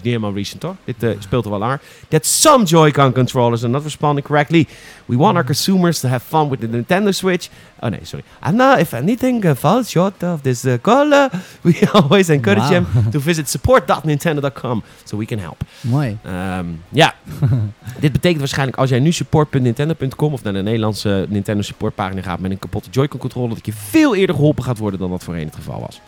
[0.00, 0.76] Is niet helemaal recent hoor.
[0.84, 1.80] Dit eh, speelt al wel langer.
[2.08, 4.66] That some Joy-Con controllers are not responding correctly.
[5.06, 7.48] We want our consumers to have fun with the Nintendo Switch.
[7.80, 8.24] Oh nee, sorry.
[8.38, 11.30] And now, if anything uh, falls short of this uh, color,
[11.64, 13.10] we always encourage them Wauw.
[13.10, 15.62] to visit support.nintendo.com so we can help.
[15.80, 16.18] Mooi.
[16.24, 17.14] Ehm, ja,
[18.00, 22.50] dit betekent waarschijnlijk als jij nu support.nintendo.com of naar de Nederlandse Nintendo supportpagina gaat met
[22.50, 25.54] een kapotte Joy-Con controller, dat je veel eerder geholpen gaat worden dan dat voorheen het
[25.54, 26.00] geval was.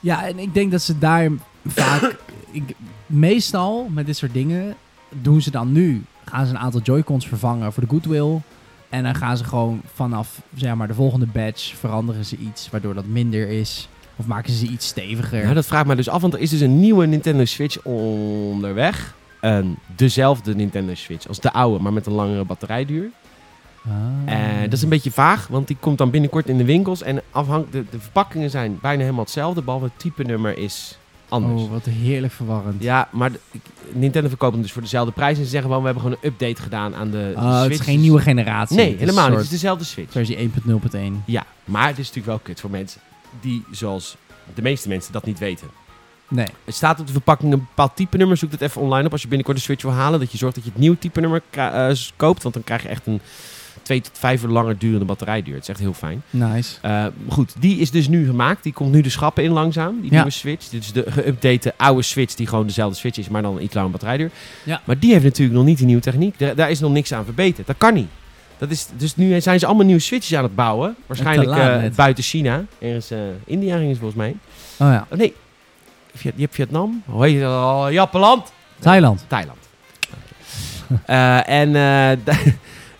[0.00, 1.30] Ja, en ik denk dat ze daar
[1.66, 2.16] vaak...
[2.50, 2.74] ik,
[3.06, 4.74] meestal met dit soort dingen
[5.08, 6.04] doen ze dan nu...
[6.24, 8.40] gaan ze een aantal Joy-Cons vervangen voor de goodwill.
[8.88, 12.70] En dan gaan ze gewoon vanaf zeg maar, de volgende batch veranderen ze iets...
[12.70, 13.88] waardoor dat minder is.
[14.16, 15.42] Of maken ze iets steviger.
[15.42, 19.14] Nou, dat vraagt mij dus af, want er is dus een nieuwe Nintendo Switch onderweg.
[19.40, 23.10] Een, dezelfde Nintendo Switch als de oude, maar met een langere batterijduur.
[23.86, 24.34] Ah.
[24.34, 27.02] Eh, dat is een beetje vaag, want die komt dan binnenkort in de winkels.
[27.02, 30.98] En afhang, de, de verpakkingen zijn bijna helemaal hetzelfde, behalve het type nummer is
[31.30, 31.62] anders.
[31.62, 32.82] Oh, wat heerlijk verwarrend.
[32.82, 33.30] Ja, maar
[33.92, 35.38] Nintendo verkoopt hem dus voor dezelfde prijs.
[35.38, 37.64] En ze zeggen gewoon, we hebben gewoon een update gedaan aan de, de Oh, het
[37.64, 37.80] Switch.
[37.80, 38.76] is geen nieuwe generatie.
[38.76, 39.34] Nee, helemaal niet.
[39.36, 40.12] Het is dezelfde Switch.
[40.12, 41.24] versie 1.0.1.
[41.24, 43.00] Ja, maar het is natuurlijk wel kut voor mensen
[43.40, 44.16] die, zoals
[44.54, 45.68] de meeste mensen, dat niet weten.
[46.28, 46.46] Nee.
[46.64, 48.36] Het staat op de verpakking een bepaald type nummer.
[48.36, 50.20] Zoek het even online op als je binnenkort een Switch wil halen.
[50.20, 52.42] Dat je zorgt dat je het nieuwe type nummer eh, koopt.
[52.42, 53.20] Want dan krijg je echt een
[53.90, 55.54] twee tot vijf uur langer durende batterijduur.
[55.54, 56.22] Het is echt heel fijn.
[56.30, 56.76] Nice.
[56.82, 58.62] Eh, goed, die is dus nu gemaakt.
[58.62, 59.94] Die komt nu de schappen in langzaam.
[60.00, 60.16] Die Ja.
[60.16, 60.68] nieuwe Switch.
[60.68, 63.74] Dit is de geüpdate oude Switch die gewoon dezelfde Switch is, maar dan een iets
[63.74, 64.30] langer batterijduur.
[64.62, 64.80] Ja.
[64.84, 66.38] Maar die heeft natuurlijk nog niet die nieuwe techniek.
[66.38, 67.66] Daar, daar is nog niks aan verbeterd.
[67.66, 68.08] Dat kan niet.
[68.58, 70.96] Dat is, dus nu zijn ze allemaal nieuwe Switches aan het bouwen.
[71.06, 72.64] Waarschijnlijk eh, buiten China.
[72.78, 74.30] Ergens eh India ging volgens mij.
[74.78, 75.06] Oh ja.
[75.10, 75.34] Oh nee,
[76.22, 77.02] je hebt Vietnam.
[77.06, 77.90] Hoe heet het al?
[77.90, 78.52] Jappenland.
[78.78, 79.24] Thailand.
[79.28, 79.58] Thailand.
[81.06, 82.38] Eh, en eh, da-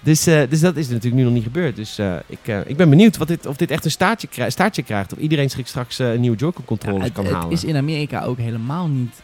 [0.03, 1.77] dus, eh, dus dat is natuurlijk nu nog niet gebeurd.
[1.77, 4.51] Dus eh, ik, eh, ik ben benieuwd wat dit, of dit echt een staartje, krij-
[4.51, 5.13] staartje krijgt.
[5.13, 7.49] Of iedereen zich straks een nieuwe Joy-Con controllers Ja, kan het, halen.
[7.51, 9.23] het is in Amerika ook helemaal niet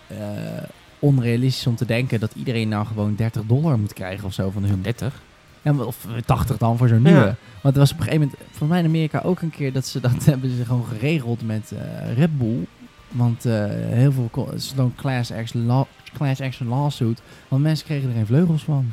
[0.98, 4.64] onrealistisch om te denken dat iedereen nou gewoon 30 dollar moet krijgen of zo van
[4.64, 4.82] hun.
[4.82, 5.22] 30.
[5.62, 7.18] Ja, of 80 dan voor zo'n nieuwe.
[7.20, 7.36] Ja.
[7.62, 9.86] Want er was op een gegeven moment, voor mij in Amerika ook een keer dat
[9.86, 11.72] ze dat hebben ze gewoon geregeld met
[12.16, 12.66] Red Bull.
[13.08, 17.20] Want heel veel zo'n class action, class action lawsuit.
[17.48, 18.92] Want mensen kregen er geen vleugels van.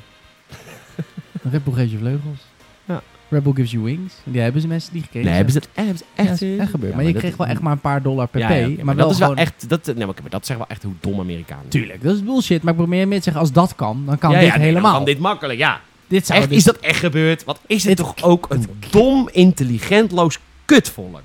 [1.52, 2.40] Red Bull geeft je vleugels.
[2.86, 3.02] Ja.
[3.30, 4.14] Red Bull gives you wings.
[4.24, 5.28] Die hebben ze mensen die gekregen.
[5.28, 6.92] Nee, hebben ze dat echt, hebben ze Ja, echt, dat is echt gebeurd.
[6.92, 8.52] Ja, maar je kreeg wel echt maar een paar dollar per Ja, P.
[8.52, 10.84] ja, maar, maar wel dat is wel echt, dat, nee, maar, dat zeggen wel echt
[10.84, 11.66] hoe dom Amerikanen.
[11.70, 11.84] zijn.
[11.84, 12.64] Tuurlijk, dat is bullshit.
[12.64, 14.62] Maar ik probeer meer te zeggen, als dat kan, dan kan ja, dit ja, nee,
[14.66, 14.96] dan helemaal.
[14.96, 15.82] kan dit makkelijk, ja.
[16.08, 17.44] dit zou Echt, dus- is dat echt gebeurd?
[17.44, 21.22] Wat is dit Dit- toch ook een dom, intelligentloos kutvolk?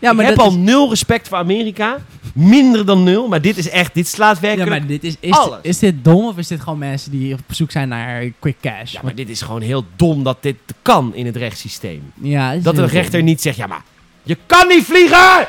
[0.00, 1.96] Ja, ik heb al is- nul respect voor Amerika.
[2.34, 3.28] Minder dan nul.
[3.28, 4.70] Maar dit is echt, dit slaat Ja, werkelijk...
[4.70, 5.58] maar dit is, is, alles.
[5.62, 8.92] is dit dom of is dit gewoon mensen die op zoek zijn naar quick cash?
[8.92, 12.12] Ja, maar dit is gewoon heel dom dat dit kan in het rechtssysteem.
[12.20, 13.24] ja, Dat een rechter dom.
[13.28, 13.82] niet zegt, ja maar
[14.22, 15.46] Je kan niet vliegen!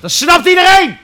[0.00, 0.96] Dat snapt iedereen!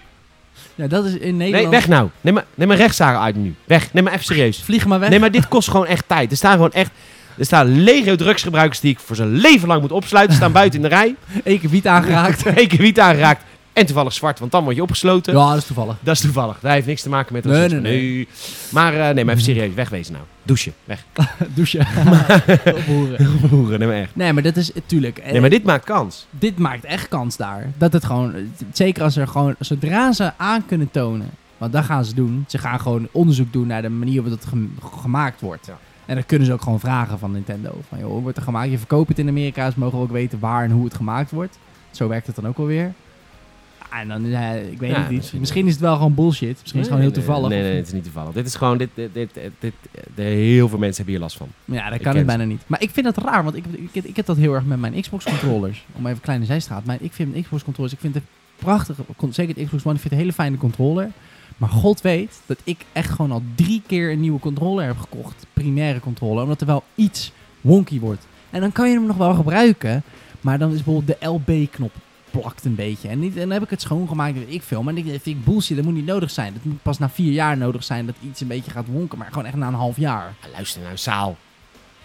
[0.75, 1.71] Ja, dat is in Nee, Nederland...
[1.71, 2.09] weg nou.
[2.21, 3.55] Neem maar, neem maar rechtszaken uit nu.
[3.65, 3.93] Weg.
[3.93, 4.63] Neem maar even serieus.
[4.63, 5.09] Vlieg maar weg.
[5.09, 6.31] Nee, maar dit kost gewoon echt tijd.
[6.31, 6.91] Er staan gewoon echt...
[7.39, 10.37] Er staan legio drugsgebruikers die ik voor zijn leven lang moet opsluiten.
[10.37, 11.15] Staan buiten in de rij.
[11.45, 12.47] Eén keer wiet aangeraakt.
[12.59, 13.45] Eén keer wiet aangeraakt.
[13.73, 15.35] En toevallig zwart, want dan word je opgesloten.
[15.35, 15.97] ja, dat is toevallig.
[16.01, 16.59] Dat is toevallig.
[16.61, 18.29] Dat heeft niks te maken met Nee, nee, nee.
[18.71, 19.75] Maar eh, nee, maar even serieus.
[19.75, 20.25] Wegwezen nou.
[20.43, 20.73] Douchen.
[20.85, 21.05] Weg.
[21.55, 21.87] Douchen.
[22.75, 23.25] Ophoeren.
[23.51, 24.17] Hoeren, nee maar echt.
[24.17, 25.23] Nee, maar dat is tuurlijk.
[25.31, 26.27] Nee, maar dit maakt kans.
[26.31, 27.67] dit maakt echt kans daar.
[27.79, 28.35] Dat het gewoon,
[28.73, 32.45] zeker als er gewoon, zodra ze aan kunnen tonen, want dat gaan ze doen.
[32.49, 35.67] Ze gaan gewoon onderzoek doen naar de manier waarop het gem- gemaakt wordt.
[35.67, 35.79] Ja.
[36.07, 37.81] En dan kunnen ze ook gewoon vragen van Nintendo.
[37.89, 38.71] Van joh, wordt het gemaakt?
[38.71, 41.59] Je verkoopt het in Amerika, ze mogen ook weten waar en hoe het gemaakt wordt.
[41.91, 42.93] Zo werkt het dan ook alweer.
[43.91, 45.19] Ja, en dan, eh, ik weet Ja, het niet.
[45.19, 46.59] misschien- Misschien is het wel gewoon bullshit.
[46.61, 47.49] Misschien is het gewoon heel toevallig.
[47.49, 48.33] Nee, nee, het is niet toevallig.
[48.33, 48.79] Dit is gewoon...
[48.79, 49.73] Dit, dit, dit, dit, dit-
[50.15, 51.49] de- heel veel mensen hebben hier last van.
[51.65, 52.63] Ja, dat kan ken het bijna niet.
[52.67, 55.01] Maar ik vind dat raar, want ik, ik, ik heb dat heel erg met mijn
[55.01, 55.85] Xbox controllers.
[55.97, 56.85] Om even een kleine zijstraat.
[56.85, 58.25] Maar ik vind mijn Xbox controllers, ik vind het
[58.57, 61.11] prachtige, con- zeker de Xbox One, ik vind het een hele fijne controller.
[61.57, 65.47] Maar God weet dat ik echt gewoon al drie keer een nieuwe controller heb gekocht.
[65.53, 68.27] Primaire controller, omdat er wel iets wonky wordt.
[68.51, 70.03] En dan kan je hem nog wel gebruiken,
[70.41, 71.93] maar dan is bijvoorbeeld de LB-knop
[72.31, 73.09] plakt een beetje.
[73.09, 74.83] En, niet, en dan heb ik het schoongemaakt, weet ik veel.
[74.83, 76.53] Maar ik vind ik bullshit, dat moet niet nodig zijn.
[76.53, 79.19] Dat moet pas na vier jaar nodig zijn dat iets een beetje gaat wonken.
[79.19, 80.35] Maar gewoon echt na een half jaar.
[80.41, 81.37] Ah, luister nou, Saal.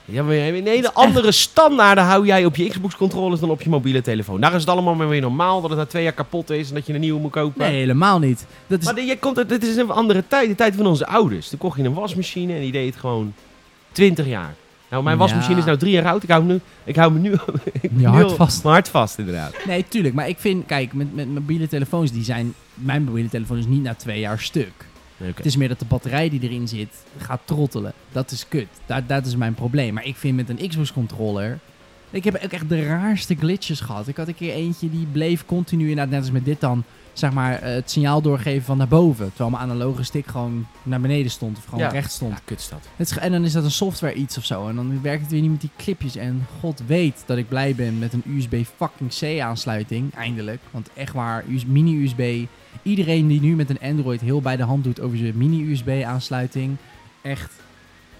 [0.09, 4.01] Ja, maar in hele andere standaarden hou jij op je Xbox-controllers dan op je mobiele
[4.01, 4.41] telefoon.
[4.41, 6.75] Daar is het allemaal maar weer normaal dat het na twee jaar kapot is en
[6.75, 7.59] dat je een nieuwe moet kopen.
[7.61, 8.45] Nee, helemaal niet.
[8.67, 11.07] Dat is, Maar dit- je komt, dit is een andere tijd, de tijd van onze
[11.07, 11.49] ouders.
[11.49, 13.33] Toen kocht je een wasmachine en die deed het gewoon
[13.91, 14.53] 20 jaar.
[14.89, 15.21] Nou, mijn Ja.
[15.21, 16.23] wasmachine is nou drie jaar oud.
[16.23, 17.33] Ik hou me nu, ik hou me nu,
[17.81, 18.63] ik nu- vast.
[18.63, 19.53] hart vast, inderdaad.
[19.65, 20.13] Nee, tuurlijk.
[20.13, 22.53] Maar ik vind, kijk, met, met mobiele telefoons, die zijn...
[22.73, 24.71] Mijn mobiele telefoon is niet na twee jaar stuk.
[25.17, 27.93] Het is meer dat de batterij die erin zit, gaat trottelen.
[28.11, 28.67] Dat is kut.
[28.85, 29.93] Dat, dat is mijn probleem.
[29.93, 31.59] Maar ik vind met een Xbox controller...
[32.09, 34.07] Ik heb ook echt de raarste glitches gehad.
[34.07, 36.83] Ik had een keer eentje die bleef continu, inderdaad net als met dit dan...
[37.17, 39.27] Zeg maar, eh, het signaal doorgeven van naar boven.
[39.27, 41.57] Terwijl mijn analoge stick gewoon naar beneden stond.
[41.57, 41.87] Of gewoon Ja.
[41.89, 42.31] rechts stond.
[42.33, 42.79] Ja, kut is dat.
[42.95, 44.67] Het is- en dan is dat een software iets of zo.
[44.67, 46.15] En dan werkt het weer niet met die clipjes.
[46.15, 50.13] En god weet dat ik blij ben met een USB fucking C aansluiting.
[50.15, 50.59] Eindelijk.
[50.71, 52.45] Want echt waar, US mini USB.
[52.83, 56.03] Iedereen die nu met een Android heel bij de hand doet over zijn mini USB
[56.05, 56.75] aansluiting.
[57.21, 57.51] Echt,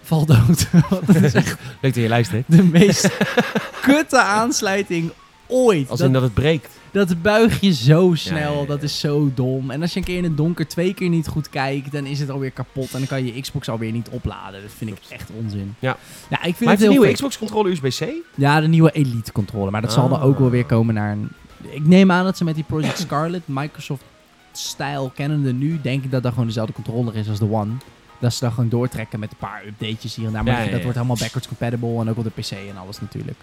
[0.02, 0.68] val dood.
[0.89, 2.43] Want dat is echt Leuk dat je luistert.
[2.48, 3.10] de meest
[3.88, 5.12] kutte aansluiting
[5.48, 5.89] ooit.
[5.89, 6.76] Als Dat, in dat het breekt.
[6.92, 8.66] Dat buig je zo snel, ja, ja.
[8.66, 9.72] dat is zo dom.
[9.72, 12.20] En als je een keer in het donker twee keer niet goed kijkt, dan is
[12.20, 12.92] het alweer kapot.
[12.94, 14.62] En dan kan je Xbox alweer niet opladen.
[14.62, 15.76] Dat vind ik echt onzin.
[15.80, 15.98] Ja.
[16.30, 17.12] ja ik vind Maar het heel nieuwe.
[17.12, 18.08] Xbox-controller USB-C?
[18.36, 19.72] Ja, de nieuwe Elite controller.
[19.72, 20.26] Maar dat zal dan Ah.
[20.26, 21.30] ook wel weer komen naar een...
[21.70, 26.24] Ik neem aan dat ze met die Project Scarlet, Microsoft-stijl kennende nu, denk ik dat
[26.24, 27.72] dat gewoon dezelfde controller is als de One.
[28.20, 30.44] Dat ze dan gewoon doortrekken met een paar updatejes hier en daar.
[30.44, 33.02] Maar Ja, ja, dat wordt helemaal backwards compatible en ook op de PC en alles
[33.02, 33.38] natuurlijk.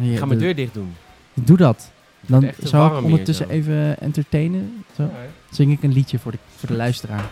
[0.00, 0.94] Ik ga mijn de- deur dicht doen.
[1.34, 1.90] Doe dat.
[2.20, 4.84] Dan zou ik hier ondertussen even entertainen.
[4.96, 5.10] Zo.
[5.50, 7.30] Zing ik een liedje voor de, voor de luisteraar.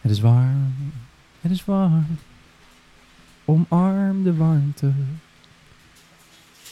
[0.00, 0.74] Het is warm,
[1.40, 2.06] het is warm.
[3.44, 4.92] Omarm de warmte.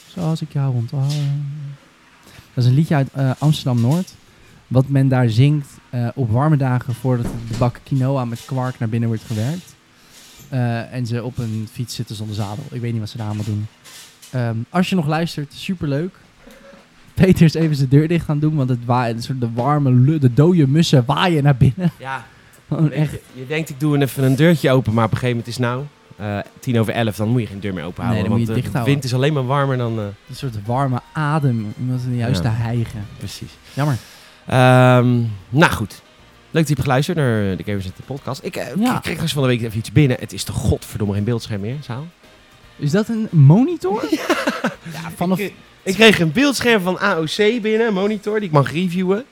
[0.07, 1.53] Zoals ik jou ontarm.
[2.53, 4.13] Dat is een liedje uit eh, Amsterdam-Noord.
[4.67, 8.89] Wat men daar zingt eh, op warme dagen voordat de bak quinoa met kwark naar
[8.89, 9.75] binnen wordt gewerkt.
[10.49, 12.63] Eh, en ze op een fiets zitten zonder zadel.
[12.71, 13.67] Ik weet niet wat ze daar allemaal doen.
[14.33, 16.15] Ehm, als je nog luistert, superleuk.
[17.13, 20.67] Peter is even zijn deur dicht gaan doen, want het soort de warme, de dode
[20.67, 21.91] mussen waaien naar binnen.
[21.99, 22.25] Ja,
[22.67, 23.11] Gewoon echt.
[23.11, 25.63] Je, je denkt ik doe even een deurtje open, maar op een gegeven moment is
[25.63, 25.83] het nou
[26.17, 28.21] eh, tien over elf, dan moet je geen deur meer open houden.
[28.21, 28.93] Nee, dan moet je want dicht de houden.
[28.93, 29.99] wind is alleen maar warmer dan...
[29.99, 31.73] eh, Een soort warme adem.
[31.77, 32.53] In de juiste Ja.
[32.53, 33.05] hijgen.
[33.17, 33.51] precies.
[33.73, 33.97] Jammer.
[34.45, 35.19] Ehm,
[35.49, 36.01] nou goed.
[36.51, 38.43] Leuk dat je hebt geluisterd naar de Gamers de podcast.
[38.43, 38.95] Ik, eh, Ja.
[38.95, 40.17] ik kreeg straks van de week even iets binnen.
[40.19, 42.07] Het is toch godverdomme geen beeldscherm meer, Saal?
[42.77, 44.05] Is dat een monitor?
[44.93, 45.39] ja, vanaf...
[45.39, 45.53] Ik,
[45.83, 49.25] ik kreeg een beeldscherm van AOC binnen, een monitor, die ik mag reviewen.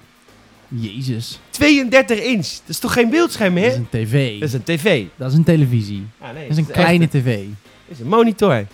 [0.67, 1.39] Jezus.
[1.49, 2.47] 32 inch.
[2.47, 3.71] Dat is toch geen beeldscherm Dat meer?
[3.71, 4.39] is een tv.
[4.39, 5.05] Dat is een tv.
[5.15, 6.03] Dat is een televisie.
[6.19, 7.25] Ah, nee, Dat is een kleine tv.
[7.25, 8.65] Dat is een monitor.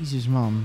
[0.00, 0.64] Jezus, man.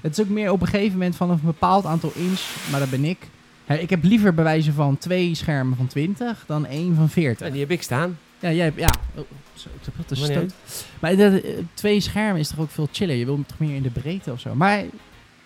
[0.00, 2.90] Het is ook meer op een gegeven moment vanaf een bepaald aantal inch, maar dat
[2.90, 3.18] ben ik.
[3.66, 7.46] Ik heb liever bij wijze van twee schermen van 20 dan één van 40.
[7.46, 8.18] Ja, die heb ik staan.
[8.40, 8.90] Ja, jij hebt, ja.
[9.14, 9.24] Oh,
[9.54, 10.54] zo, wat een stoot.
[11.00, 13.16] Maar dat, eh, twee schermen is toch ook veel chiller.
[13.16, 14.54] Je wil toch meer in de breedte of zo.
[14.54, 14.82] Maar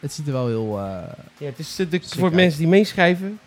[0.00, 0.78] het ziet er wel heel...
[0.78, 0.84] eh,
[1.38, 2.34] Ja, het is de, de- voor uit.
[2.34, 3.38] mensen die meeschrijven.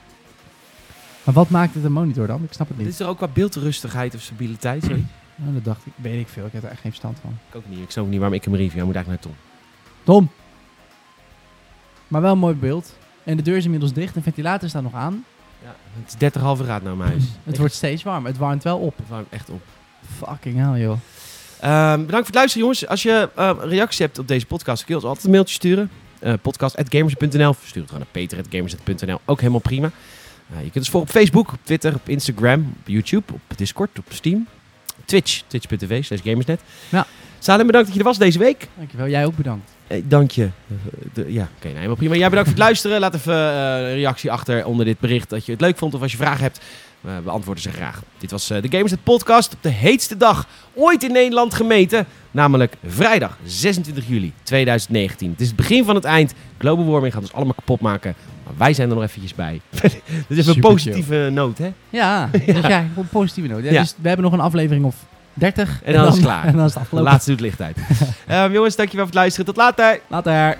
[1.25, 2.43] Maar wat maakt het een monitor dan?
[2.45, 2.95] Ik snap het Dit niet.
[2.95, 5.05] is er ook qua beeldrustigheid of stabiliteit, sorry.
[5.41, 5.93] Oh, dat dacht ik.
[5.97, 6.47] Weet ik veel.
[6.47, 7.39] Ik heb er echt geen verstand van.
[7.49, 7.79] Ik ook niet.
[7.79, 8.77] Ik snap ook niet waarom ik hem review.
[8.77, 9.45] Hij moet eigenlijk naar Tom.
[10.05, 10.31] Tom.
[12.09, 12.97] Maar wel een mooi beeld.
[13.25, 15.25] En de deur is inmiddels dicht en ventilator staat nog aan.
[15.63, 17.23] Ja, het is 30,5 graden naar mijn huis.
[17.39, 18.31] Het Echt, wordt steeds warmer.
[18.31, 18.97] Het warmt wel op.
[18.97, 19.63] Het warmt echt op.
[20.17, 20.97] Fucking hell, joh.
[21.61, 22.87] Ehm, bedankt voor het luisteren, jongens.
[22.87, 25.91] Als je uh, reacties hebt op deze podcast, kun je ons altijd een mailtje sturen.
[26.23, 27.55] Uh, podcast.gamers.nl.
[27.65, 29.21] Stuur het gewoon naar peter.gamers.nl.
[29.25, 29.91] Ook helemaal prima.
[30.51, 33.99] Uh, je kunt ons volgen op Facebook, op Twitter, op Instagram, op YouTube, op Discord,
[33.99, 34.47] op Steam.
[35.05, 36.61] Twitch, twitch.tv slash gamersnet.
[36.89, 37.07] Ja.
[37.39, 38.69] Salem, bedankt dat je er was deze week.
[38.77, 39.09] Dankjewel.
[39.09, 39.71] Jij ook bedankt.
[39.87, 40.49] Eh, dank je.
[41.13, 42.15] De, ja, oké, okay, nou, helemaal prima.
[42.15, 43.01] Jij bedankt voor het luisteren.
[43.01, 45.95] Laat even een reactie achter onder dit bericht dat je het leuk vond.
[45.95, 46.61] Of als je vragen hebt,
[47.07, 48.03] we beantwoorden ze graag.
[48.19, 52.07] Dit was uh, de Gamersnet podcast op de heetste dag ooit in Nederland gemeten.
[52.31, 55.31] Namelijk vrijdag 26 juli 2019.
[55.31, 56.35] Het is het begin van het eind.
[56.59, 58.15] Global warming gaat ons allemaal kapot maken.
[58.45, 59.61] Maar wij zijn er nog eventjes bij.
[60.29, 61.73] Dit is een positieve noot, hè?
[61.91, 62.53] Ja, ja.
[62.53, 63.63] Dus een positieve noot.
[63.65, 63.81] Ja, ja.
[63.81, 64.97] Dus we hebben nog een aflevering of
[65.35, 65.69] 30.
[65.69, 66.45] En dan, en dan is het klaar.
[66.45, 67.11] En dan is het afgelopen.
[67.11, 67.77] Laatste doet licht uit.
[68.31, 69.47] um, jongens, dankjewel voor het luisteren.
[69.47, 70.01] Tot later.
[70.09, 70.59] Later.